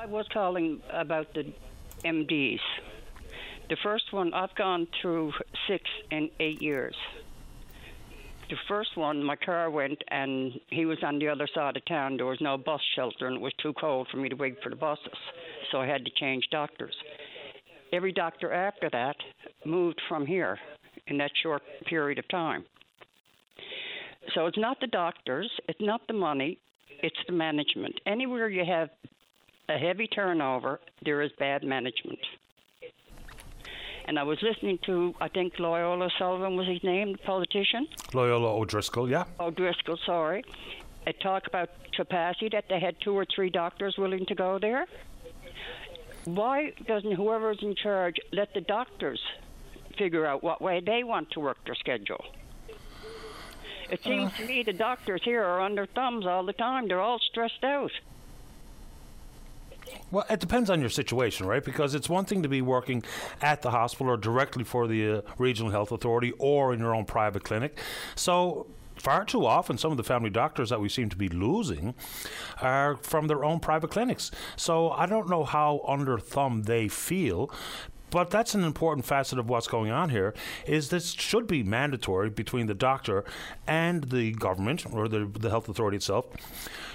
[0.00, 1.52] I was calling about the
[2.06, 2.60] MDs.
[3.68, 5.34] The first one, I've gone through
[5.68, 6.94] six and eight years.
[8.48, 12.16] The first one, my car went and he was on the other side of town.
[12.16, 14.70] There was no bus shelter and it was too cold for me to wait for
[14.70, 15.18] the buses.
[15.70, 16.94] So I had to change doctors.
[17.92, 19.16] Every doctor after that
[19.66, 20.58] moved from here
[21.08, 22.64] in that short period of time.
[24.34, 26.58] So it's not the doctors, it's not the money,
[27.02, 28.00] it's the management.
[28.06, 28.88] Anywhere you have
[29.70, 32.18] a heavy turnover, there is bad management.
[34.06, 37.86] And I was listening to, I think Loyola Sullivan was his name, the politician.
[38.12, 39.24] Loyola O'Driscoll, yeah.
[39.38, 40.44] O'Driscoll, sorry.
[41.06, 44.86] A talk about Trepassey that they had two or three doctors willing to go there.
[46.24, 49.20] Why doesn't whoever's in charge let the doctors
[49.96, 52.24] figure out what way they want to work their schedule?
[53.90, 54.36] It seems uh.
[54.38, 56.88] to me the doctors here are on their thumbs all the time.
[56.88, 57.92] They're all stressed out.
[60.10, 61.64] Well, it depends on your situation, right?
[61.64, 63.02] Because it's one thing to be working
[63.40, 67.04] at the hospital or directly for the uh, regional health authority or in your own
[67.04, 67.78] private clinic.
[68.14, 71.94] So, far too often, some of the family doctors that we seem to be losing
[72.60, 74.30] are from their own private clinics.
[74.56, 77.50] So, I don't know how under thumb they feel.
[78.10, 80.34] But that's an important facet of what's going on here.
[80.66, 83.24] Is this should be mandatory between the doctor
[83.66, 86.26] and the government or the the health authority itself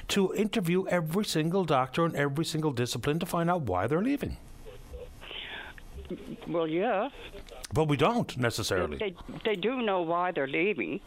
[0.10, 4.38] to interview every single doctor in every single discipline to find out why they're leaving.
[6.48, 7.10] Well, yeah.
[7.74, 8.98] But we don't necessarily.
[8.98, 11.00] They, they do know why they're leaving.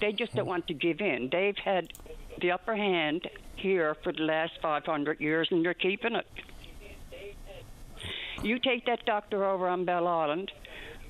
[0.00, 1.28] They just don't want to give in.
[1.30, 1.92] They've had
[2.40, 6.26] the upper hand here for the last 500 years, and they're keeping it.
[8.44, 10.52] You take that doctor over on Bell Island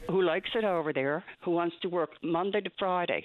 [0.08, 3.24] who likes it over there, who wants to work Monday to Friday.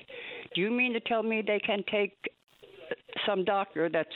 [0.55, 2.13] Do you mean to tell me they can take
[3.27, 4.09] some doctor that's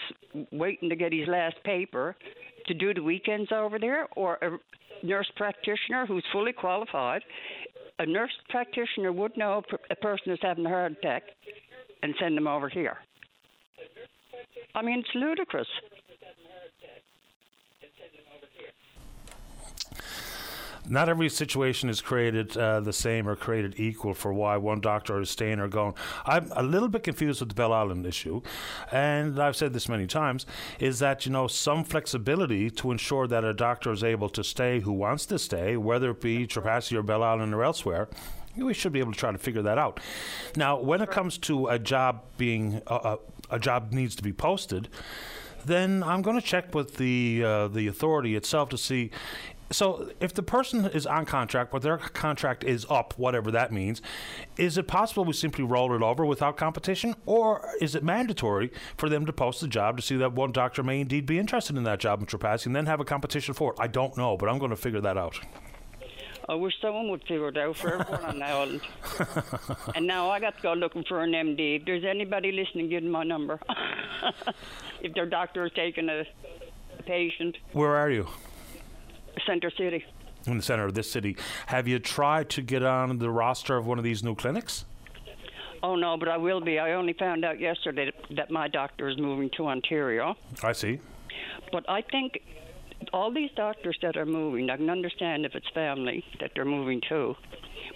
[0.51, 2.15] waiting to get his last paper
[2.65, 7.21] to do the weekends over there, or a nurse practitioner who's fully qualified?
[7.99, 9.61] A nurse practitioner would know
[9.91, 11.23] a person is having a heart attack
[12.01, 12.97] and send them over here.
[14.73, 15.67] I mean, it's ludicrous.
[20.89, 25.19] Not every situation is created uh, the same or created equal for why one doctor
[25.21, 25.93] is staying or going.
[26.25, 28.41] I'm a little bit confused with the Bell Island issue,
[28.91, 30.45] and I've said this many times,
[30.79, 34.81] is that, you know, some flexibility to ensure that a doctor is able to stay
[34.81, 38.09] who wants to stay, whether it be Trepassey or Bell Island or elsewhere.
[38.55, 39.99] We should be able to try to figure that out.
[40.55, 43.17] Now, when it comes to a job being uh, uh
[43.49, 44.89] a job needs to be posted,
[45.65, 49.11] then I'm going to check with the uh, the authority itself to see
[49.73, 54.01] so if the person is on contract, but their contract is up, whatever that means,
[54.57, 59.09] is it possible we simply roll it over without competition, or is it mandatory for
[59.09, 61.83] them to post the job to see that one doctor may indeed be interested in
[61.83, 63.79] that job in Trepassey and then have a competition for it?
[63.79, 65.39] I don't know, but I'm going to figure that out.
[66.47, 68.81] I wish someone would figure it out for everyone on the island.
[69.95, 71.79] and now I got to go looking for an MD.
[71.79, 73.59] If there's anybody listening, give them my number.
[75.01, 76.25] if their doctor is taking a
[77.05, 77.57] patient.
[77.71, 78.27] Where are you?
[79.45, 80.03] Center City.
[80.45, 81.37] In the center of this city.
[81.67, 84.85] Have you tried to get on the roster of one of these new clinics?
[85.81, 86.79] Oh no, but I will be.
[86.79, 90.35] I only found out yesterday that my doctor is moving to Ontario.
[90.63, 90.99] I see.
[91.71, 92.39] But I think
[93.11, 97.01] all these doctors that are moving, I can understand if it's family that they're moving
[97.09, 97.35] to,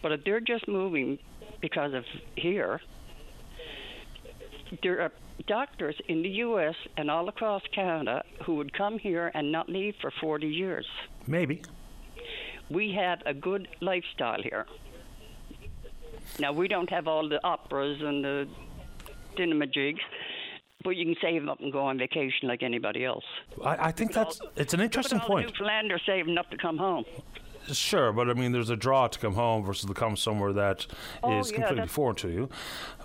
[0.02, 1.18] but if they're just moving
[1.62, 2.04] because of
[2.36, 2.82] here,
[4.84, 5.12] there are
[5.48, 6.76] doctors in the U.S.
[6.98, 10.86] and all across Canada who would come here and not leave for 40 years.
[11.26, 11.62] Maybe.
[12.70, 14.66] We have a good lifestyle here.
[16.40, 18.48] Now, we don't have all the operas and the
[19.38, 20.02] cinema-jigs,
[20.84, 23.24] but you can save up and go on vacation like anybody else.
[23.64, 25.48] I, I think that's it's an interesting point.
[25.48, 27.06] Newfoundlanders saving up to come home.
[27.72, 30.88] Sure, but I mean, there's a draw to come home versus to come somewhere that
[31.24, 32.50] oh, is yeah, completely foreign to you.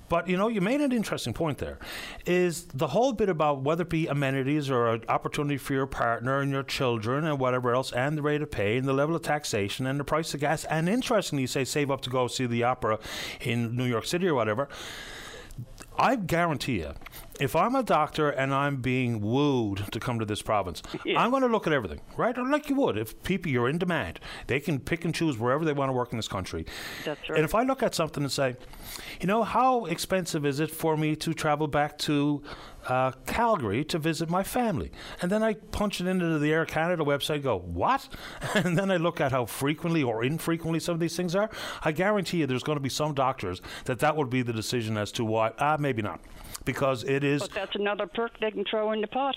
[0.09, 1.79] But you know, you made an interesting point there.
[2.27, 6.41] Is the whole bit about whether it be amenities or an opportunity for your partner
[6.41, 9.23] and your children and whatever else, and the rate of pay and the level of
[9.23, 12.47] taxation and the price of gas, and interestingly, you say save up to go see
[12.47, 12.99] the opera
[13.41, 14.69] in New York City or whatever.
[15.99, 16.93] I guarantee you,
[17.43, 21.21] if I'm a doctor and I'm being wooed to come to this province, yeah.
[21.21, 22.37] I'm going to look at everything, right?
[22.39, 22.97] Or like you would.
[22.97, 26.13] If people you're in demand, they can pick and choose wherever they want to work
[26.13, 26.67] in this country.
[27.05, 27.37] That's right.
[27.37, 28.57] And if I look at something and say,
[29.21, 32.45] you know, how expensive is it for me to travel back to
[32.87, 34.91] uh, Calgary to visit my family.
[35.21, 38.09] And then I punch it into the Air Canada website go, what?
[38.55, 41.51] And then I look at how frequently or infrequently some of these things are.
[41.83, 44.97] I guarantee you there's going to be some doctors that that would be the decision
[44.97, 46.21] as to why, ah, maybe not
[46.65, 47.43] because it is.
[47.43, 49.37] But that's another perk they can throw in the pot.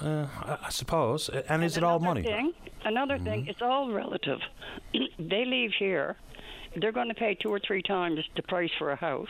[0.00, 0.26] Uh,
[0.62, 1.28] I, suppose.
[1.28, 2.22] And, and is it all money?
[2.22, 2.52] Thing,
[2.84, 3.24] another mm-hmm.
[3.24, 4.40] thing, it's all relative.
[5.18, 6.16] they leave here,
[6.76, 9.28] they're going to pay two or three times the price for a house.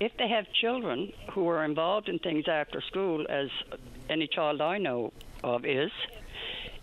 [0.00, 3.48] If they have children who are involved in things after school, as
[4.10, 5.90] any child I know of is,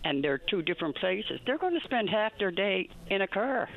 [0.04, 3.68] and they're two different places, they're going to spend half their day in a car.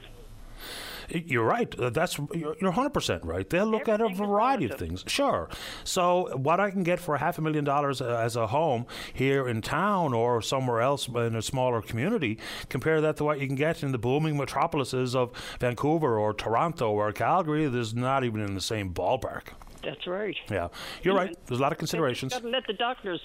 [1.10, 1.74] You're right.
[1.80, 3.50] Uh, that's you're, 100% right.
[3.50, 5.04] They'll look Everything at a variety of things.
[5.08, 5.50] Sure.
[5.84, 9.48] So what I can get for half a million dollars uh, as a home here
[9.48, 13.56] in town or somewhere else in a smaller community, compare that to what you can
[13.56, 17.68] get in the booming metropolises of Vancouver or Toronto or Calgary.
[17.68, 19.48] There's not even in the same ballpark.
[19.84, 20.36] That's right.
[20.50, 20.70] Yeah,
[21.04, 21.36] you're right.
[21.46, 22.34] There's a lot of considerations.
[22.34, 23.22] Got to let the doctors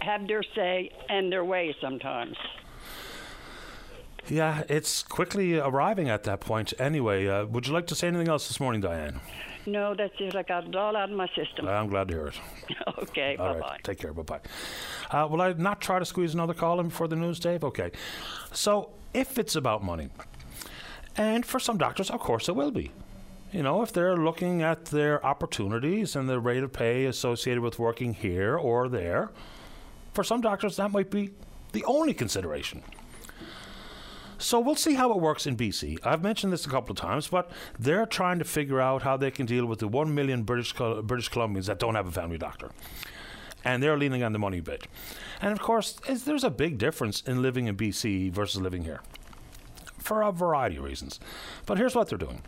[0.00, 2.36] have their say and their way sometimes.
[4.28, 6.74] Yeah, it's quickly arriving at that point.
[6.78, 9.20] Anyway, uh, would you like to say anything else this morning, Diane?
[9.66, 10.34] No, that's it.
[10.34, 11.68] I got it all out of my system.
[11.68, 12.40] I'm glad to hear it.
[13.02, 14.12] okay, all bye right, Take care.
[14.12, 14.40] Bye bye.
[15.10, 17.64] Uh, will I not try to squeeze another call in before the news, Dave?
[17.64, 17.90] Okay.
[18.52, 20.08] So, if it's about money,
[21.16, 22.92] and for some doctors, of course, it will be.
[23.52, 27.78] You know, if they're looking at their opportunities and the rate of pay associated with
[27.78, 29.30] working here or there,
[30.14, 31.30] for some doctors, that might be
[31.72, 32.82] the only consideration.
[34.38, 35.98] So we'll see how it works in BC.
[36.04, 39.30] I've mentioned this a couple of times, but they're trying to figure out how they
[39.30, 42.70] can deal with the 1 million British, British Columbians that don't have a family doctor.
[43.64, 44.86] And they're leaning on the money bit.
[45.40, 49.00] And of course, there's a big difference in living in BC versus living here
[49.98, 51.18] for a variety of reasons.
[51.64, 52.42] But here's what they're doing.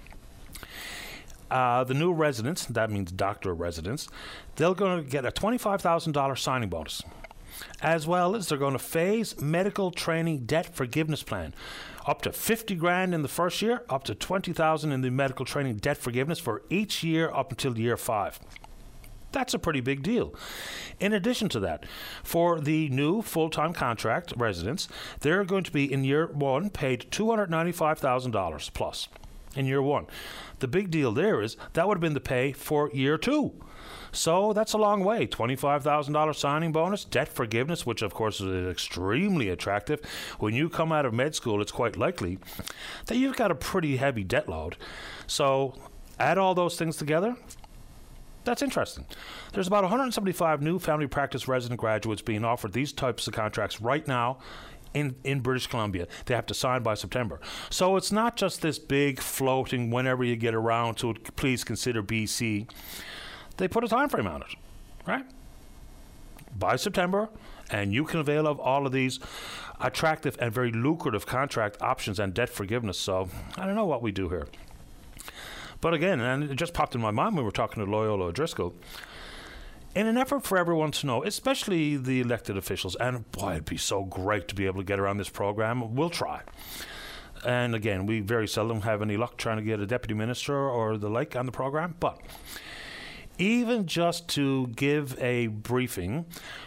[1.50, 4.08] Uh, the new residents, that means doctor residents,
[4.56, 7.02] they're going to get a $25,000 signing bonus
[7.82, 11.54] as well as they're going to phase medical training debt forgiveness plan.
[12.06, 15.76] Up to 50 grand in the first year, up to 20,000 in the medical training
[15.76, 18.40] debt forgiveness for each year up until year 5.
[19.30, 20.34] That's a pretty big deal.
[21.00, 21.84] In addition to that,
[22.24, 24.88] for the new full time contract residents,
[25.20, 29.08] they're going to be in year one paid $295,000 plus.
[29.54, 30.06] in year one.
[30.60, 33.52] The big deal there is that would have been the pay for year two.
[34.12, 35.26] So that's a long way.
[35.26, 40.00] $25,000 signing bonus, debt forgiveness, which of course is extremely attractive.
[40.38, 42.38] When you come out of med school, it's quite likely
[43.06, 44.76] that you've got a pretty heavy debt load.
[45.26, 45.74] So
[46.18, 47.36] add all those things together.
[48.44, 49.04] That's interesting.
[49.52, 54.06] There's about 175 new family practice resident graduates being offered these types of contracts right
[54.08, 54.38] now
[54.94, 56.06] in, in British Columbia.
[56.24, 57.40] They have to sign by September.
[57.70, 62.02] So it's not just this big floating whenever you get around to it, please consider
[62.02, 62.70] BC.
[63.58, 64.54] They put a time frame on it,
[65.06, 65.26] right?
[66.58, 67.28] By September,
[67.70, 69.20] and you can avail of all of these
[69.80, 72.98] attractive and very lucrative contract options and debt forgiveness.
[72.98, 74.48] So I don't know what we do here.
[75.80, 78.26] But again, and it just popped in my mind when we were talking to Loyola
[78.26, 78.74] O'Driscoll
[79.94, 83.76] in an effort for everyone to know, especially the elected officials, and boy, it'd be
[83.76, 85.94] so great to be able to get around this program.
[85.94, 86.42] We'll try.
[87.44, 90.98] And again, we very seldom have any luck trying to get a deputy minister or
[90.98, 92.20] the like on the program, but
[93.38, 96.26] even just to give a briefing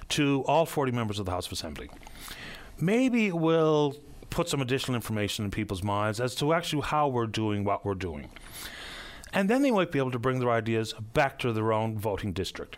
[0.10, 1.90] to all 40 members of the House of Assembly,
[2.80, 3.96] maybe it will
[4.30, 7.94] put some additional information in people's minds as to actually how we're doing what we're
[7.94, 8.30] doing.
[9.34, 12.34] And then they might be able to bring their ideas back to their own voting
[12.34, 12.78] district.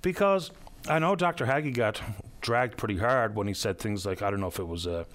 [0.00, 0.50] Because
[0.88, 1.46] I know Dr.
[1.46, 2.00] Haggie got
[2.40, 5.06] dragged pretty hard when he said things like, I don't know if it was a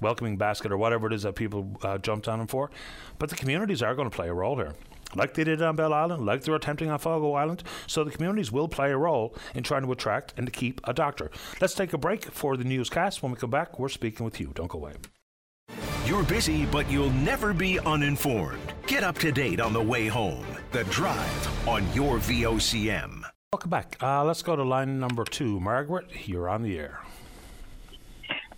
[0.00, 2.70] welcoming basket or whatever it is that people uh, jumped on him for,
[3.18, 4.74] but the communities are going to play a role here.
[5.14, 7.62] Like they did on Bell Island, like they're attempting on Fogo Island.
[7.86, 10.92] So the communities will play a role in trying to attract and to keep a
[10.92, 11.30] doctor.
[11.60, 13.22] Let's take a break for the newscast.
[13.22, 14.52] When we come back, we're speaking with you.
[14.54, 14.94] Don't go away.
[16.04, 18.72] You're busy, but you'll never be uninformed.
[18.86, 20.46] Get up to date on the way home.
[20.72, 23.22] The Drive on your VOCM.
[23.52, 23.96] Welcome back.
[24.02, 25.60] Uh, let's go to line number two.
[25.60, 27.00] Margaret, you're on the air.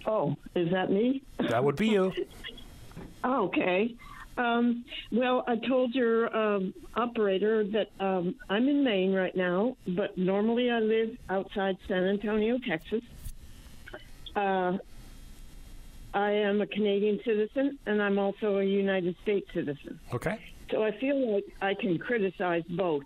[0.06, 1.22] Oh, is that me?
[1.39, 2.12] That would be you.
[3.24, 3.94] okay.
[4.36, 10.16] Um, well, I told your um, operator that um, I'm in Maine right now, but
[10.16, 13.02] normally I live outside San Antonio, Texas.
[14.35, 14.78] Uh,
[16.15, 20.01] I am a Canadian citizen and I'm also a United States citizen.
[20.12, 20.39] Okay.
[20.70, 23.05] So I feel like I can criticize both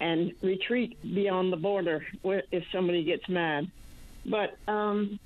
[0.00, 3.70] and retreat beyond the border if somebody gets mad.
[4.26, 5.18] But um,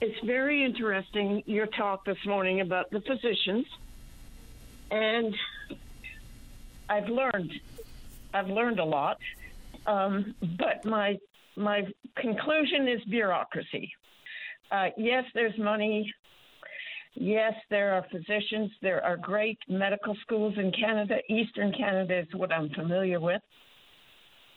[0.00, 3.66] it's very interesting your talk this morning about the physicians,
[4.90, 5.34] and
[6.88, 7.52] I've learned
[8.32, 9.18] I've learned a lot.
[9.86, 11.18] Um, but my
[11.56, 11.82] my
[12.16, 13.92] conclusion is bureaucracy.
[14.70, 16.12] Uh, yes, there's money
[17.14, 18.72] Yes, there are physicians.
[18.82, 21.18] There are great medical schools in Canada.
[21.28, 23.40] Eastern Canada is what I'm familiar with.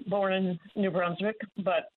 [0.08, 1.92] Born in New Brunswick, but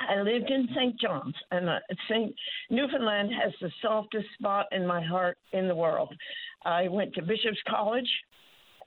[0.00, 0.98] I lived in St.
[1.00, 2.34] John's, and uh, St.
[2.70, 6.12] Newfoundland has the softest spot in my heart in the world.
[6.64, 8.08] I went to Bishop's College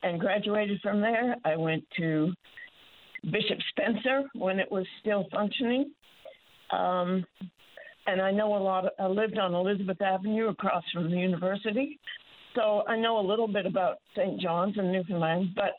[0.03, 1.35] and graduated from there.
[1.45, 2.33] I went to
[3.23, 5.91] Bishop Spencer when it was still functioning.
[6.71, 7.25] Um,
[8.05, 8.85] and I know a lot.
[8.85, 11.99] Of, I lived on Elizabeth Avenue across from the university,
[12.55, 14.39] so I know a little bit about St.
[14.39, 15.49] John's and Newfoundland.
[15.55, 15.73] But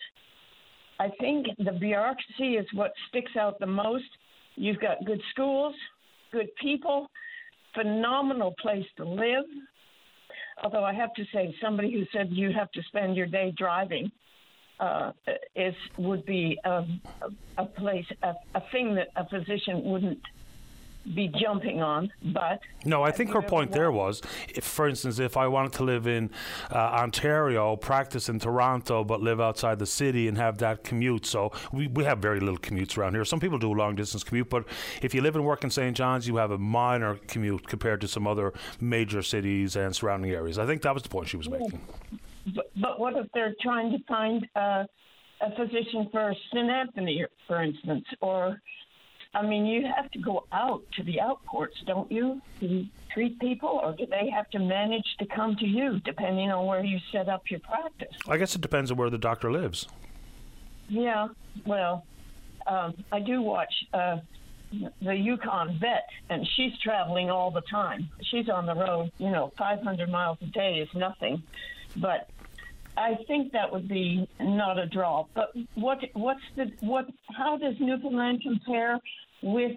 [1.00, 4.05] I think the bureaucracy is what sticks out the most.
[4.59, 5.74] You've got good schools,
[6.32, 7.09] good people,
[7.74, 9.44] phenomenal place to live.
[10.62, 14.10] Although I have to say, somebody who said you have to spend your day driving
[14.80, 15.12] uh,
[15.55, 20.18] is would be a, a, a place, a, a thing that a physician wouldn't
[21.14, 25.36] be jumping on, but no, I think her point there was, if, for instance, if
[25.36, 26.30] I wanted to live in
[26.70, 31.26] uh, Ontario, practice in Toronto, but live outside the city and have that commute.
[31.26, 33.24] So we, we have very little commutes around here.
[33.24, 34.64] Some people do a long distance commute, but
[35.02, 35.97] if you live and work in St.
[35.97, 40.59] John's, you have a minor commute compared to some other major cities and surrounding areas.
[40.59, 41.80] I think that was the point she was making.
[42.55, 44.85] But, but what if they're trying to find uh,
[45.40, 46.70] a physician for St.
[46.70, 48.60] Anthony, for instance, or
[49.39, 52.85] I mean, you have to go out to the outports, don't you, to
[53.15, 56.85] treat people, or do they have to manage to come to you, depending on where
[56.85, 58.16] you set up your practice?
[58.28, 59.86] I guess it depends on where the doctor lives.
[60.89, 61.28] Yeah,
[61.65, 62.05] well,
[62.66, 64.16] um, I do watch uh,
[65.02, 68.09] the Yukon vet, and she's traveling all the time.
[68.23, 71.44] She's on the road, you know, 500 miles a day is nothing.
[71.97, 72.28] But
[72.98, 75.27] I think that would be not a draw.
[75.35, 77.06] But what what's the what?
[77.36, 78.98] How does Newfoundland compare
[79.43, 79.73] with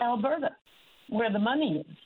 [0.00, 0.50] Alberta,
[1.08, 1.96] where the money is?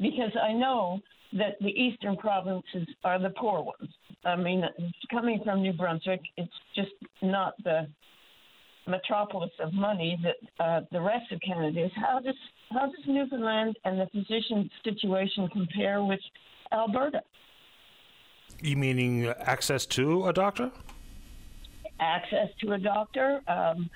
[0.00, 1.00] Because I know
[1.34, 3.92] that the eastern provinces are the poor ones.
[4.24, 4.64] I mean,
[5.10, 6.92] coming from New Brunswick, it's just
[7.22, 7.88] not the
[8.86, 11.90] metropolis of money that uh, the rest of Canada is.
[11.96, 12.34] How does
[12.70, 16.20] how does Newfoundland and the physician situation compare with
[16.72, 17.22] Alberta?
[18.62, 20.70] You meaning access to a doctor?
[22.00, 23.40] Access to a doctor.
[23.48, 23.90] Um,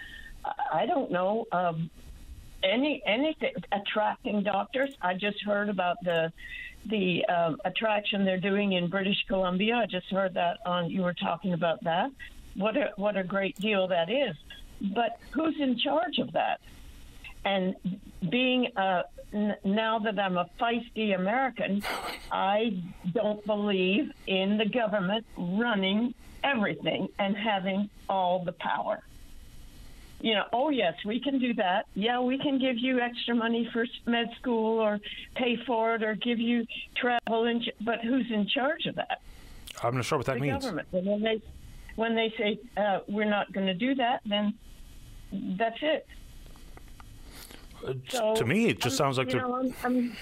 [0.73, 1.47] I don't know.
[1.53, 1.91] Um,
[2.63, 4.91] any anything attracting doctors.
[5.01, 6.33] I just heard about the
[6.87, 9.77] the um, attraction they're doing in British Columbia.
[9.77, 12.11] I just heard that on you were talking about that.
[12.55, 14.37] What a what a great deal that is.
[14.81, 16.61] But who's in charge of that?
[17.45, 17.75] And
[18.29, 19.03] being uh,
[19.33, 21.83] n- now that I'm a feisty American,
[22.31, 22.83] I
[23.13, 26.15] don't believe in the government running
[26.45, 29.03] everything and having all the power
[30.21, 31.87] you know, oh yes, we can do that.
[31.95, 34.99] Yeah, we can give you extra money for med school or
[35.37, 36.67] pay for it or give you
[36.97, 37.45] travel.
[37.47, 39.21] In, but who's in charge of that?
[39.83, 40.65] I'm not sure what that the means.
[40.65, 40.89] Government.
[40.93, 41.43] And when they
[41.97, 44.55] when they say uh, we're not going to do that, then
[45.33, 46.07] that's it.
[47.87, 49.43] Uh, So, to me, it just I'm- sounds like they're.
[49.43, 50.17] know, I'm, I'm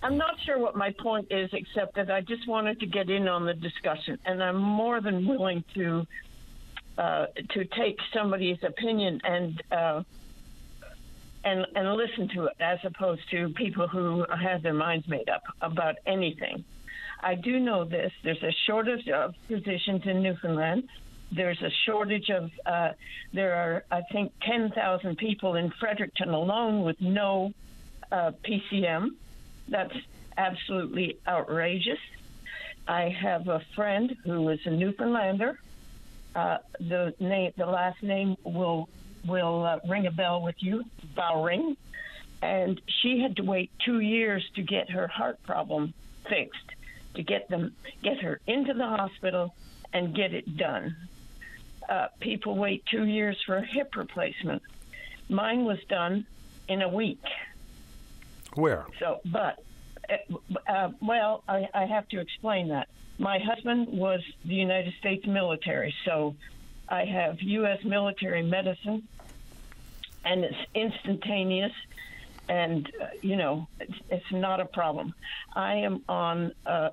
[0.00, 3.26] I'm not sure what my point is, except that I just wanted to get in
[3.26, 6.06] on the discussion, and I'm more than willing to
[6.98, 10.02] uh, to take somebody's opinion and uh,
[11.44, 15.42] and and listen to it, as opposed to people who have their minds made up
[15.62, 16.64] about anything.
[17.22, 20.88] I do know this: there's a shortage of physicians in Newfoundland.
[21.30, 22.50] There's a shortage of.
[22.66, 22.90] Uh,
[23.32, 27.52] there are, I think, 10,000 people in Fredericton alone with no
[28.10, 29.10] uh, PCM.
[29.68, 29.94] That's
[30.36, 31.98] absolutely outrageous.
[32.88, 35.58] I have a friend who is a Newfoundlander.
[36.38, 38.88] Uh, the name, the last name will
[39.26, 40.84] will uh, ring a bell with you,
[41.16, 41.76] Bowring,
[42.40, 45.92] and she had to wait two years to get her heart problem
[46.28, 46.68] fixed,
[47.16, 47.74] to get them
[48.04, 49.52] get her into the hospital
[49.92, 50.94] and get it done.
[51.88, 54.62] Uh, people wait two years for a hip replacement.
[55.28, 56.24] Mine was done
[56.68, 57.24] in a week.
[58.54, 58.86] Where?
[59.00, 59.58] So, but,
[60.08, 62.86] uh, uh, well, I, I have to explain that.
[63.18, 66.36] My husband was the United States military, so
[66.88, 67.82] I have U.S.
[67.84, 69.08] military medicine,
[70.24, 71.72] and it's instantaneous,
[72.48, 75.14] and, uh, you know, it's, it's not a problem.
[75.54, 76.90] I am on uh,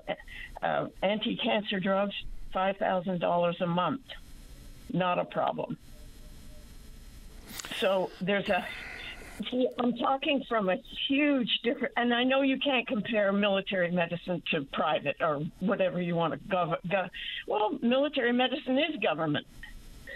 [0.60, 2.14] uh, anti cancer drugs,
[2.54, 4.02] $5,000 a month.
[4.92, 5.78] Not a problem.
[7.78, 8.66] So there's a
[9.78, 10.76] I'm talking from a
[11.08, 16.14] huge different, and I know you can't compare military medicine to private or whatever you
[16.14, 16.76] want to gov.
[16.86, 17.10] gov
[17.46, 19.46] well, military medicine is government.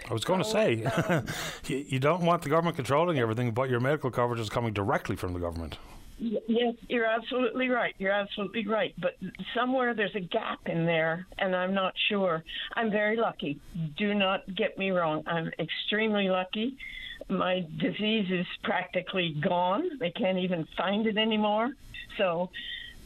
[0.09, 1.23] I was going to say,
[1.67, 5.15] you, you don't want the government controlling everything, but your medical coverage is coming directly
[5.15, 5.77] from the government.
[6.17, 7.95] Yes, you're absolutely right.
[7.97, 8.93] You're absolutely right.
[8.99, 9.17] But
[9.55, 12.43] somewhere there's a gap in there, and I'm not sure.
[12.75, 13.59] I'm very lucky.
[13.97, 15.23] Do not get me wrong.
[15.25, 16.77] I'm extremely lucky.
[17.31, 19.97] My disease is practically gone.
[19.99, 21.71] They can't even find it anymore.
[22.17, 22.49] So,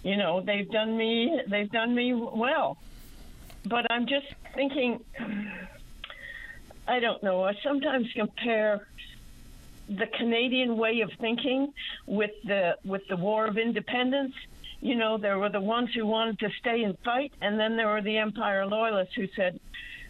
[0.02, 1.41] you know, they've done me.
[1.47, 2.77] They've done me well.
[3.68, 4.26] But I'm just
[4.56, 4.99] thinking.
[6.88, 7.43] I don't know.
[7.43, 8.88] I sometimes compare
[9.88, 11.72] the Canadian way of thinking
[12.07, 14.34] with the with the War of Independence.
[14.81, 17.89] You know, there were the ones who wanted to stay and fight, and then there
[17.89, 19.60] were the Empire Loyalists who said,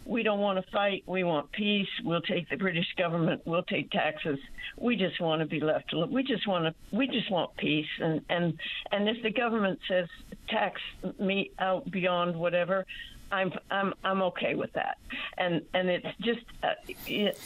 [0.06, 1.04] "We don't want to fight.
[1.08, 1.88] We want peace.
[2.04, 3.42] We'll take the British government.
[3.46, 4.40] We'll take taxes.
[4.78, 6.12] We just want to be left alone.
[6.12, 6.96] We just want to.
[6.96, 8.60] We just want peace." And and
[8.92, 10.08] and if the government says
[10.50, 10.80] tax
[11.20, 12.86] me out beyond whatever,
[13.32, 14.98] I'm I'm I'm okay with that.
[15.38, 16.46] And and it's just.
[16.64, 16.74] Uh,
[17.08, 17.40] it,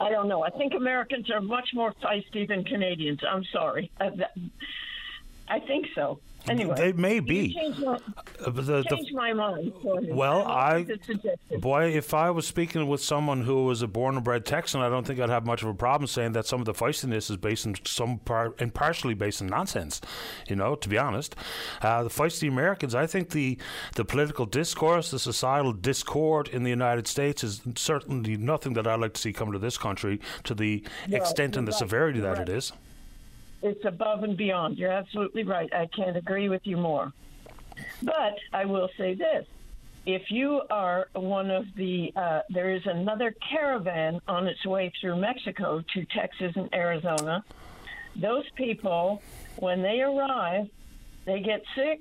[0.00, 0.42] I don't know.
[0.42, 3.20] I think Americans are much more feisty than Canadians.
[3.28, 3.90] I'm sorry.
[4.00, 4.34] Uh, that-
[5.46, 6.20] I think so.
[6.48, 7.54] Anyway, They may be.
[7.54, 7.94] Changed my,
[8.44, 9.72] Uh, the- the- changed my mind.
[9.84, 10.86] Well, I
[11.58, 14.88] boy, if I was speaking with someone who was a born and bred Texan, I
[14.88, 17.36] don't think I'd have much of a problem saying that some of the feistiness is
[17.36, 20.00] based in some part and partially based in nonsense.
[20.48, 21.36] You know, to be honest,
[21.82, 22.94] uh, the feisty Americans.
[22.94, 23.58] I think the
[23.96, 29.00] the political discourse, the societal discord in the United States is certainly nothing that I'd
[29.00, 32.38] like to see come to this country to the extent and the right, severity that
[32.38, 32.48] right.
[32.48, 32.72] it is.
[33.62, 34.78] It's above and beyond.
[34.78, 35.72] You're absolutely right.
[35.72, 37.12] I can't agree with you more.
[38.02, 39.46] But I will say this.
[40.06, 45.16] If you are one of the, uh, there is another caravan on its way through
[45.16, 47.44] Mexico to Texas and Arizona.
[48.16, 49.22] Those people,
[49.56, 50.68] when they arrive,
[51.26, 52.00] they get sick.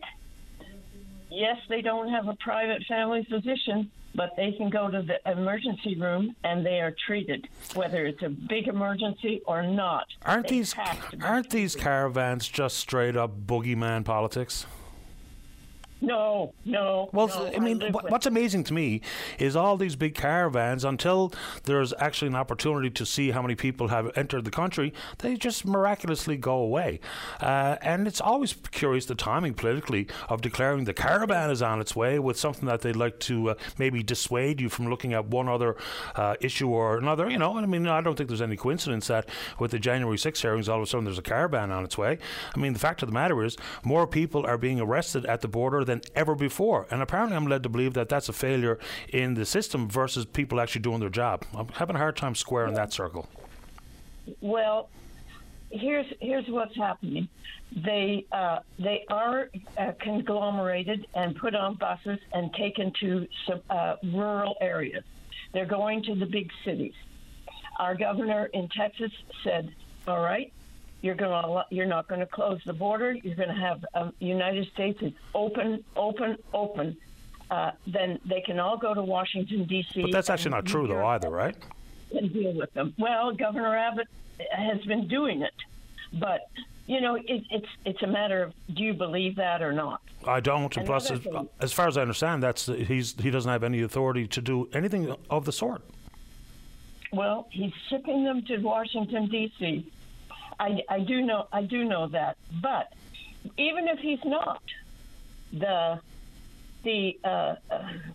[1.30, 5.95] Yes, they don't have a private family physician, but they can go to the emergency
[5.99, 10.06] room and they are treated, whether it's a big emergency or not.
[10.26, 14.65] Aren't They these have to be aren't these caravans just straight up boogeyman politics?
[16.02, 17.10] No, no.
[17.12, 19.02] Well, no, I mean, what's amazing to me
[19.38, 20.86] is all these big caravans.
[20.86, 21.34] Until
[21.66, 25.66] there's actually an opportunity to see how many people have entered the country, they just
[25.66, 27.00] miraculously go away.
[27.42, 31.96] Uh, and it's always curious the timing politically of declaring the caravan is on its
[31.96, 35.50] way with something that they'd like to uh, maybe dissuade you from looking at one
[35.50, 35.76] other
[36.16, 37.30] uh, issue or another.
[37.30, 39.28] You know, I mean, I don't think there's any coincidence that
[39.60, 42.18] with the January 6 hearings, all of a sudden there's a caravan on its way.
[42.56, 45.48] I mean, the fact of the matter is, more people are being arrested at the
[45.48, 46.88] border than ever before.
[46.91, 48.80] And apparently, I'm led to believe that that's a failure
[49.10, 51.45] in the system versus people actually doing their job.
[51.53, 53.28] I'm having a hard time squaring that circle.
[54.41, 54.90] Well,
[55.72, 57.28] here's here's what's happening.
[57.76, 63.95] They uh, they are uh, conglomerated and put on buses and taken to some, uh,
[64.03, 65.03] rural areas.
[65.53, 66.94] They're going to the big cities.
[67.80, 69.11] Our governor in Texas
[69.44, 69.74] said,
[70.07, 70.52] "All right,
[71.02, 73.14] you're going to you're not going to close the border.
[73.14, 76.98] You're going to have um, United States is open, open, open."
[77.50, 80.04] Uh, then they can all go to Washington D.C.
[80.04, 81.56] But that's actually not true, though, either, right?
[82.12, 82.94] and deal with them.
[82.98, 84.08] Well, Governor Abbott
[84.52, 85.54] has been doing it,
[86.14, 86.50] but
[86.88, 90.02] you know, it, it's it's a matter of do you believe that or not?
[90.26, 90.76] I don't.
[90.76, 91.20] And plus, as,
[91.60, 95.16] as far as I understand, that's he's he doesn't have any authority to do anything
[95.30, 95.84] of the sort.
[97.12, 99.92] Well, he's shipping them to Washington D.C.
[100.60, 102.94] I, I do know I do know that, but
[103.57, 104.61] even if he's not,
[105.53, 105.99] the
[106.84, 107.56] the uh,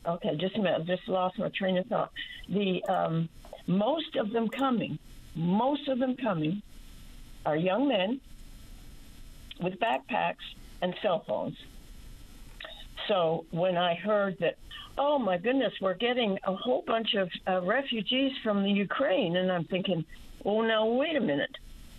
[0.07, 2.13] okay, just a minute, just lost my train of thought.
[2.49, 3.29] The um,
[3.67, 4.99] most of them coming,
[5.35, 6.63] most of them coming,
[7.47, 8.21] are young men
[9.61, 10.45] with backpacks
[10.83, 11.57] and cell phones.
[13.09, 14.57] So when I heard that,
[14.97, 19.51] oh my goodness, we're getting a whole bunch of uh, refugees from the Ukraine, and
[19.51, 20.05] I'm thinking,
[20.45, 21.57] oh, now wait a minute.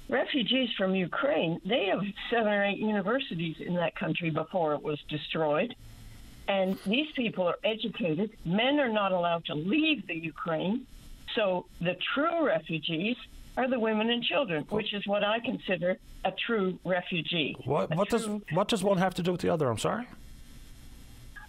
[0.08, 5.00] Refugees from Ukraine, they have seven or eight universities in that country before it was
[5.10, 5.76] destroyed.
[6.48, 8.30] And these people are educated.
[8.46, 10.86] Men are not allowed to leave the Ukraine.
[11.34, 13.18] So the true refugees
[13.58, 17.56] are the women and children, which is what I consider a true refugee.
[17.66, 19.70] What what does what does one have to do with the other?
[19.70, 20.08] I'm sorry.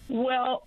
[0.09, 0.67] Well,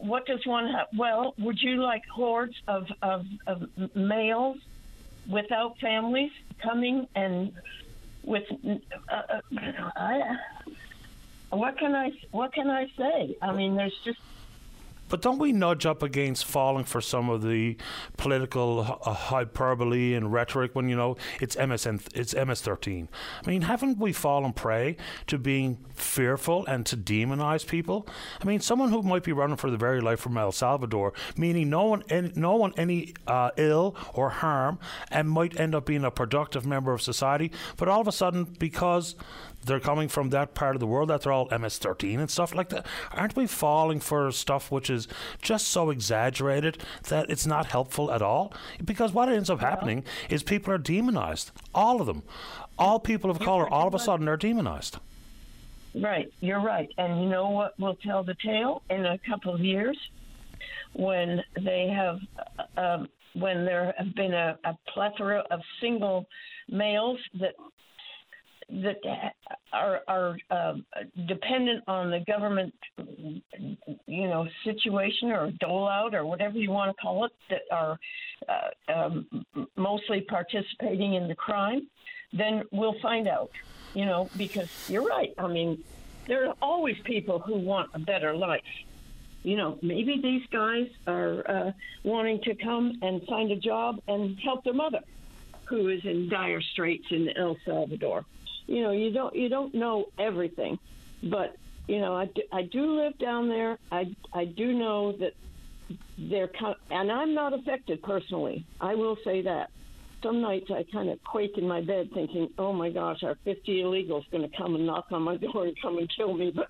[0.00, 0.88] what does one have?
[0.96, 3.62] Well, would you like hordes of, of, of
[3.94, 4.58] males
[5.30, 6.30] without families
[6.62, 7.52] coming and
[8.24, 8.44] with?
[9.10, 10.20] Uh, uh, I,
[11.50, 13.36] what can I what can I say?
[13.42, 14.18] I mean, there's just
[15.10, 17.76] But don't we nudge up against falling for some of the
[18.16, 23.08] political uh, hyperbole and rhetoric when you know it's MSN, it's MS13?
[23.44, 24.96] I mean, haven't we fallen prey
[25.26, 28.06] to being fearful and to demonize people?
[28.40, 31.68] I mean, someone who might be running for the very life from El Salvador, meaning
[31.68, 34.78] no one, any, no one any uh, ill or harm,
[35.10, 38.44] and might end up being a productive member of society, but all of a sudden
[38.44, 39.16] because
[39.64, 42.70] they're coming from that part of the world that they're all MS13 and stuff like
[42.70, 42.86] that.
[43.12, 45.08] Aren't we falling for stuff which is
[45.42, 46.78] just so exaggerated
[47.08, 48.52] that it's not helpful at all?
[48.84, 51.50] Because what ends up happening is people are demonized.
[51.74, 52.22] All of them.
[52.78, 54.98] All people of color, all of a sudden, are demonized.
[55.94, 56.88] Right, you're right.
[56.96, 59.98] And you know what will tell the tale in a couple of years
[60.92, 62.18] when they have,
[62.58, 66.26] uh, um, when there have been a, a plethora of single
[66.68, 67.54] males that
[68.70, 69.34] that
[69.72, 70.84] are are um,
[71.26, 77.02] dependent on the government, you know, situation or dole out or whatever you want to
[77.02, 77.98] call it, that are
[78.48, 79.44] uh, um,
[79.76, 81.86] mostly participating in the crime,
[82.32, 83.50] then we'll find out.
[83.92, 85.34] You know, because you're right.
[85.36, 85.82] I mean,
[86.28, 88.62] there are always people who want a better life.
[89.42, 91.72] You know, maybe these guys are uh,
[92.04, 95.00] wanting to come and find a job and help their mother,
[95.64, 98.24] who is in dire straits in El Salvador.
[98.70, 100.78] You know, you don't you don't know everything,
[101.24, 101.56] but
[101.88, 103.76] you know, I do, I do live down there.
[103.90, 105.32] I I do know that
[106.16, 108.64] they're kind and I'm not affected personally.
[108.80, 109.70] I will say that.
[110.22, 113.82] Some nights I kind of quake in my bed thinking, oh my gosh, our 50
[113.82, 116.52] illegals going to come and knock on my door and come and kill me.
[116.54, 116.68] But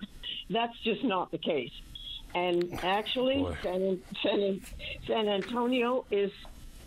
[0.49, 1.73] that's just not the case.
[2.33, 4.61] And actually, San, San,
[5.05, 6.31] San Antonio is,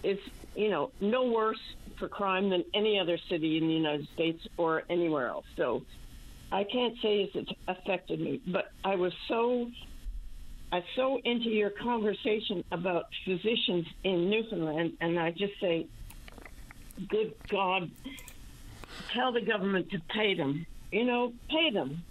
[0.02, 0.18] is,
[0.54, 1.60] you know, no worse
[1.98, 5.46] for crime than any other city in the United States or anywhere else.
[5.56, 5.82] So
[6.52, 9.70] I can't say if it's affected me, but I was so
[10.72, 15.86] I so into your conversation about physicians in Newfoundland, and I just say,
[17.08, 17.90] good God,
[19.12, 20.66] tell the government to pay them.
[20.90, 22.02] You know, pay them,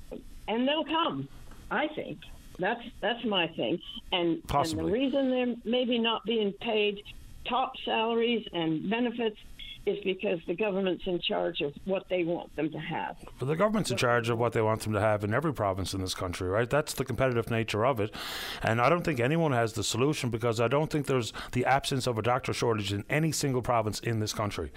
[0.48, 1.28] and they'll come.
[1.72, 2.20] I think
[2.60, 3.80] that's that's my thing.
[4.12, 7.02] And, and the reason they're maybe not being paid
[7.46, 9.38] top salaries and benefits
[9.86, 13.18] is because the government's in charge of what they want them to have.
[13.38, 15.94] But the government's in charge of what they want them to have in every province
[15.94, 16.70] in this country, right?
[16.70, 18.14] That's the competitive nature of it.
[18.62, 22.08] And I don't think anyone has the solution because I don't think there's the absence
[22.08, 24.72] of a doctor shortage in any single province in this country,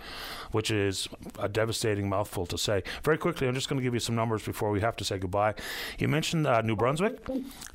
[0.51, 1.09] which is
[1.39, 2.83] a devastating mouthful to say.
[3.05, 5.19] Very quickly, I'm just going to give you some numbers before we have to say
[5.19, 5.55] goodbye.
[5.99, 7.21] You mentioned uh, New Brunswick.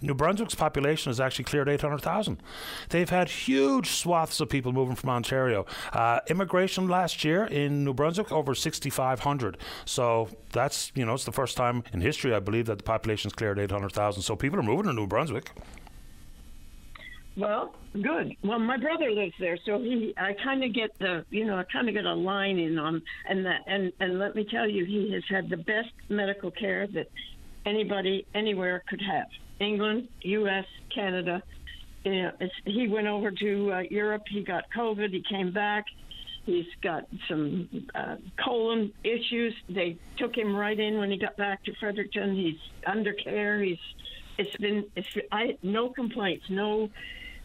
[0.01, 2.41] New Brunswick's population has actually cleared 800,000.
[2.89, 5.65] They've had huge swaths of people moving from Ontario.
[5.93, 9.57] Uh, immigration last year in New Brunswick over 6,500.
[9.85, 13.33] So that's you know it's the first time in history I believe that the population's
[13.33, 14.21] cleared 800,000.
[14.21, 15.51] So people are moving to New Brunswick.
[17.37, 18.35] Well, good.
[18.43, 21.63] Well, my brother lives there, so he I kind of get the you know I
[21.63, 24.85] kind of get a line in on and that and and let me tell you,
[24.85, 27.07] he has had the best medical care that
[27.65, 29.27] anybody anywhere could have.
[29.59, 31.41] England, U.S., Canada.
[32.03, 32.31] You know,
[32.65, 34.23] he went over to uh, Europe.
[34.29, 35.11] He got COVID.
[35.11, 35.85] He came back.
[36.45, 39.53] He's got some uh, colon issues.
[39.69, 42.35] They took him right in when he got back to Fredericton.
[42.35, 43.61] He's under care.
[43.61, 43.77] He's
[44.37, 46.89] it's been it's I no complaints, no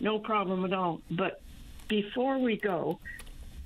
[0.00, 1.00] no problem at all.
[1.10, 1.42] But
[1.88, 2.98] before we go,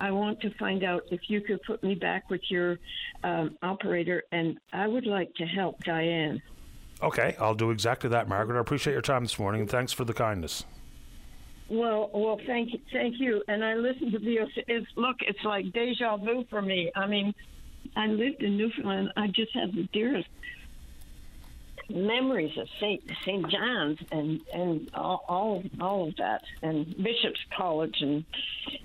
[0.01, 2.79] I want to find out if you could put me back with your
[3.23, 6.41] um, operator, and I would like to help Diane.
[7.01, 8.57] Okay, I'll do exactly that, Margaret.
[8.57, 10.65] I appreciate your time this morning, and thanks for the kindness.
[11.71, 13.41] Well, well, thank you, thank you.
[13.47, 14.39] And I listened to the.
[14.67, 16.91] It's look, it's like deja vu for me.
[16.93, 17.33] I mean,
[17.95, 19.13] I lived in Newfoundland.
[19.15, 20.27] I just have the dearest
[21.89, 27.95] memories of Saint Saint John's and and all, all all of that, and Bishop's College
[28.01, 28.25] and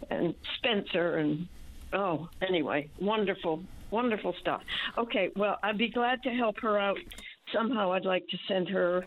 [0.08, 1.48] and Spencer and
[1.92, 4.62] oh, anyway, wonderful, wonderful stuff.
[4.96, 6.98] Okay, well, I'd be glad to help her out.
[7.52, 9.04] Somehow, I'd like to send her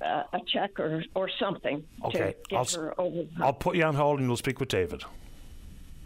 [0.00, 2.18] uh, a check or, or something okay.
[2.18, 3.22] to get I'll, her over.
[3.40, 5.02] I'll put you on hold and you'll speak with David.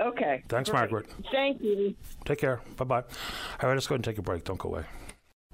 [0.00, 0.44] Okay.
[0.48, 0.92] Thanks, perfect.
[0.92, 1.06] Margaret.
[1.32, 1.94] Thank you.
[2.24, 2.60] Take care.
[2.76, 2.96] Bye bye.
[2.96, 4.44] All right, let's go ahead and take a break.
[4.44, 4.84] Don't go away.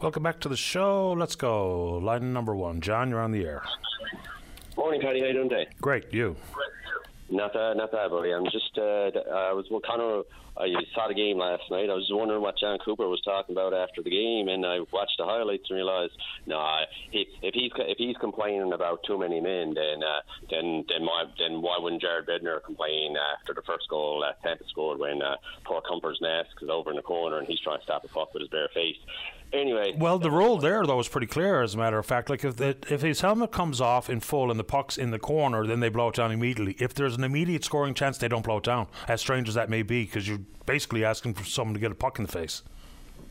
[0.01, 1.13] Welcome back to the show.
[1.13, 1.99] Let's go.
[1.99, 2.81] Line number one.
[2.81, 3.63] John, you're on the air.
[4.77, 5.21] Morning, Paddy.
[5.21, 5.69] How you doing today?
[5.81, 6.13] Great.
[6.13, 6.37] You?
[7.31, 8.33] Not uh, not that, buddy.
[8.33, 10.27] I'm just uh, I was well, kind of
[10.57, 11.91] I saw the game last night.
[11.91, 15.17] I was wondering what Jon Cooper was talking about after the game, and I watched
[15.19, 16.13] the highlights and realized,
[16.47, 16.83] nah,
[17.13, 20.21] if he's if he's complaining about too many men, then uh,
[20.51, 24.65] then then why then why wouldn't Jared Bednar complain after the first goal that Tampa
[24.69, 27.85] scored when uh, poor Kuemper's nest is over in the corner and he's trying to
[27.85, 28.99] stop a puck with his bare face.
[29.55, 31.63] Anyway, Well, the rule there though is pretty clear.
[31.63, 34.51] As a matter of fact, like if the, if his helmet comes off in full
[34.51, 36.77] and the puck's in the corner, then they blow it down immediately.
[36.81, 38.89] If there's an immediate scoring chance, they don't blow it down.
[39.07, 41.95] As strange as that may be, because you're basically asking for someone to get a
[41.95, 42.63] puck in the face.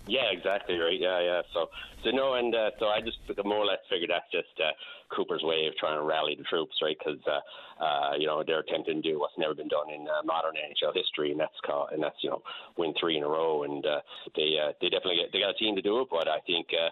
[0.08, 1.00] Yeah, exactly right.
[1.00, 1.42] Yeah, yeah.
[1.54, 1.70] So,
[2.04, 4.72] so no, and uh, so I just more or less figured that's just uh,
[5.16, 6.98] Cooper's way of trying to rally the troops, right?
[6.98, 10.24] Because uh, uh, you know they're attempting to do what's never been done in uh,
[10.26, 12.42] modern NHL history, and that's called, and that's you know
[12.78, 14.02] win three in a row, and uh,
[14.36, 16.68] they uh, they definitely they got a team to do it, but I think.
[16.74, 16.90] Uh,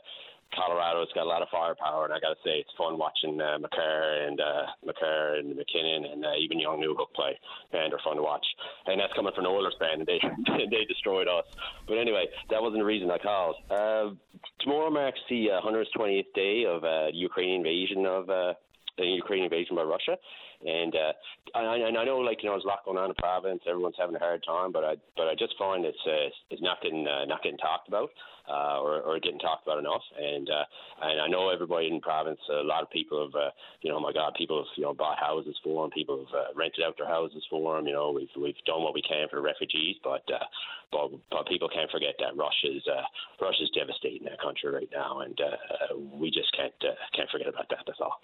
[0.56, 3.60] Colorado's got a lot of firepower, and I got to say it's fun watching uh,
[3.60, 7.38] Makar and uh, Makar and MacKinnon and uh, even young Newhook play,
[7.74, 8.46] and they're fun to watch.
[8.86, 10.20] And that's coming from the Oilers fan, and they
[10.72, 11.46] they destroyed us.
[11.88, 13.56] But anyway, that wasn't the reason I called.
[13.70, 14.16] Uh,
[14.60, 18.54] tomorrow marks the uh, 120th day of uh, the Ukrainian invasion of uh,
[18.98, 20.18] the Ukrainian invasion by Russia.
[20.66, 21.14] And uh,
[21.58, 23.62] I, and I know, like you know, there's a lot going on in the province.
[23.68, 26.82] Everyone's having a hard time, but I but I just find it's uh, it's not
[26.84, 28.10] getting uh, not getting talked about
[28.52, 30.04] uh, or, or getting talked about enough.
[30.20, 30.66] And uh,
[31.02, 33.50] and I know everybody in the province, a lot of people have, uh,
[33.82, 35.92] you know, my God, people have you know bought houses for them.
[35.92, 37.88] People have uh, rented out their houses for them.
[37.88, 40.44] You know, we've we've done what we can for refugees, but uh,
[40.92, 43.08] but, but people can't forget that Russia's uh,
[43.42, 47.70] Russia's devastating that country right now, and uh, we just can't uh, can't forget about
[47.70, 47.84] that.
[47.88, 48.20] That's all.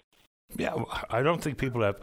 [0.56, 1.98] Yeah, I don't think people have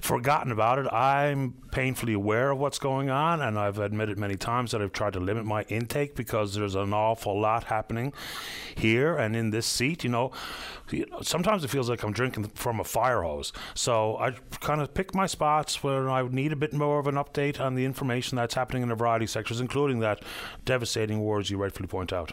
[0.00, 0.86] forgotten about it.
[0.92, 5.14] I'm painfully aware of what's going on, and I've admitted many times that I've tried
[5.14, 8.12] to limit my intake because there's an awful lot happening
[8.76, 10.04] here and in this seat.
[10.04, 10.30] You know,
[11.22, 13.52] sometimes it feels like I'm drinking from a fire hose.
[13.74, 14.30] So I
[14.60, 17.60] kind of pick my spots where I would need a bit more of an update
[17.60, 20.22] on the information that's happening in a variety of sectors, including that
[20.64, 22.32] devastating war, as you rightfully point out.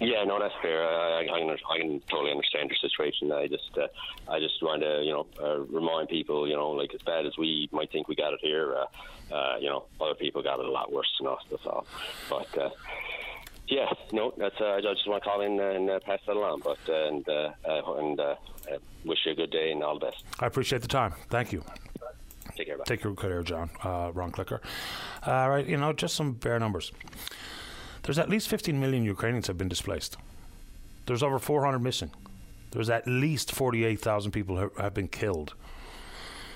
[0.00, 0.86] Yeah, no, that's fair.
[0.86, 3.32] I, I, can, I can totally understand your situation.
[3.32, 3.88] I just, uh,
[4.30, 7.36] I just want to, you know, uh, remind people, you know, like as bad as
[7.36, 10.66] we might think we got it here, uh, uh, you know, other people got it
[10.66, 11.40] a lot worse than us.
[11.50, 11.84] That's all.
[12.30, 12.70] But uh,
[13.66, 14.54] yeah, no, that's.
[14.60, 16.62] Uh, I just want to call in and uh, pass that along.
[16.64, 18.36] But uh, and uh, uh, and uh,
[18.72, 20.24] uh, wish you a good day and all the best.
[20.40, 21.12] I appreciate the time.
[21.28, 21.62] Thank you.
[22.56, 22.78] Take care.
[22.78, 22.84] Bye.
[22.86, 23.70] Take care, John.
[23.84, 24.60] Uh, wrong clicker.
[25.26, 26.92] All right, you know, just some bare numbers.
[28.08, 30.16] There's at least 15 million Ukrainians have been displaced.
[31.04, 32.10] There's over 400 missing.
[32.70, 35.52] There's at least 48,000 people who have been killed.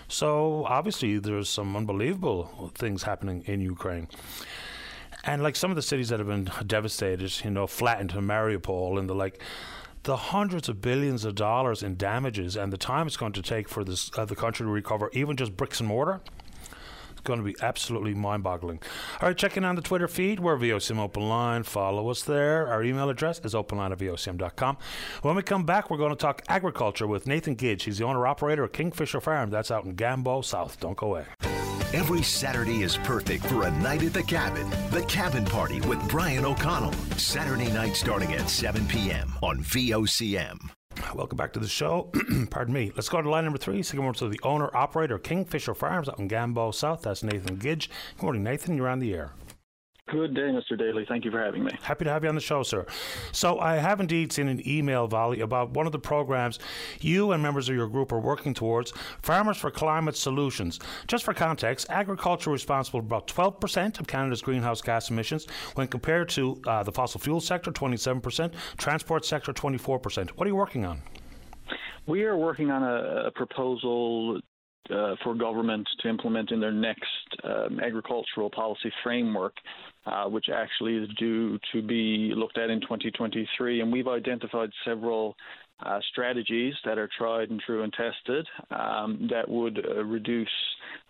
[0.08, 4.08] So obviously, there's some unbelievable things happening in Ukraine.
[5.24, 9.06] And like some of the cities that have been devastated, you know, flattened Mariupol and
[9.06, 9.42] the like,
[10.04, 13.68] the hundreds of billions of dollars in damages and the time it's going to take
[13.68, 16.22] for this uh, the country to recover, even just bricks and mortar,
[17.24, 18.80] going to be absolutely mind-boggling.
[19.20, 20.40] All right, checking on the Twitter feed.
[20.40, 21.62] We're VOCM Open Line.
[21.62, 22.68] Follow us there.
[22.68, 24.78] Our email address is openline at VOCM.com.
[25.22, 27.82] When we come back, we're going to talk agriculture with Nathan Gidge.
[27.82, 29.50] He's the owner-operator of Kingfisher Farm.
[29.50, 30.78] That's out in Gambo South.
[30.80, 31.24] Don't go away.
[31.92, 34.68] Every Saturday is perfect for a night at the cabin.
[34.90, 36.94] The Cabin Party with Brian O'Connell.
[37.18, 39.34] Saturday night starting at 7 p.m.
[39.42, 40.58] on VOCM.
[41.14, 42.10] Welcome back to the show.
[42.50, 42.90] Pardon me.
[42.96, 43.82] Let's go to line number three.
[43.82, 47.02] Good morning to the owner operator Kingfisher Farms out in Gambo South.
[47.02, 47.88] That's Nathan Gidge.
[48.16, 48.76] Good morning, Nathan.
[48.76, 49.32] You're on the air.
[50.10, 50.76] Good day, Mr.
[50.76, 51.06] Daly.
[51.08, 51.70] Thank you for having me.
[51.80, 52.84] Happy to have you on the show, sir.
[53.30, 56.58] So, I have indeed seen an email, Valley, about one of the programs
[57.00, 58.92] you and members of your group are working towards
[59.22, 60.80] Farmers for Climate Solutions.
[61.06, 65.46] Just for context, agriculture is responsible for about 12% of Canada's greenhouse gas emissions
[65.76, 70.30] when compared to uh, the fossil fuel sector, 27%, transport sector, 24%.
[70.30, 71.00] What are you working on?
[72.06, 74.40] We are working on a, a proposal
[74.90, 77.06] uh, for government to implement in their next
[77.44, 79.54] um, agricultural policy framework,
[80.06, 83.80] uh, which actually is due to be looked at in 2023.
[83.80, 85.36] And we've identified several
[85.84, 90.48] uh, strategies that are tried and true and tested um, that would uh, reduce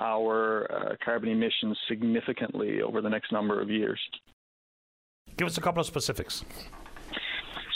[0.01, 4.01] our uh, carbon emissions significantly over the next number of years.
[5.37, 6.45] Give us a couple of specifics.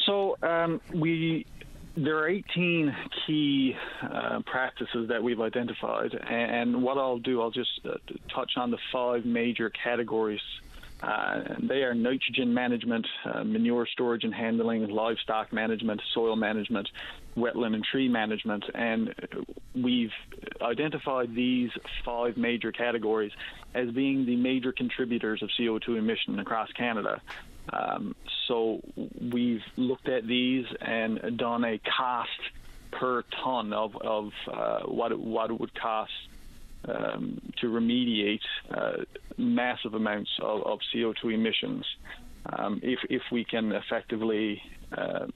[0.06, 1.46] So um, we
[1.96, 2.94] there are 18
[3.26, 7.94] key uh, practices that we've identified, and what I'll do, I'll just uh,
[8.34, 10.40] touch on the five major categories.
[11.02, 16.88] Uh, they are nitrogen management, uh, manure storage and handling, livestock management, soil management,
[17.36, 19.14] wetland and tree management, and
[19.74, 20.12] we've
[20.62, 21.70] identified these
[22.02, 23.32] five major categories
[23.74, 27.20] as being the major contributors of CO2 emission across Canada.
[27.70, 28.14] Um,
[28.46, 28.80] so
[29.20, 32.30] we've looked at these and done a cost
[32.90, 36.12] per ton of, of uh, what, it, what it would cost
[36.88, 38.40] um, to remediate
[38.70, 39.04] uh,
[39.36, 41.84] massive amounts of, of CO2 emissions
[42.58, 44.62] um, if, if we can effectively
[44.96, 45.26] uh,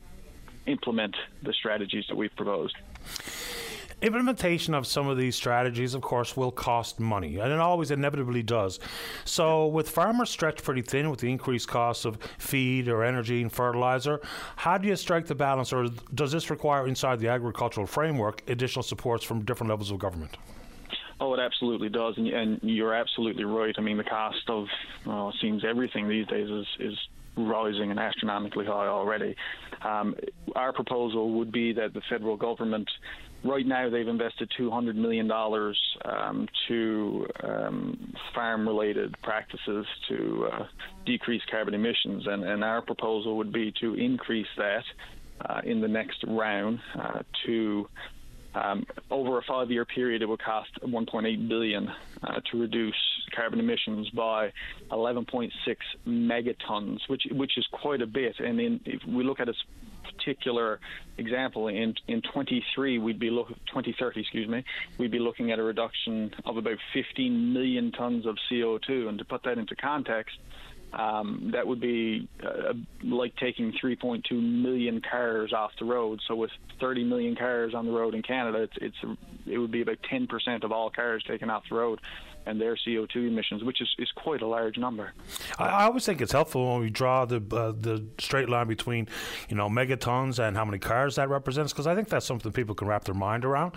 [0.67, 2.77] implement the strategies that we've proposed.
[4.03, 8.43] Implementation of some of these strategies, of course, will cost money, and it always inevitably
[8.43, 8.81] does.
[9.27, 13.53] So, with farmers stretched pretty thin with the increased costs of feed or energy and
[13.53, 14.23] fertilizer,
[14.57, 18.83] how do you strike the balance, or does this require inside the agricultural framework additional
[18.83, 20.39] supports from different levels of government?
[21.21, 23.75] Oh, it absolutely does, and, and you're absolutely right.
[23.77, 24.67] I mean, the cost of
[25.05, 26.99] well, it seems everything these days is is
[27.37, 29.37] rising and astronomically high already.
[29.83, 30.15] Um,
[30.57, 32.91] our proposal would be that the federal government
[33.45, 35.31] right now they've invested $200 million
[36.05, 40.67] um, to um, farm related practices to uh,
[41.07, 42.27] decrease carbon emissions.
[42.27, 44.85] And, and, our proposal would be to increase that
[45.49, 47.89] uh, in the next round uh, to
[48.55, 51.89] um, over a five-year period, it would cost 1.8 billion
[52.23, 52.95] uh, to reduce
[53.35, 54.53] carbon emissions by
[54.91, 55.51] 11.6
[56.07, 58.37] megatons, which which is quite a bit.
[58.41, 59.55] And in, if we look at a
[60.05, 60.81] particular
[61.19, 64.65] example, in in 23, we'd be look 2030, excuse me,
[64.99, 69.09] we'd be looking at a reduction of about 15 million tons of CO2.
[69.09, 70.37] And to put that into context,
[70.93, 72.73] um, that would be uh,
[73.03, 76.21] like taking 3.2 million cars off the road.
[76.27, 76.51] So with
[76.81, 80.65] 30 million cars on the road in Canada, it's, it's it would be about 10%
[80.65, 82.01] of all cars taken off the road
[82.47, 85.13] and their CO2 emissions, which is, is quite a large number.
[85.59, 89.09] I, I always think it's helpful when we draw the uh, the straight line between,
[89.49, 92.75] you know, megatons and how many cars that represents, because I think that's something people
[92.75, 93.73] can wrap their mind around.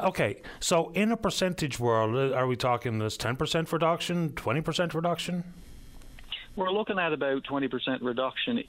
[0.00, 5.44] Okay, so in a percentage world, uh, are we talking this 10% reduction, 20% reduction?
[6.56, 8.62] We're looking at about 20% reduction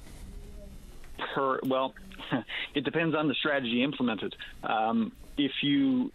[1.34, 1.94] per, well,
[2.74, 4.36] it depends on the strategy implemented.
[4.64, 6.12] Um, if you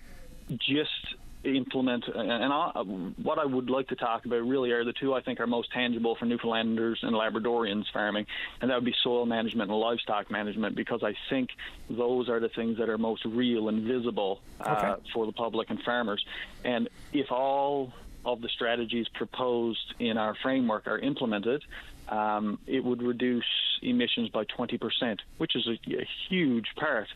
[0.59, 2.83] just implement and I,
[3.23, 5.73] what I would like to talk about really are the two I think are most
[5.73, 8.27] tangible for Newfoundlanders and Labradorians farming
[8.61, 11.51] and that would be soil management and livestock management because I think
[11.89, 15.03] those are the things that are most real and visible uh, okay.
[15.15, 16.23] for the public and farmers
[16.63, 17.95] and if all
[18.25, 21.63] of the strategies proposed in our framework are implemented
[22.11, 23.45] um, it would reduce
[23.83, 27.09] emissions by 20%, which is a, a huge part.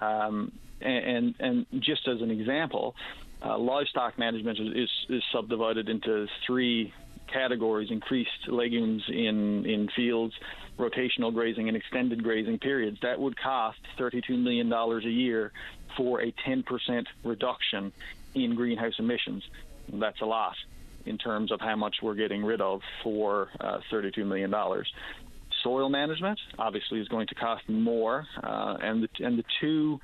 [0.00, 2.96] Um, and, and just as an example,
[3.42, 6.92] uh, livestock management is, is, subdivided into three
[7.26, 10.34] categories, increased legumes in, in fields,
[10.78, 15.52] rotational grazing, and extended grazing periods, that would cost $32 million a year
[15.96, 17.92] for a 10% reduction
[18.34, 19.44] in greenhouse emissions.
[19.92, 20.54] That's a lot
[21.06, 24.52] in terms of how much we're getting rid of for uh, $32 million.
[25.62, 29.98] Soil management obviously is going to cost more, uh, and the, and the two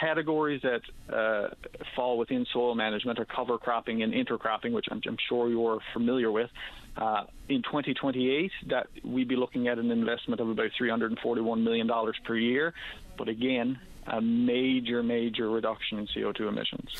[0.00, 1.48] categories that uh,
[1.96, 6.30] fall within soil management are cover cropping and intercropping, which I'm, I'm sure you're familiar
[6.30, 6.50] with.
[6.96, 12.16] Uh, in 2028, that we'd be looking at an investment of about 341 million dollars
[12.26, 12.74] per year.
[13.16, 13.78] But again,
[14.10, 16.90] a major, major reduction in CO2 emissions.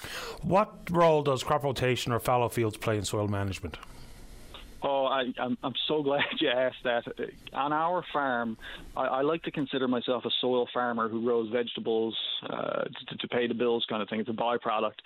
[0.43, 3.79] What role does crop rotation or fallow fields play in soil management?
[4.83, 7.05] Oh, I, I'm, I'm so glad you asked that.
[7.53, 8.57] On our farm,
[8.97, 12.17] I, I, like to consider myself a soil farmer who grows vegetables
[12.49, 14.21] uh, to, to, pay the bills, kind of thing.
[14.21, 15.01] It's a byproduct.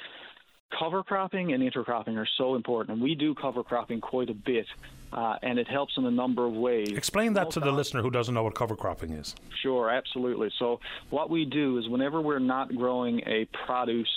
[0.78, 4.66] Cover cropping and intercropping are so important, and we do cover cropping quite a bit,
[5.12, 6.92] uh, and it helps in a number of ways.
[6.96, 9.34] Explain that Most to the listener who doesn't know what cover cropping is.
[9.60, 10.50] Sure, absolutely.
[10.58, 10.80] So,
[11.10, 14.08] what we do is whenever we're not growing a produce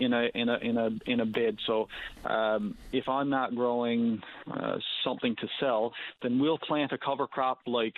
[0.00, 1.56] in a in a in a in a bed.
[1.66, 1.88] So
[2.24, 7.60] um, if I'm not growing uh, something to sell, then we'll plant a cover crop
[7.66, 7.94] like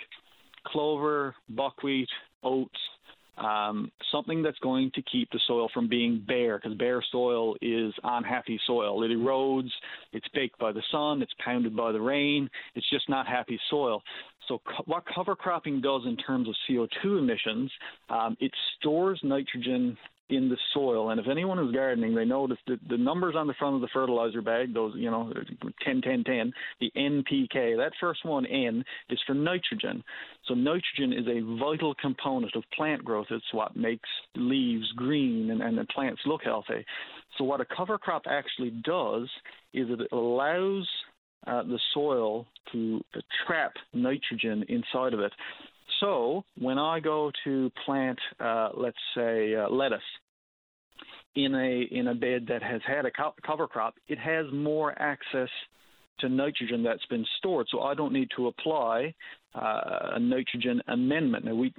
[0.65, 2.09] clover, buckwheat,
[2.43, 2.79] oats,
[3.37, 7.93] um, something that's going to keep the soil from being bare, because bare soil is
[8.03, 9.03] unhappy soil.
[9.03, 9.69] It erodes,
[10.13, 14.01] it's baked by the sun, it's pounded by the rain, it's just not happy soil.
[14.47, 17.71] So, co- what cover cropping does in terms of CO2 emissions,
[18.09, 19.97] um, it stores nitrogen
[20.29, 21.09] in the soil.
[21.09, 23.87] And if anyone is gardening, they notice that the numbers on the front of the
[23.93, 25.31] fertilizer bag, those, you know,
[25.85, 30.03] 10, 10, 10, the NPK, that first one, N, is for nitrogen.
[30.47, 33.27] So nitrogen is a vital component of plant growth.
[33.29, 36.85] It's what makes leaves green and, and the plants look healthy.
[37.37, 39.29] So what a cover crop actually does
[39.73, 40.87] is it allows
[41.45, 43.01] uh, the soil to
[43.45, 45.31] trap nitrogen inside of it.
[45.99, 50.01] So when I go to plant, uh, let's say, uh, lettuce
[51.35, 54.99] in a in a bed that has had a co- cover crop, it has more
[54.99, 55.49] access
[56.19, 57.67] to nitrogen that's been stored.
[57.69, 59.13] So I don't need to apply
[59.53, 61.45] uh, a nitrogen amendment.
[61.45, 61.73] Now we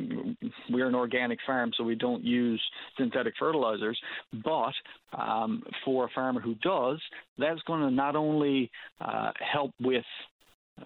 [0.70, 2.62] we're an organic farm, so we don't use
[2.96, 3.98] synthetic fertilizers.
[4.44, 4.74] But
[5.18, 7.00] um, for a farmer who does,
[7.38, 8.70] that's going to not only
[9.00, 10.04] uh, help with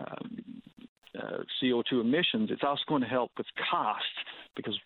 [0.00, 0.42] um,
[1.18, 4.04] uh, CO2 emissions, it's also going to help with cost
[4.56, 4.78] because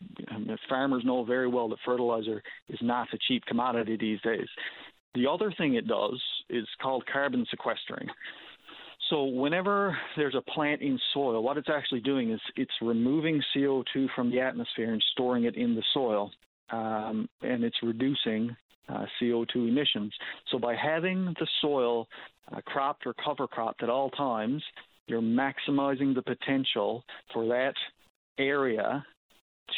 [0.69, 4.49] farmers know very well that fertilizer is not a cheap commodity these days.
[5.15, 6.21] The other thing it does
[6.51, 8.09] is called carbon sequestering.
[9.11, 14.09] So whenever there's a plant in soil, what it's actually doing is it's removing CO2
[14.15, 16.31] from the atmosphere and storing it in the soil,
[16.71, 18.57] um, and it's reducing
[18.89, 20.13] uh, CO2 emissions.
[20.51, 22.09] So by having the soil
[22.53, 24.63] uh, cropped or cover cropped at all times,
[25.07, 27.75] you're maximizing the potential for that
[28.39, 29.05] area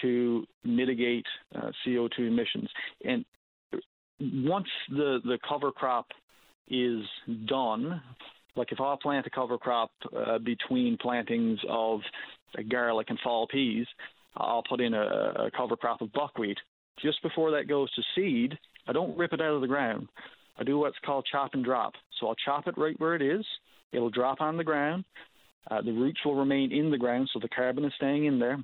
[0.02, 2.68] to mitigate uh, CO2 emissions.
[3.04, 3.24] And
[4.20, 6.06] once the, the cover crop
[6.68, 7.02] is
[7.46, 8.00] done,
[8.56, 12.00] like if I plant a cover crop uh, between plantings of
[12.68, 13.86] garlic and fall peas,
[14.36, 16.58] I'll put in a, a cover crop of buckwheat.
[17.02, 20.08] Just before that goes to seed, I don't rip it out of the ground.
[20.58, 21.94] I do what's called chop and drop.
[22.18, 23.44] So I'll chop it right where it is.
[23.92, 25.04] It'll drop on the ground.
[25.70, 28.58] Uh, the roots will remain in the ground, so the carbon is staying in there.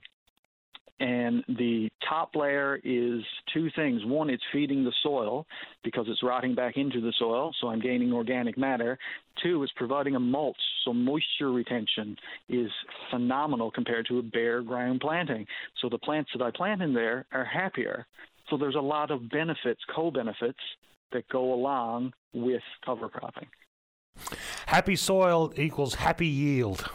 [1.00, 3.20] And the top layer is
[3.52, 4.04] two things.
[4.04, 5.44] One, it's feeding the soil
[5.82, 8.96] because it's rotting back into the soil, so I'm gaining organic matter.
[9.42, 12.16] Two, it's providing a mulch, so moisture retention
[12.48, 12.70] is
[13.10, 15.46] phenomenal compared to a bare ground planting.
[15.82, 18.06] So the plants that I plant in there are happier.
[18.48, 20.60] So there's a lot of benefits, co benefits,
[21.12, 23.46] that go along with cover cropping.
[24.66, 26.88] Happy soil equals happy yield.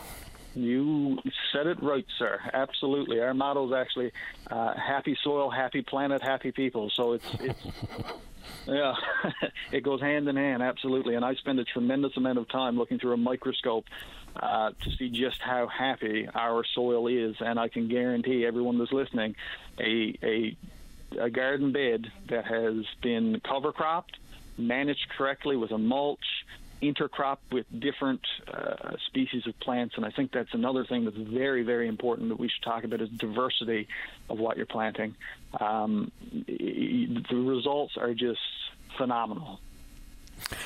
[0.56, 1.20] You
[1.54, 2.40] said it right, sir.
[2.54, 3.20] Absolutely.
[3.20, 4.12] Our motto is actually
[4.50, 6.90] uh, happy soil, happy planet, happy people.
[6.96, 7.60] So it's it's
[8.68, 8.94] yeah,
[9.72, 10.64] it goes hand in hand.
[10.64, 11.16] Absolutely.
[11.16, 13.86] And I spend a tremendous amount of time looking through a microscope
[14.36, 17.36] uh, to see just how happy our soil is.
[17.40, 19.36] And I can guarantee everyone that's listening,
[19.80, 20.58] a a
[21.20, 24.18] a garden bed that has been cover cropped,
[24.58, 26.20] managed correctly with a mulch,
[26.82, 31.64] intercrop with different uh, species of plants, and I think that's another thing that's very,
[31.64, 33.88] very important that we should talk about is diversity
[34.30, 35.16] of what you're planting.
[35.60, 38.40] Um, the results are just
[38.98, 39.60] phenomenal.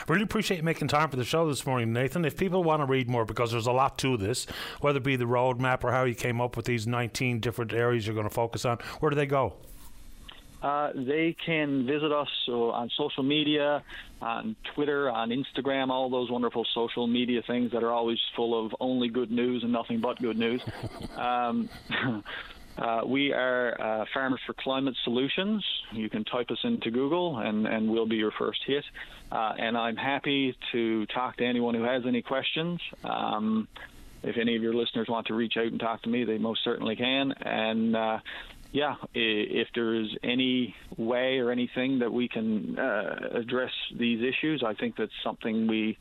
[0.07, 2.25] Really appreciate you making time for the show this morning, Nathan.
[2.25, 4.45] If people want to read more, because there's a lot to this,
[4.81, 8.05] whether it be the roadmap or how you came up with these 19 different areas
[8.05, 9.53] you're going to focus on, where do they go?
[10.63, 13.83] Uh, they can visit us uh, on social media,
[14.21, 18.73] on Twitter, on Instagram, all those wonderful social media things that are always full of
[18.79, 20.61] only good news and nothing but good news.
[21.17, 21.67] um,
[22.77, 25.65] uh, we are uh, Farmers for Climate Solutions.
[25.91, 28.85] You can type us into Google, and, and we'll be your first hit.
[29.33, 32.79] Uh, and I'm happy to talk to anyone who has any questions.
[33.03, 33.67] Um,
[34.23, 36.63] if any of your listeners want to reach out and talk to me, they most
[36.63, 37.33] certainly can.
[37.33, 38.19] And uh,
[38.73, 44.63] yeah, if there is any way or anything that we can uh, address these issues,
[44.65, 45.97] I think that's something we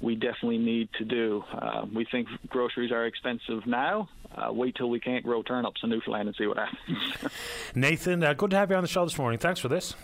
[0.00, 1.42] we definitely need to do.
[1.52, 4.08] Uh, we think groceries are expensive now.
[4.34, 7.32] Uh, wait till we can't grow turnips in Newfoundland and see what happens.
[7.74, 9.38] Nathan, uh, good to have you on the show this morning.
[9.38, 9.94] Thanks for this.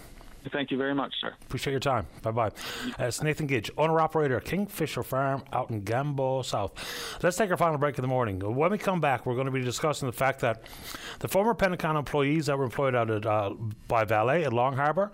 [0.50, 1.34] Thank you very much, sir.
[1.42, 2.06] Appreciate your time.
[2.22, 2.50] Bye bye.
[2.98, 6.72] It's Nathan Gidge, owner operator Kingfisher Farm out in Gambo South.
[7.22, 8.40] Let's take our final break of the morning.
[8.40, 10.64] When we come back, we're going to be discussing the fact that
[11.20, 13.50] the former Pennecon employees that were employed out at, uh,
[13.88, 15.12] by Vale at Long Harbour.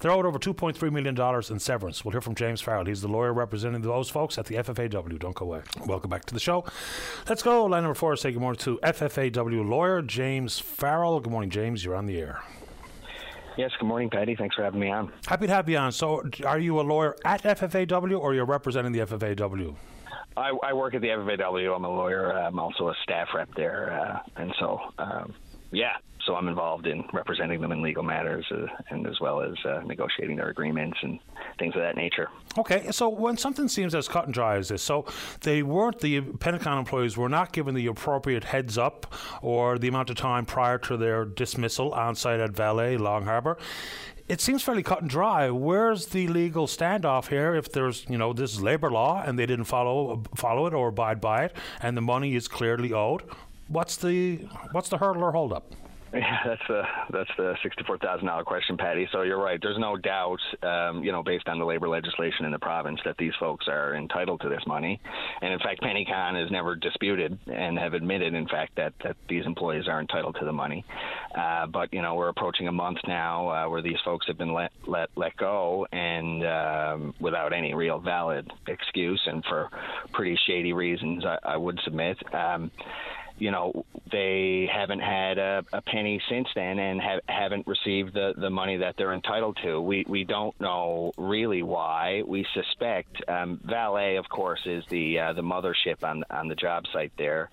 [0.00, 1.18] They're owed over $2.3 million
[1.50, 2.04] in severance.
[2.04, 2.84] We'll hear from James Farrell.
[2.84, 5.18] He's the lawyer representing those folks at the FFAW.
[5.18, 5.62] Don't go away.
[5.86, 6.66] Welcome back to the show.
[7.28, 7.64] Let's go.
[7.64, 11.20] Line number four, say good morning to FFAW lawyer James Farrell.
[11.20, 11.82] Good morning, James.
[11.84, 12.42] You're on the air.
[13.56, 14.36] Yes, good morning, Paddy.
[14.36, 15.10] Thanks for having me on.
[15.26, 15.90] Happy to have you on.
[15.90, 19.74] So, are you a lawyer at FFAW or you're representing the FFAW?
[20.36, 21.74] I, I work at the FFAW.
[21.74, 22.32] I'm a lawyer.
[22.32, 23.98] I'm also a staff rep there.
[23.98, 25.34] Uh, and so, um,
[25.72, 25.96] yeah,
[26.26, 29.80] so I'm involved in representing them in legal matters uh, and as well as uh,
[29.86, 31.18] negotiating their agreements and
[31.58, 32.28] things of that nature.
[32.58, 35.06] Okay, so when something seems as cut and dry as this, so
[35.42, 40.10] they weren't the Pennecon employees were not given the appropriate heads up or the amount
[40.10, 43.56] of time prior to their dismissal on site at Vale Long Harbour
[44.28, 45.50] it seems fairly cut and dry.
[45.50, 47.54] Where's the legal standoff here?
[47.54, 50.88] If there's, you know, this is labor law and they didn't follow follow it or
[50.88, 53.22] abide by it, and the money is clearly owed,
[53.68, 54.38] what's the
[54.72, 55.72] what's the hurdle or holdup?
[56.16, 59.06] Yeah, that's the that's the sixty-four thousand dollar question, Paddy.
[59.12, 59.58] So you're right.
[59.60, 63.16] There's no doubt, um, you know, based on the labor legislation in the province, that
[63.18, 64.98] these folks are entitled to this money.
[65.42, 69.44] And in fact, Pennecon has never disputed and have admitted, in fact, that that these
[69.44, 70.86] employees are entitled to the money.
[71.36, 74.54] Uh, but you know, we're approaching a month now uh, where these folks have been
[74.54, 79.68] let let let go, and um, without any real valid excuse, and for
[80.14, 82.16] pretty shady reasons, I, I would submit.
[82.32, 82.70] Um,
[83.38, 88.34] you know they haven't had a, a penny since then and have, haven't received the,
[88.36, 89.80] the money that they're entitled to.
[89.80, 92.22] We we don't know really why.
[92.26, 96.84] We suspect um, Vale, of course, is the uh, the mothership on on the job
[96.92, 97.50] site there,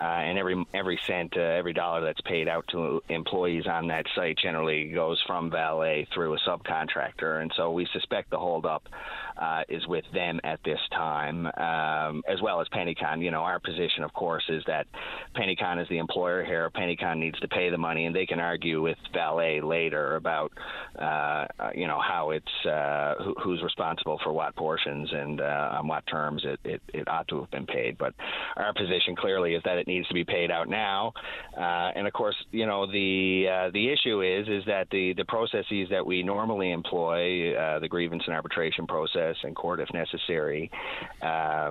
[0.00, 4.06] uh, and every every cent, uh, every dollar that's paid out to employees on that
[4.14, 8.88] site generally goes from Vale through a subcontractor, and so we suspect the holdup
[9.36, 13.22] uh, is with them at this time, um, as well as Pennecon.
[13.22, 14.86] You know, our position, of course, is that
[15.34, 16.70] Pennecon is the employer here.
[16.70, 20.52] Pennecon needs to pay the money, and they can argue with Vale later about,
[20.98, 25.86] uh, you know, how it's uh, who, who's responsible for what portions and uh, on
[25.86, 27.98] what terms it, it, it, ought to have been paid.
[27.98, 28.14] But
[28.56, 31.12] our position clearly is that it needs to be paid out now.
[31.56, 35.24] Uh, and of course, you know, the uh, the issue is is that the the
[35.26, 40.70] processes that we normally employ, uh, the grievance and arbitration process and court if necessary,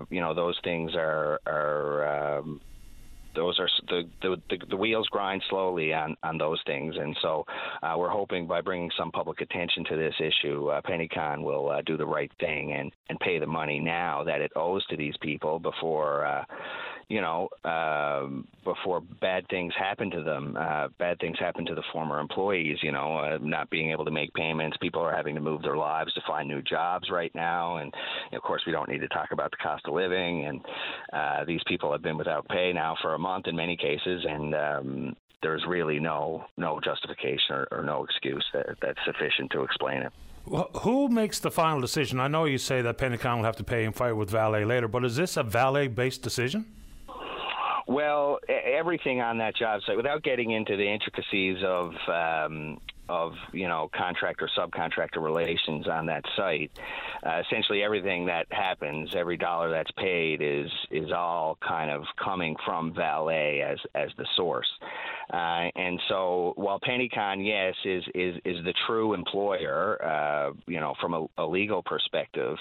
[0.10, 2.62] you know, those things are are um,
[3.36, 6.96] those are the, the, the, the, wheels grind slowly on, on those things.
[6.98, 7.46] And so
[7.84, 11.82] uh, we're hoping by bringing some public attention to this issue, uh, Pennecon will uh,
[11.86, 15.16] do the right thing and, and pay the money now that it owes to these
[15.22, 16.44] people before uh,
[17.12, 20.56] you know, um, before bad things happen to them.
[20.58, 24.12] Uh, bad things happen to the former employees, you know, uh, not being able to
[24.12, 24.78] make payments.
[24.82, 27.78] People are having to move their lives to find new jobs right now.
[27.78, 27.94] And,
[28.32, 30.46] of course, we don't need to talk about the cost of living.
[30.46, 30.62] And
[31.12, 34.26] uh, these people have been without pay now for a month in many cases.
[34.28, 39.64] And, um, there's really no no justification or, or no excuse that, that's sufficient to
[39.64, 40.14] explain it.
[40.46, 42.20] Well, who makes the final decision?
[42.20, 44.88] I know you say that Pennecon will have to pay and fight with Vale later,
[44.88, 46.66] but is this a Vale based decision?
[47.88, 52.80] Well, everything on that job site, without getting into the intricacies of um,
[53.12, 56.72] of you know contractor subcontractor relations on that site.
[57.26, 62.56] Uh, essentially, everything that happens, every dollar that's paid, is is all kind of coming
[62.66, 63.30] from Vale
[63.64, 64.72] as as the source.
[65.32, 70.94] Uh, and so, while Pennecon, yes, is is is the true employer, uh, you know,
[71.00, 72.58] from a, a legal perspective,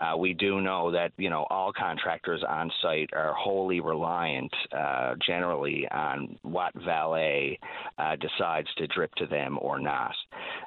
[0.00, 5.14] uh, we do know that you know all contractors on site are wholly reliant, uh,
[5.26, 7.56] generally, on what Vale
[7.98, 10.14] uh, decides to drip to them or not.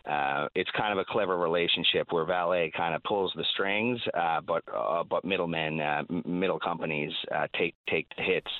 [0.09, 4.39] Uh, it's kind of a clever relationship where Vale kind of pulls the strings, uh,
[4.41, 8.51] but uh, but middlemen, uh, middle companies uh, take take the hits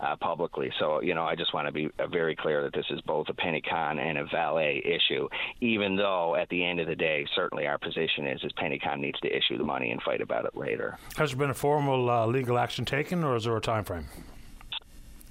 [0.00, 0.70] uh, publicly.
[0.78, 3.34] So you know, I just want to be very clear that this is both a
[3.34, 5.28] Pennecon and a Vale issue.
[5.60, 9.20] Even though at the end of the day, certainly our position is is Pennecon needs
[9.20, 10.96] to issue the money and fight about it later.
[11.16, 14.06] Has there been a formal legal action taken, or is there a time frame?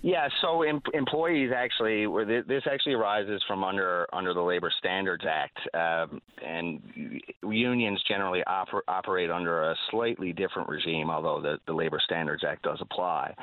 [0.03, 2.05] Yeah, so em- employees actually,
[2.45, 6.81] this actually arises from under under the Labor Standards Act, um, and
[7.41, 12.63] unions generally oper- operate under a slightly different regime, although the, the Labor Standards Act
[12.63, 13.33] does apply.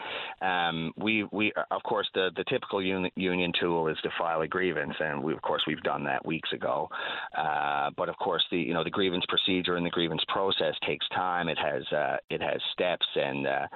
[0.43, 4.47] Um, we we of course the the typical un- union tool is to file a
[4.47, 6.91] grievance, and we of course we've done that weeks ago.
[7.39, 11.09] Uh, but of course the you know the grievance procedure and the grievance process takes
[11.09, 11.49] time.
[11.49, 13.67] It has uh, it has steps, and uh,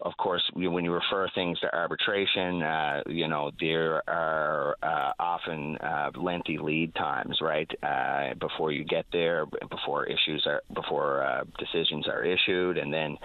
[0.00, 5.76] of course when you refer things to arbitration uh, you know, there are uh, often
[5.76, 11.44] uh, lengthy lead times, right, uh, before you get there, before issues are, before uh,
[11.58, 13.16] decisions are issued, and then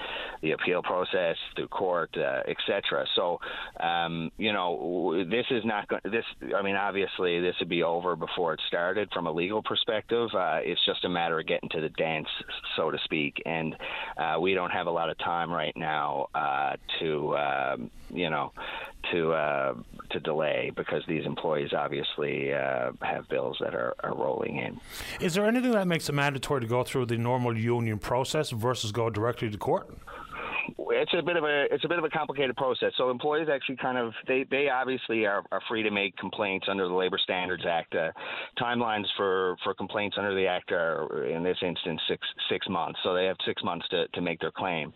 [0.41, 3.05] the appeal process through court, uh, etc.
[3.15, 3.39] So,
[3.79, 6.01] um, you know, this is not going.
[6.05, 10.29] This, I mean, obviously, this would be over before it started from a legal perspective.
[10.33, 12.27] it's just a matter of getting to the dance,
[12.75, 13.75] so to speak, and
[14.41, 16.27] we don't have a lot of time right now
[16.99, 18.51] to, um, you know
[19.11, 19.73] to uh,
[20.11, 24.79] to delay because these employees obviously uh, have bills that are, are rolling in.
[25.19, 28.91] Is there anything that makes it mandatory to go through the normal union process versus
[28.91, 29.89] go directly to court?
[30.77, 32.91] It's a bit of a it's a bit of a complicated process.
[32.97, 36.87] So employees actually kind of they they obviously are, are free to make complaints under
[36.87, 37.95] the Labor Standards Act.
[37.95, 38.11] Uh,
[38.59, 42.99] timelines for, for complaints under the act are in this instance six six months.
[43.03, 44.93] So they have six months to, to make their claim.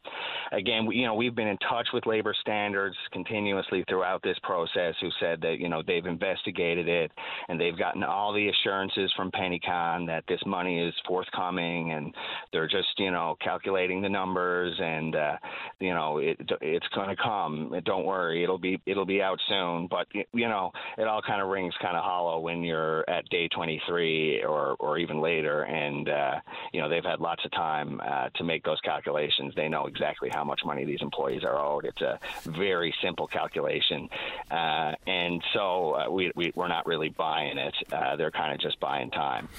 [0.51, 4.95] Again, we, you know we've been in touch with Labor Standards continuously throughout this process.
[5.01, 7.11] Who said that you know they've investigated it
[7.49, 12.13] and they've gotten all the assurances from Pennecon that this money is forthcoming and
[12.51, 15.35] they're just you know calculating the numbers and uh,
[15.79, 17.79] you know it it's going to come.
[17.85, 19.87] Don't worry, it'll be it'll be out soon.
[19.87, 23.47] But you know it all kind of rings kind of hollow when you're at day
[23.47, 26.39] 23 or or even later, and uh,
[26.71, 29.53] you know they've had lots of time uh, to make those calculations.
[29.55, 31.85] They know exactly how much money these employees are owed.
[31.85, 34.09] It's a very simple calculation,
[34.51, 37.75] uh, and so uh, we, we we're not really buying it.
[37.91, 39.49] Uh, they're kind of just buying time.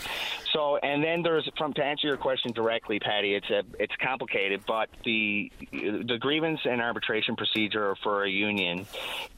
[0.53, 3.35] So and then there's from to answer your question directly, Paddy.
[3.35, 5.51] It's a it's complicated, but the
[6.03, 8.87] the grievance and arbitration procedure for a union,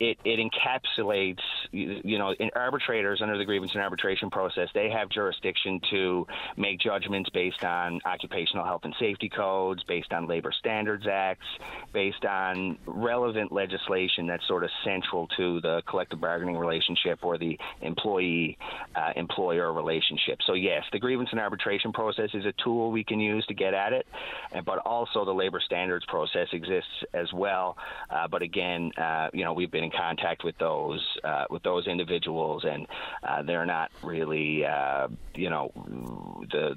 [0.00, 1.40] it, it encapsulates,
[1.72, 6.26] you know, arbitrators under the grievance and arbitration process, they have jurisdiction to
[6.56, 11.46] make judgments based on occupational health and safety codes, based on labor standards acts,
[11.92, 17.58] based on relevant legislation that's sort of central to the collective bargaining relationship or the
[17.82, 18.56] employee
[18.94, 20.38] uh, employer relationship.
[20.46, 23.74] So, yes, the grievance and arbitration process is a tool we can use to get
[23.74, 24.06] at it,
[24.64, 27.76] but also the labor standards process exists as well.
[28.10, 31.86] Uh, but again, uh, you know, we've been in contact with those uh, with those
[31.86, 32.86] individuals, and
[33.22, 35.70] uh, they're not really, uh, you know,
[36.50, 36.76] the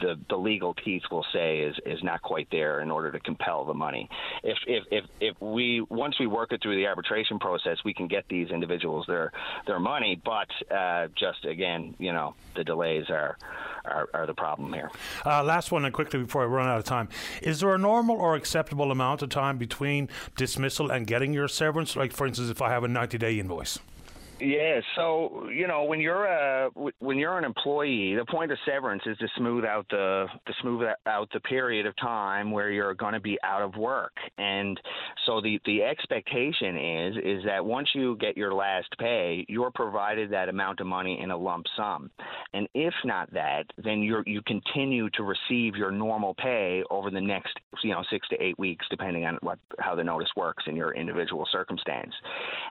[0.00, 3.64] the, the legal teeth will say is, is not quite there in order to compel
[3.64, 4.08] the money.
[4.42, 8.08] If, if, if, if we once we work it through the arbitration process, we can
[8.08, 9.32] get these individuals their
[9.66, 10.20] their money.
[10.22, 13.36] But uh, just again, you know, the delays are
[13.84, 14.90] are, are the problem here.
[15.24, 17.08] Uh, last one, and quickly before I run out of time,
[17.42, 21.96] is there a normal or acceptable amount of time between dismissal and getting your severance?
[21.96, 23.78] Like, for instance, if I have a 90 day invoice.
[24.40, 28.58] Yeah, so you know when you're uh, a when you're an employee, the point of
[28.64, 32.94] severance is to smooth out the to smooth out the period of time where you're
[32.94, 34.80] going to be out of work, and
[35.26, 40.30] so the the expectation is is that once you get your last pay, you're provided
[40.30, 42.10] that amount of money in a lump sum,
[42.54, 47.20] and if not that, then you you continue to receive your normal pay over the
[47.20, 47.52] next
[47.84, 50.94] you know six to eight weeks, depending on what how the notice works in your
[50.94, 52.14] individual circumstance,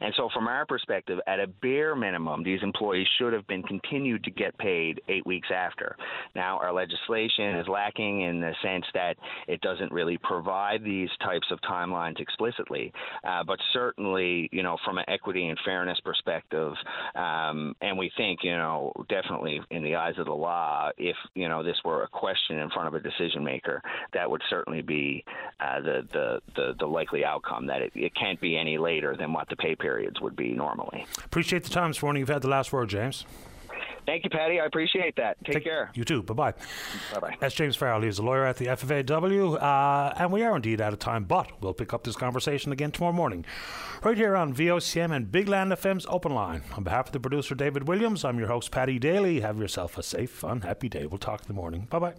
[0.02, 4.24] and so from our perspective, at a bare minimum, these employees should have been continued
[4.24, 5.96] to get paid eight weeks after.
[6.36, 9.18] Now, our legislation is lacking in the sense that
[9.48, 14.98] it doesn't really provide these types of timelines explicitly, uh, but certainly, you know, from
[14.98, 16.74] an equity and fairness perspective,
[17.16, 21.50] um, and we think, you know, definitely in the eyes of the law, if you
[21.50, 23.82] know this were a question in front of a decision maker,
[24.14, 25.24] that would certainly be
[25.60, 27.68] uh, the, the, the the likely outcome.
[27.68, 31.06] That it, it can't be any later than what the pay periods would be normally.
[31.26, 32.20] Appreciate the time this morning.
[32.20, 33.26] You've had the last word, James.
[34.06, 34.60] Thank you, Paddy.
[34.60, 35.38] I appreciate that.
[35.46, 35.92] Take, Take care.
[35.94, 36.24] You too.
[36.24, 36.52] Bye bye.
[37.14, 37.38] Bye bye.
[37.40, 38.02] That's James Farrell.
[38.02, 41.52] He's a lawyer at the FFAW, uh, and we are indeed out of time, but
[41.62, 43.46] we'll pick up this conversation again tomorrow morning,
[44.04, 46.64] right here on VOCM and Big Land FM's Open Line.
[46.76, 49.42] On behalf of the producer David Williams, I'm your host Paddy Daly.
[49.42, 51.06] Have yourself a safe, fun, happy day.
[51.06, 51.86] We'll talk in the morning.
[51.92, 52.14] Bye bye.